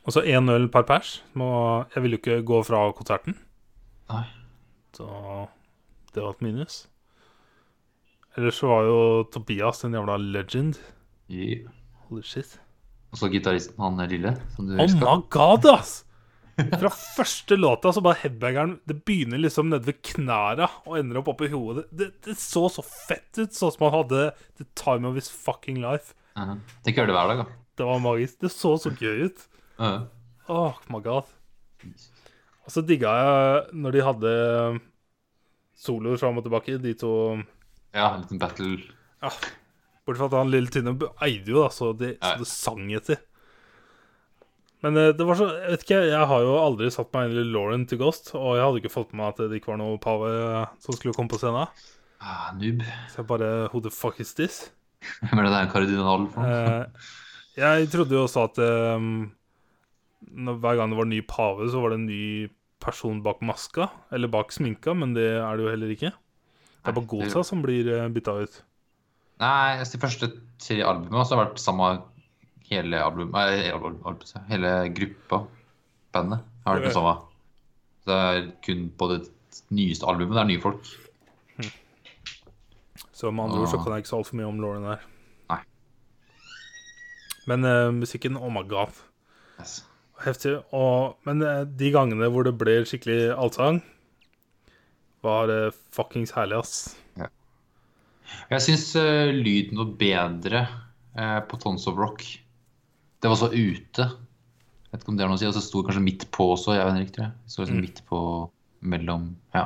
[0.05, 1.19] Og så én øl per pers.
[1.37, 3.37] Jeg ville jo ikke gå fra konserten,
[4.13, 4.25] Nei.
[4.97, 5.07] så
[6.13, 6.83] det var et minus.
[8.37, 8.99] Ellers så var jo
[9.33, 10.81] Tobias en jævla legend.
[11.33, 11.69] Yeah.
[12.09, 12.59] Holy shit.
[13.15, 15.05] Og så gitaristen, han lille, som du Oh husker.
[15.07, 16.03] my god, ass!
[16.55, 21.33] Fra første låta så bare headbangeren Det begynner liksom nede ved knæra og ender opp
[21.33, 21.89] oppi hodet.
[21.91, 24.29] Det, det så så fett ut, sånn som han hadde
[24.61, 26.15] the time of his fucking life.
[26.39, 26.55] Ja.
[26.87, 27.59] Tenk å gjøre det hver dag, da.
[27.75, 28.39] Det var magisk.
[28.45, 29.45] Det så så gøy ut.
[29.81, 29.93] Ja.
[30.53, 31.27] Oh my god.
[32.65, 34.33] Og så digga jeg når de hadde
[35.85, 37.13] soloer fram og tilbake, de to
[37.95, 38.79] ja, en liten battle.
[39.23, 39.31] ja,
[40.05, 40.95] Bortsett fra at han lille Tynne
[41.25, 43.21] eide jo, da, så det, så det sang etter.
[44.85, 47.41] Men eh, det var så Jeg vet ikke, jeg har jo aldri satt meg inn
[47.41, 49.81] i Lauren til Ghost, og jeg hadde ikke fått med meg at det ikke var
[49.81, 50.33] noe pave
[50.85, 51.71] som skulle komme på scenen.
[52.25, 52.83] Ah, noob.
[53.13, 54.67] Så jeg bare Who the fuck is this?
[55.21, 56.49] Hvem er det der er en kardinal for?
[56.49, 57.09] Eh,
[57.61, 58.61] jeg trodde jo også at
[58.99, 59.31] um,
[60.21, 62.25] når, hver gang det var ny pave, så var det en ny
[62.85, 66.11] person bak maska, eller bak sminka, men det er det jo heller ikke.
[66.11, 68.59] Det er bare Gosa som blir bytta ut.
[69.41, 70.31] Nei, altså, de første
[70.63, 71.93] tre albumene har vært samme
[72.75, 74.19] hele album, album,
[74.51, 75.45] hele gruppa,
[76.15, 77.15] bandet, har vært det samme.
[78.05, 79.21] Så det er kun på det
[79.75, 80.93] nyeste albumet det er nye folk.
[83.15, 85.03] Så med andre ord så kan jeg ikke så altfor mye om Lauren der.
[85.53, 85.61] Nei.
[87.51, 88.97] Men uh, musikken, oh my god.
[89.63, 89.79] Yes.
[90.25, 90.57] Heftig.
[90.75, 93.81] Og, men uh, de gangene hvor det ble skikkelig allsang,
[95.25, 96.95] var uh, fuckings herlig, ass.
[98.53, 100.63] Jeg syns eh, lyden var bedre
[101.17, 102.25] eh, på Tons of Rock.
[103.25, 104.05] Det var så ute.
[104.93, 105.47] Vet ikke om det har noe å si.
[105.49, 107.15] Og så sto det kanskje midt på også, jeg vet ikke.
[107.17, 107.33] tror jeg.
[107.49, 107.85] Så liksom Mm.
[107.87, 108.19] midt på
[108.85, 109.23] mellom
[109.55, 109.63] Ja.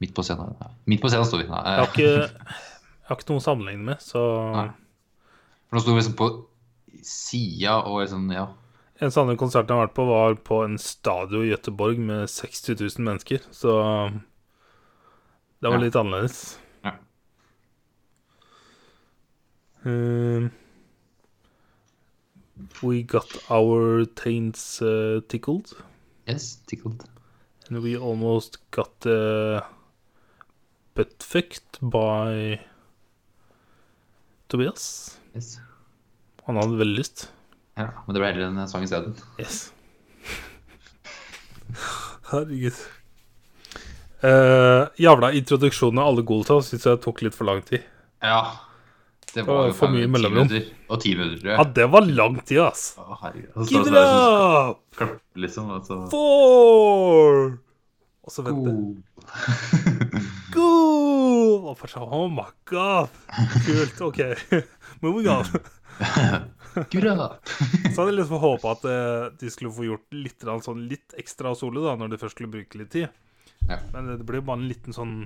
[0.00, 0.54] Midt på scenen.
[0.60, 0.70] Nei.
[0.86, 1.44] Midt på scenen sto vi.
[1.50, 1.60] Nei.
[1.60, 4.22] Jeg har ikke, jeg har ikke noe å sammenligne med, så
[4.54, 4.68] Nei.
[5.68, 6.30] For nå sto vi liksom på
[7.04, 8.46] sida og liksom Ja.
[9.00, 12.74] En sånn konsert jeg har vært på, var på en stadion i Gøteborg med 60
[12.80, 14.10] 000 mennesker, så
[15.60, 15.84] det var Ja.
[15.84, 16.58] litt annerledes.
[16.82, 16.92] Ja.
[19.84, 20.50] Um,
[22.82, 25.72] we got our taints uh, tickled,
[26.26, 27.04] Yes, tickled.
[27.68, 29.60] and we almost got uh,
[30.94, 32.58] butt fucked by
[34.48, 35.18] Tobias.
[35.34, 35.58] Yes.
[36.46, 37.28] Han hadde veldig lyst.
[37.78, 39.14] Ja, men det ble heller en sang isteden.
[39.38, 39.68] Yes.
[42.30, 42.78] Herregud.
[44.18, 47.84] Uh, jævla introduksjonen av alle Golta syns jeg tok litt for lang tid.
[48.24, 48.40] Ja.
[49.34, 50.50] Det var jo for mye mellomrom.
[50.88, 51.58] Og ti minutter, tror jeg.
[51.60, 52.84] Ja, det var lang tid, ass.
[52.98, 53.50] Å, herregud.
[53.68, 54.84] Give it sånn up!
[54.98, 55.72] klapp, liksom.
[55.76, 55.98] altså.
[56.04, 57.58] så Four!
[58.24, 58.74] Og så vente.
[58.74, 60.20] God!
[60.54, 60.68] Go!
[61.68, 63.12] Og fortsatt, sånn, Oh my god.
[63.66, 64.00] Kult.
[64.08, 64.22] OK.
[65.04, 65.44] Moving on.
[66.78, 71.54] Så hadde jeg liksom håpa at eh, de skulle få gjort litt, sånn, litt ekstra
[71.58, 73.08] solo da, når de først skulle bruke litt tid.
[73.68, 73.80] Ja.
[73.94, 75.16] Men det ble bare en liten sånn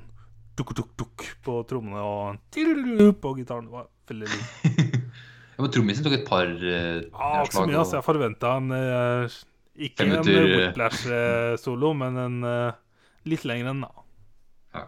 [0.59, 3.69] dukk-dukk-dukk på trommene og på gitaren.
[3.69, 4.99] Det var veldig likt.
[5.53, 7.99] Ja, men trommisen tok et par uh, Ah, ikke så mye, altså.
[7.99, 9.35] Jeg forventa en uh,
[9.85, 10.47] Ikke en eh.
[10.49, 12.79] Whiplash-solo, men en uh,
[13.29, 14.07] litt lengre enn, da.
[14.73, 14.87] Ja.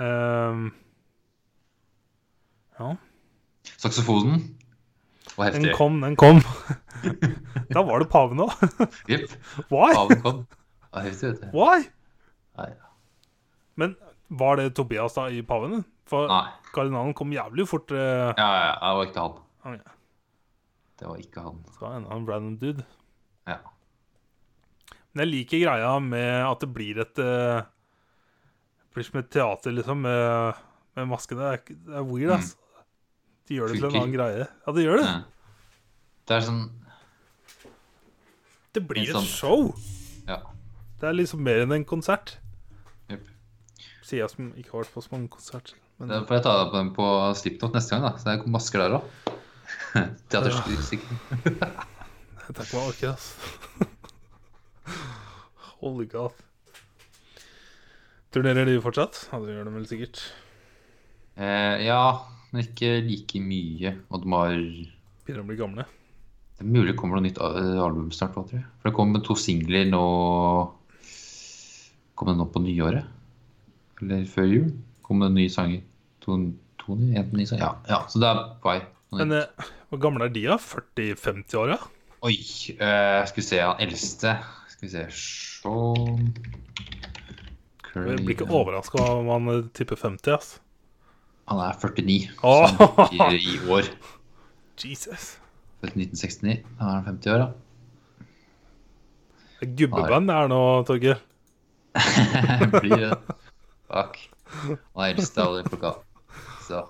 [0.00, 0.70] Um,
[2.80, 2.94] ja.
[3.76, 4.40] Saksofonen
[5.36, 5.76] var Den heftig.
[5.76, 6.40] kom, den kom.
[7.76, 8.56] da var det paven òg.
[9.12, 9.36] Jepp.
[9.68, 10.42] Paven kom.
[10.48, 11.48] Det var heftig, vet du.
[11.52, 11.86] Why?
[12.56, 12.72] Nei.
[13.76, 13.94] Men
[14.28, 15.84] var det Tobias da i paven?
[16.06, 16.48] For Nei.
[16.72, 17.90] kardinalen kom jævlig fort.
[17.92, 19.38] eh, Ja, ja, det var ikke han.
[19.64, 19.80] ok,
[20.98, 21.62] Det var ikke han.
[21.66, 22.84] Det var det en random dude.
[23.46, 23.58] Ja.
[25.12, 29.72] Men jeg liker greia med at det blir et eh, Det blir som et teater,
[29.76, 30.54] liksom, med,
[30.96, 31.38] med maskene.
[31.40, 32.56] Det er, ikke- det er weird, ass.
[33.48, 34.46] De gjør det til en annen greie.
[34.66, 35.06] Ja, de gjør det.
[35.06, 35.20] Ja.
[36.26, 36.62] Det er sånn
[38.74, 39.22] Det blir sånn...
[39.22, 39.74] et show.
[40.28, 40.38] Ja.
[41.00, 42.38] Det er liksom mer enn en konsert.
[44.14, 45.74] Jeg som ikke har vært på så mange konserter.
[45.98, 47.06] Men Da får jeg ta på den på
[47.40, 48.12] Slipknot neste gang, da.
[48.20, 49.34] Så det er masker der òg.
[50.30, 51.16] Teaterstykker.
[51.42, 53.32] jeg tenker meg orker, ass.
[55.82, 56.36] Holy god.
[58.30, 59.26] Turnerer de fortsatt?
[59.32, 60.22] Ja, det gjør de vel sikkert.
[61.36, 62.00] Eh, ja,
[62.52, 63.96] men ikke like mye.
[64.12, 64.56] Har
[65.26, 65.86] Begynner å bli gamle.
[66.56, 68.64] Det er mulig det kommer noe nytt album snart tror jeg.
[68.78, 70.04] For det kommer to singler nå
[72.16, 73.15] Kommer det nå på nyåret?
[74.02, 74.70] Eller før jul?
[75.06, 75.82] Kommer det nye sanger?
[76.24, 76.36] To,
[76.82, 77.64] to nye, en ny sanger.
[77.64, 78.80] Ja, ja, så det er på vei.
[79.16, 80.56] Men eh, hvor gamle er de, da?
[80.60, 81.78] 40-50 år, ja?
[82.26, 82.34] Oi,
[82.74, 84.32] eh, skal vi se, han eldste
[84.72, 86.30] Skal vi se Sean
[87.94, 90.48] Jeg blir ikke overraska om han eh, tipper 50, ass.
[91.46, 92.66] Han er 49, Åh!
[92.72, 93.88] så han blir i år.
[94.82, 95.36] Jesus.
[95.80, 96.64] Født 1969.
[96.80, 97.52] Da er han 50 år, da.
[99.56, 101.22] Det er gubbeband det er nå, Torgeir.
[102.82, 103.12] blir det.
[103.88, 105.94] Eldste av de folka.
[106.66, 106.82] Så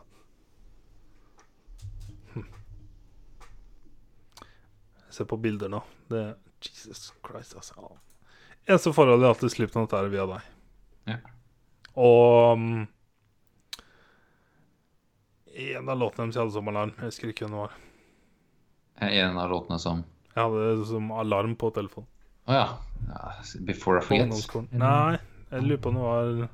[5.07, 5.81] Jeg ser på bilder nå.
[6.13, 7.95] Det er Jesus Christ, altså.
[8.67, 10.51] Eneste forholdet jeg har til Slipknot, er via deg.
[11.07, 11.17] Ja.
[11.97, 12.67] Og um,
[15.57, 16.93] En av låtene deres hadde som alarm.
[16.99, 17.79] Jeg husker ikke hvem det var.
[19.07, 20.05] en av låtene som
[20.35, 22.11] Jeg hadde som alarm på telefonen.
[22.47, 22.67] Å oh, ja.
[23.67, 24.69] Before I Forget.
[24.77, 25.17] Nei,
[25.51, 26.45] jeg lurer på om det var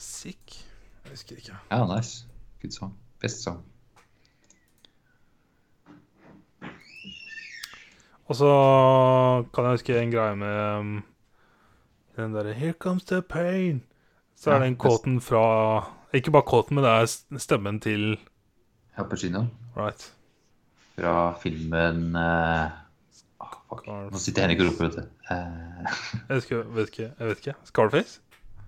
[0.00, 0.66] Sick?
[1.04, 1.56] Jeg husker ikke.
[1.70, 2.26] Ja, nice.
[2.62, 2.94] Good song.
[3.20, 3.64] Best song.
[8.26, 8.52] Og så
[9.54, 11.04] kan jeg huske en greie med um,
[12.16, 13.80] den derre 'Here comes the pain'.
[14.36, 18.18] Så Ja, er den kåten quoten fra Ikke bare quoten, men det er stemmen til
[18.96, 19.44] Al Pacino
[19.76, 20.14] Right.
[20.98, 22.70] fra filmen uh...
[23.40, 23.86] oh, fuck.
[23.86, 25.02] Nå sitter Henrik og roper, vet du.
[25.30, 25.36] Uh...
[26.28, 27.54] Jeg husker, vet ikke, jeg vet ikke.
[27.64, 28.20] Scarface?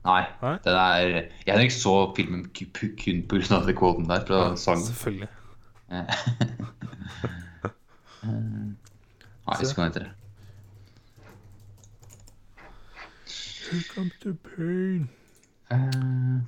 [0.04, 0.24] Nei.
[0.42, 0.58] Nei?
[0.64, 0.98] Den er
[1.46, 3.22] Jeg Henrik så filmen kun
[3.56, 4.84] av den kvoten der fra sangen.
[4.86, 5.28] Selvfølgelig.
[9.46, 9.94] Nei, jeg skal hva det.
[9.94, 10.10] heter.
[13.72, 15.08] Here comes the pain.
[15.70, 16.42] Uh,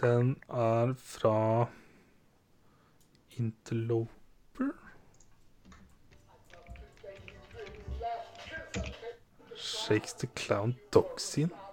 [0.00, 1.66] Den er fra
[3.36, 4.70] Interloper.
[9.56, 11.63] Shakes the Clown eh,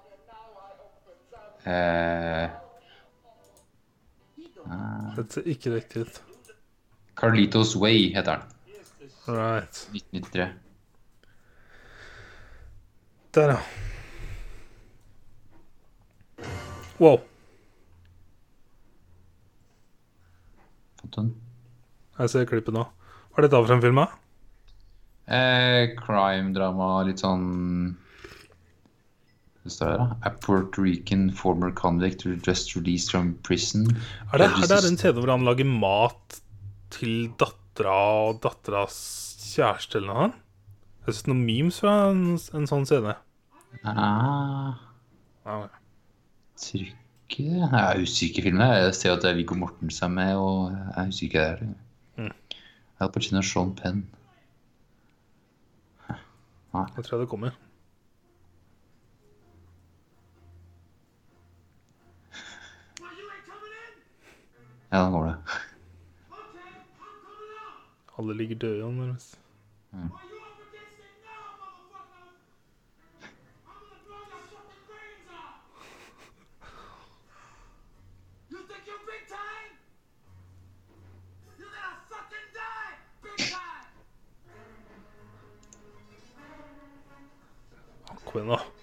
[5.15, 6.05] Dette ser ikke riktig.
[7.19, 8.47] Carlitos Way heter den.
[9.27, 9.87] Right.
[9.93, 10.47] 1993.
[13.35, 13.59] Der, ja.
[16.99, 17.21] Wow.
[22.21, 22.83] Jeg ser klippet nå.
[23.31, 24.01] Hva er dette for en film?
[25.31, 27.45] Eh, Crime-drama, litt sånn
[29.69, 30.15] Står her, da?
[30.25, 33.85] A Puerto Rican former convict just released from prison.
[34.33, 36.39] Er det, er det en scene hvor han lager mat
[36.91, 38.95] til dattera og datteras
[39.51, 40.31] kjæreste eller noe?
[41.01, 42.23] Jeg har sett noen memes fra en,
[42.57, 43.13] en sånn scene.
[43.85, 44.81] Ah,
[45.45, 45.55] Ja,
[46.61, 47.69] tror ikke det.
[47.71, 48.67] Jeg er usikker i filmen.
[48.75, 51.71] Jeg ser at det er Viggo Mortensen er med, og jeg er usikker der.
[52.17, 52.33] Mm.
[53.01, 54.03] Al Pacino og Sean Penn.
[56.11, 57.55] jeg tror det kommer.
[64.91, 65.35] Ja, da går det.
[68.17, 69.39] Alle ligger døde nærmest.
[69.91, 70.09] Mm.
[88.47, 88.80] you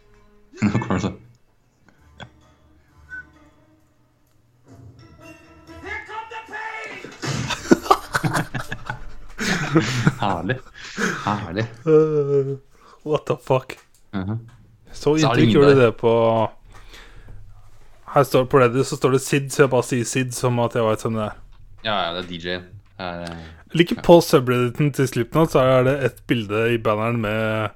[10.22, 10.58] Herlig.
[11.24, 11.66] Herlig.
[11.86, 12.56] Uh,
[13.04, 13.76] what the fuck?
[14.14, 14.36] Uh
[14.92, 16.12] Så Så er det inntrykk gjorde det på
[18.14, 20.74] Her står på Reddit så står det Sid, så jeg bare sier Sid som at
[20.74, 21.34] jeg vet hvem det er.
[21.84, 22.68] Ja, ja, det er DJ-en.
[22.98, 23.42] Her, eh,
[23.74, 27.68] Like på subredditen til Slipknot så er det et bilde i banneren med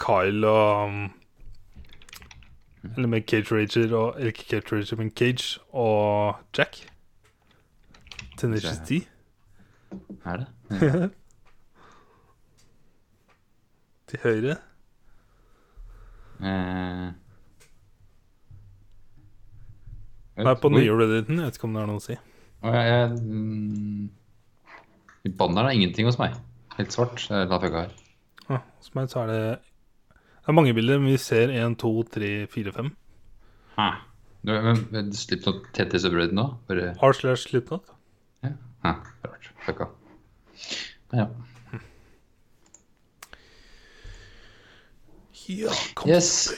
[0.00, 1.10] Kyle og um,
[2.96, 6.86] Eller med Cage Rager og Eller ikke Cage Rager, men Cage og Jack.
[8.38, 9.02] Tenacious D.
[10.24, 10.46] Er det?
[14.10, 14.56] Til høyre.
[16.40, 17.08] Eh,
[20.40, 21.36] Her på nye Redditen.
[21.40, 22.16] Jeg vet ikke om det er noe å si.
[22.60, 24.04] Å, jeg, jeg, mm,
[25.36, 26.38] Banneren er ingenting hos meg.
[26.78, 27.26] Helt svart.
[27.34, 27.92] Er her.
[28.48, 31.92] Ja, hos meg så er det Det er mange bilder, men vi ser 1, 2,
[32.16, 32.90] 3, 4, 5.
[33.76, 33.88] Hæ.
[34.40, 36.46] Du, men, men Slipp noe tett i subredditen nå?
[36.70, 37.84] Bare R slash Slipknot.
[38.46, 38.54] ja.
[38.86, 38.94] Hæ,
[39.26, 39.50] rart.
[39.66, 39.90] Fucka.
[41.12, 41.26] Ja.
[45.50, 45.72] Ja,
[46.06, 46.52] Yes.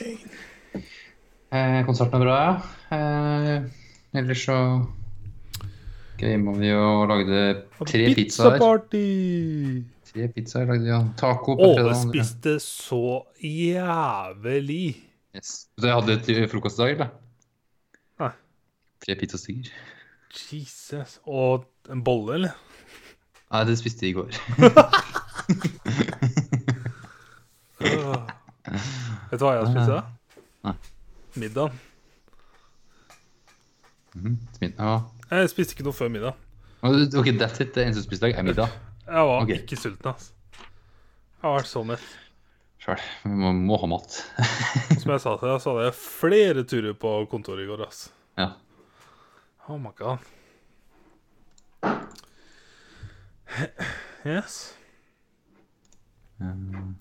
[1.53, 2.51] Eh, konserten er bra, ja.
[2.93, 3.63] Eh,
[4.19, 4.57] ellers så
[6.19, 7.39] gama vi og lagde
[7.87, 8.57] tre pizzaer.
[8.59, 9.83] Pizzaparty!
[10.11, 10.99] Tre pizzaer lagde vi, ja.
[11.17, 11.89] Taco på fredag.
[11.93, 13.01] jeg spiste så
[13.41, 14.95] jævlig.
[15.35, 15.53] Yes.
[15.79, 17.13] Så jeg hadde til frokost i dag, eller?
[18.21, 18.31] Nei.
[19.05, 19.73] Tre pizzastykker.
[20.53, 21.19] Jesus.
[21.25, 22.61] Og en bolle, eller?
[23.53, 24.29] Nei, det spiste jeg i går.
[29.29, 29.99] Vet du hva jeg spiste?
[30.67, 30.75] Nei.
[31.43, 31.69] Middag.
[34.13, 34.95] Mm, Ja.
[35.33, 36.35] Jeg spiste ikke noe før middag.
[36.83, 37.71] Ok, that's it.
[37.73, 38.73] Det eneste du spiste i dag, er middag.
[39.07, 39.61] Jeg var okay.
[39.61, 40.31] ikke sulten, altså.
[40.53, 42.05] Jeg har vært så mett.
[42.83, 43.01] Sjøl.
[43.23, 44.17] Vi må, må ha mat.
[44.99, 48.13] Som jeg sa til deg, så hadde jeg flere turer på kontoret i går, altså.
[48.39, 48.49] ja.
[49.71, 50.19] Oh my god.
[54.25, 54.73] Yes.
[56.39, 56.95] Um,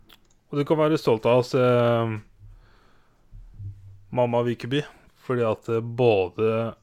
[0.51, 2.15] Og du kan være stolt av oss, eh,
[4.13, 4.83] mamma Vikeby,
[5.25, 6.75] fordi at eh, både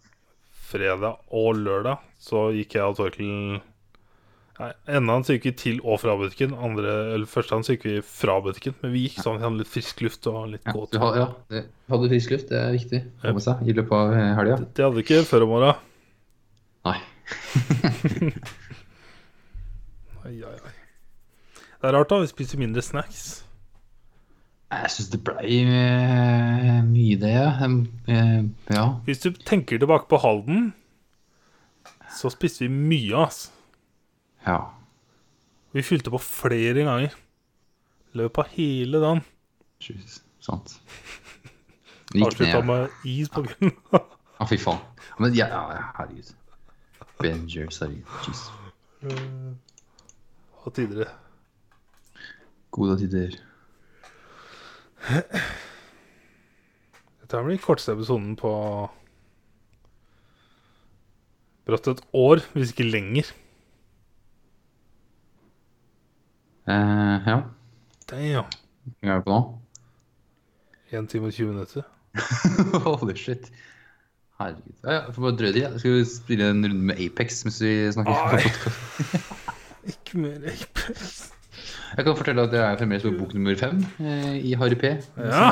[0.70, 3.60] fredag og lørdag så gikk jeg og Torkel
[4.60, 8.34] Nei, han så vi til og fra butikken, andre, eller første han syke vi fra
[8.44, 8.74] butikken.
[8.82, 10.98] Men vi gikk sånn vi hadde litt frisk luft og litt ja, gåtur.
[10.98, 12.50] du hadde, ja, du hadde frisk luft.
[12.52, 14.58] Det er viktig å få seg i løpet av helga.
[14.68, 15.80] Det hadde vi ikke før om morgenen.
[16.90, 16.98] Nei.
[20.30, 20.74] Ai, ai, ai.
[21.80, 22.20] Det er rart, da.
[22.22, 23.22] Vi spiser mindre snacks.
[24.70, 27.32] Jeg syns det blei eh, mye, det.
[28.14, 28.84] Eh, Ja.
[29.08, 30.68] Hvis du tenker tilbake på Halden,
[32.20, 33.50] så spiste vi mye, altså.
[34.46, 34.60] ja.
[35.74, 37.14] Vi fylte på flere ganger.
[38.18, 39.20] Løp av hele dagen.
[39.82, 40.80] Jesus, Sant.
[42.26, 43.76] Avslutta med is på kvelden.
[44.40, 44.80] Ah, fy faen.
[45.22, 45.46] Men ja,
[46.00, 46.32] herregud.
[47.22, 48.10] Benjers, herregud.
[48.26, 48.42] Jeez.
[50.70, 51.10] Og tidligere.
[52.72, 53.32] Gode tider.
[57.24, 58.52] Dette blir den korteste episoden på
[61.66, 63.34] brått et år, hvis ikke lenger.
[66.70, 67.42] Eh, ja.
[68.14, 68.54] Damn.
[69.02, 69.42] Hva er vi på nå?
[70.94, 71.84] 1 time og 20 minutter.
[72.86, 73.50] Holy shit.
[74.38, 74.78] Herregud.
[74.84, 75.80] Ja, ja, får bare drøye det.
[75.82, 79.50] Skal vi spille en runde med Apex mens vi snakker?
[79.88, 81.32] Ikke mer Apex.
[81.98, 84.92] Jeg kan fortelle at jeg er fremdeles på bok nummer fem eh, i Harry P.
[85.18, 85.48] Ja.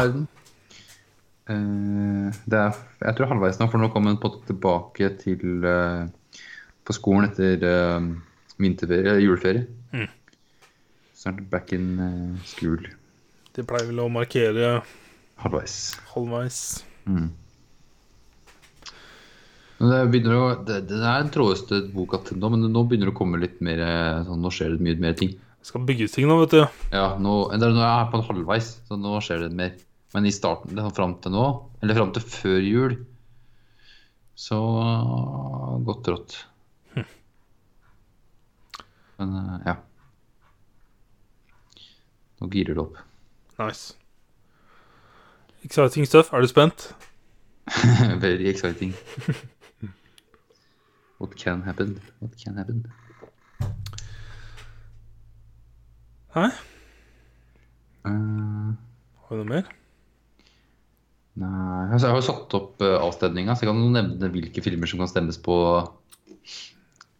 [1.48, 6.06] Eh, det er, jeg tror halvveis nå, for nå kommer en på tilbake til eh,
[6.88, 8.08] på skolen etter eh,
[8.62, 9.66] vinterferie, eller juleferie.
[9.96, 10.08] Mm.
[11.18, 12.88] Snart back in eh, school.
[13.58, 14.78] De pleier vel å markere
[15.42, 15.96] Halvveis.
[16.14, 16.62] halvveis.
[17.10, 17.32] Mm.
[19.78, 23.18] Det å, det, det er den trådeste boka til nå, men nå begynner det å
[23.20, 25.36] komme litt mer eh, sånn, Nå skjer det mye mer ting.
[25.38, 26.64] Det skal bygges ting nå, vet du.
[26.96, 29.76] Ja, nå, det nå er jeg på en halvveis, så nå skjer det mer.
[30.16, 31.46] Men i starten, det er fram til nå,
[31.84, 32.96] eller fram til før jul,
[34.38, 36.38] så uh, godt rått.
[39.18, 39.76] Men uh, ja.
[42.38, 42.98] Nå girer det opp.
[43.58, 43.94] Nice.
[45.66, 46.34] Exciting stuff.
[46.34, 46.92] Er du spent?
[48.24, 48.94] Very exciting.
[51.20, 52.00] What can happen?
[52.22, 52.84] What can happen?
[56.36, 56.46] Hæ?
[58.08, 58.74] Uh,
[59.28, 59.70] Har vi noe mer?
[61.38, 64.62] nei altså, Jeg har jo satt opp uh, avstemninga, så jeg kan jo nevne hvilke
[64.66, 65.58] filmer som kan stemmes på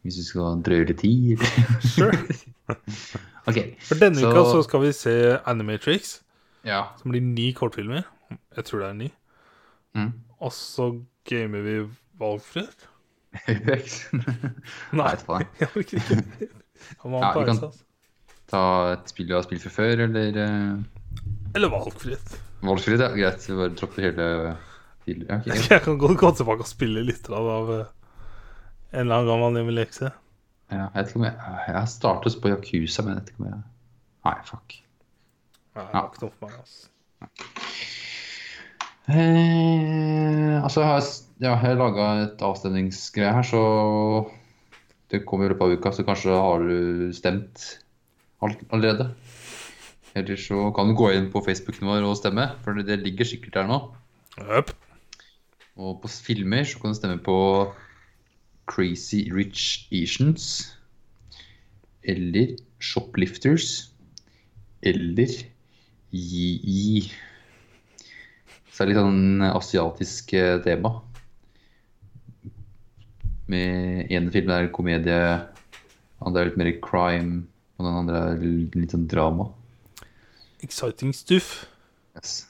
[0.06, 1.42] hvis du skal drøye litt tid.
[1.84, 2.14] Sure.
[3.50, 5.16] okay, For denne Så- uka så skal vi se
[5.52, 6.22] Animatrix,
[6.64, 6.86] Ja.
[7.02, 8.06] som blir ni kortfilmer.
[8.56, 9.10] Jeg tror det er ni.
[9.98, 10.14] Mm.
[10.40, 10.88] Og så
[11.28, 11.76] gamer vi
[12.22, 12.88] valgfrihet.
[13.48, 13.98] Apex.
[14.98, 15.12] Nei,
[15.60, 16.00] jeg vet ikke.
[16.08, 17.84] Jeg må ha Ja, vi en kan- pause, altså.
[18.48, 18.62] Ta
[18.94, 20.78] et spill du har spilt fra før, eller uh,
[21.58, 22.38] Eller valgfritt.
[22.64, 23.02] valgfritt?
[23.04, 23.44] Ja, greit.
[23.50, 24.28] Vi bare dropper hele.
[25.08, 25.58] Ja, okay.
[25.72, 27.86] Jeg kan gå, gå tilbake og spille litt av av en
[29.04, 30.14] eller annen gammel hjemmelekse.
[30.72, 31.36] Ja, jeg vet ikke om jeg
[31.76, 33.62] Jeg startet på Yakuza, men jeg vet ikke om jeg
[34.28, 34.78] Nei, fuck.
[35.78, 36.88] Nei, det var ikke noe for meg, altså.
[39.08, 41.06] Eh, altså, jeg har,
[41.44, 43.62] ja, jeg laga et avstemningsgreie her, så
[45.12, 47.68] det kommer i løpet av uka, så kanskje har du stemt
[48.42, 49.12] allerede.
[50.18, 53.60] Eller så kan du gå inn på Facebooken vår og stemme, for det, ligger sikkert
[53.60, 53.82] der nå.
[54.42, 54.74] Yep.
[55.78, 57.38] Og på filmer så kan du stemme på
[58.68, 60.74] Crazy Rich Asians.
[62.04, 63.92] Eller Shoplifters.
[64.82, 65.30] Eller
[66.14, 67.12] Yi-Yi.
[68.72, 70.92] Så det er litt sånn asiatisk eh, tema.
[73.52, 75.22] Med ene filmen er komedie,
[76.26, 77.46] andre er litt mer crime,
[77.78, 78.44] og den andre er
[78.76, 79.48] litt sånn drama.
[80.66, 81.68] Exciting stuff.
[82.18, 82.42] Yes.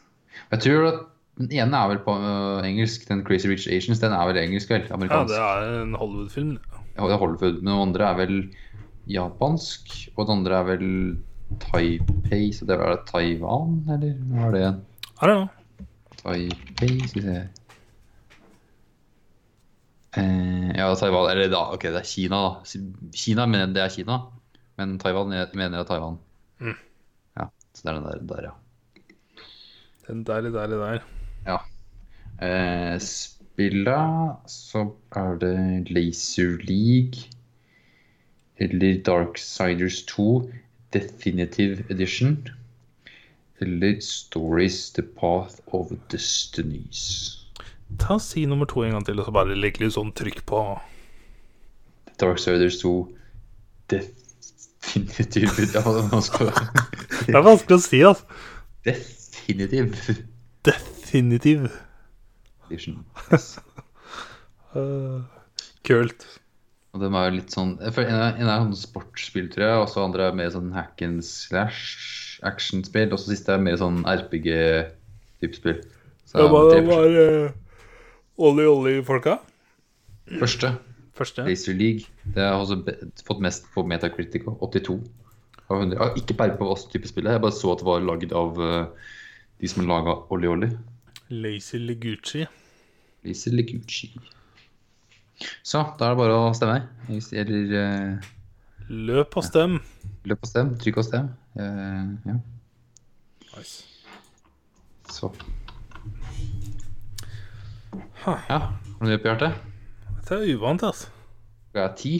[0.53, 1.05] Jeg tror at
[1.37, 4.71] den ene er vel på uh, engelsk, den Crazy Rich Asians, den er vel engelsk,
[4.73, 4.87] vel?
[4.93, 5.35] Amerikansk.
[5.35, 6.55] Ja, det er en Hollywood-film.
[6.95, 8.37] Ja, det er Hollywood, men den andre er vel
[9.11, 10.87] japansk, og den andre er vel
[11.61, 14.71] Taipei, så det er vel Taiwan, eller hva er det?
[15.21, 15.85] I don't know.
[16.23, 17.66] Taipei, skal vi se.
[20.17, 22.77] Eh, ja, Taiwan, eller da, ok, det er Kina da.
[23.13, 24.19] Kina mener det er Kina,
[24.77, 26.17] men Taiwan er- mener det er Taiwan.
[26.59, 26.75] Mm.
[27.37, 28.53] Ja, så det er den der, der ja.
[30.07, 31.01] Den der, der, der.
[31.45, 31.57] Ja.
[32.41, 37.29] Eh, spilla så er det Laser League
[38.57, 40.49] eller Darksiders 2
[40.93, 42.47] Definitive Edition
[43.59, 47.33] eller Stories The Path of Destinies.
[47.99, 50.61] Ta Si nummer to en gang til, og så bare legg litt sånn trykk på
[52.19, 52.91] Darksiders 2
[53.93, 58.25] Definitive ja, det, skal jeg- Det er vanskelig å si, altså.
[58.87, 60.17] Definitive
[60.67, 61.69] Definitiv.
[62.69, 62.87] Yes.
[64.75, 65.21] Uh,
[65.87, 66.25] kult.
[66.91, 69.77] Og de er jo litt sånn For En er, en er sånn sportsspill, tror jeg,
[69.83, 73.13] og så andre er mer sånn hack and slash actionspill.
[73.15, 75.79] Og så siste er mer sånn RPG-type spill.
[76.27, 77.53] Så Det var, tre det var
[78.37, 79.39] Ollie Ollie-folka.
[80.39, 80.75] Første,
[81.17, 81.45] Første.
[81.47, 82.05] Laser League,
[82.35, 82.81] det har også
[83.25, 84.45] fått mest på Metacritic.
[84.45, 84.99] 82
[85.67, 85.95] av 100.
[85.95, 87.39] Jeg har ikke peiling på hva slags type spill det er.
[87.39, 89.09] Jeg bare så at det var lagd av eh,
[89.61, 90.69] de som laga Olli Olli.
[91.33, 92.45] Lazy Liguchi.
[93.25, 94.11] Laser Liguchi.
[95.65, 96.79] Så da er det bare å stemme.
[97.33, 98.29] Eller uh,
[98.87, 99.77] Løp og stem.
[100.29, 100.73] løp og stem.
[100.81, 101.29] Trykk og stem.
[101.57, 102.37] Uh, ja.
[103.57, 103.83] Nice.
[105.11, 105.33] Så
[108.27, 108.59] Ja,
[108.97, 109.55] Hvor mye på hjertet?
[110.27, 111.07] Det er uvant, altså.
[111.77, 112.13] Er ti?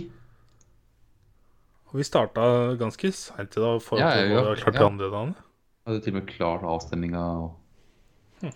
[1.91, 4.85] Og vi starta ganske seint i dag for Ja, jeg, ja, klart ja.
[4.88, 5.35] andre dagene.
[5.88, 7.23] Hadde til og med klart avstemninga.
[7.43, 8.53] og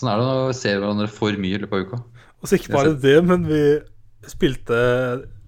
[0.00, 1.98] Sånn er det når vi ser hverandre for mye i løpet av uka.
[2.40, 3.60] Og så ikke bare det, men vi
[4.30, 4.78] spilte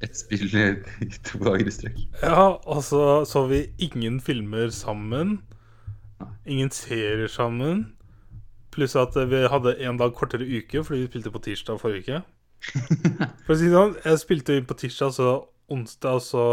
[0.02, 0.66] Ett spill i
[1.28, 2.01] to dager i strekk.
[2.20, 5.39] Ja, og så så vi ingen filmer sammen.
[6.44, 7.93] Ingen serier sammen.
[8.73, 12.23] Pluss at vi hadde en dag kortere uke fordi vi spilte på tirsdag forrige uke.
[13.44, 15.28] For å si det sånn, jeg spilte inn på tirsdag, så
[15.73, 16.44] onsdag så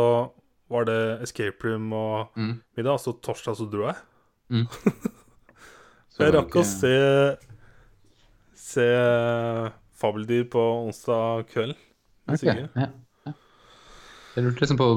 [0.70, 2.56] var det escape room og Mm.
[2.78, 3.96] middag, så torsdag så dro jeg.
[4.52, 4.66] Mm.
[6.10, 6.60] Så jeg rakk ikke...
[6.60, 6.94] å se
[8.60, 8.86] Se
[10.00, 11.76] Fabeldyr på onsdag kveld.
[12.30, 12.88] Okay, Ok, ja,
[13.26, 13.34] ja.
[14.36, 14.88] Jeg lurte liksom på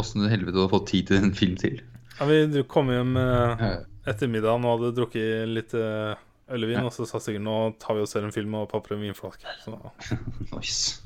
[0.00, 1.78] åssen i helvete du hadde fått tid til en film til.
[2.18, 3.70] Ja, vi kom hjem eh, Ja.
[4.10, 6.16] etter middagen og hadde drukket litt eh,
[6.50, 6.84] ølvin, Ja.
[6.86, 9.46] og så sa sikkert nå tar vi og ser en film og papper en vinflaske.
[9.64, 9.76] Så
[10.56, 11.00] Nice.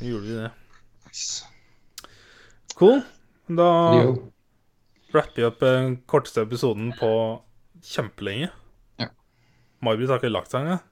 [0.00, 0.50] gjorde vi det.
[1.06, 1.44] nice.
[2.74, 3.02] Cool.
[3.48, 3.68] Da
[4.02, 4.14] Jo.
[5.14, 7.10] rapper vi opp den korteste episoden på
[7.84, 8.50] kjempelenge.
[8.98, 9.08] Ja.
[9.84, 10.82] May-Britt har ikke lagt seg engang.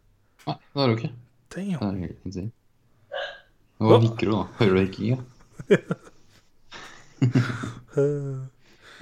[0.47, 1.13] Nei, det har hun ikke.
[1.53, 1.79] Damn.
[1.79, 2.53] Det er helt insane.
[3.83, 4.43] Nå hikker du, da.
[4.61, 5.19] Hører du hikkinga?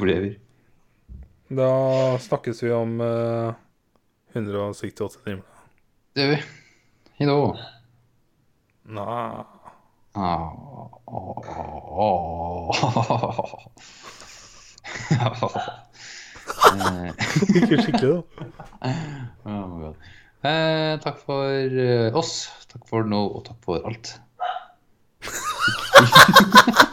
[0.00, 0.36] Lever.
[1.50, 1.66] Da
[2.22, 3.54] snakkes vi om eh,
[4.32, 5.42] 168 timer.
[6.14, 7.36] Hei da.
[8.84, 9.46] Nei Ah,
[10.14, 10.50] ah,
[11.94, 12.70] ah.
[17.54, 18.22] Ikke skikkelig, da.
[19.44, 19.96] Oh my God.
[20.42, 21.46] Eh, takk for
[21.84, 22.50] eh, oss.
[22.72, 24.20] Takk for nå, og takk for alt.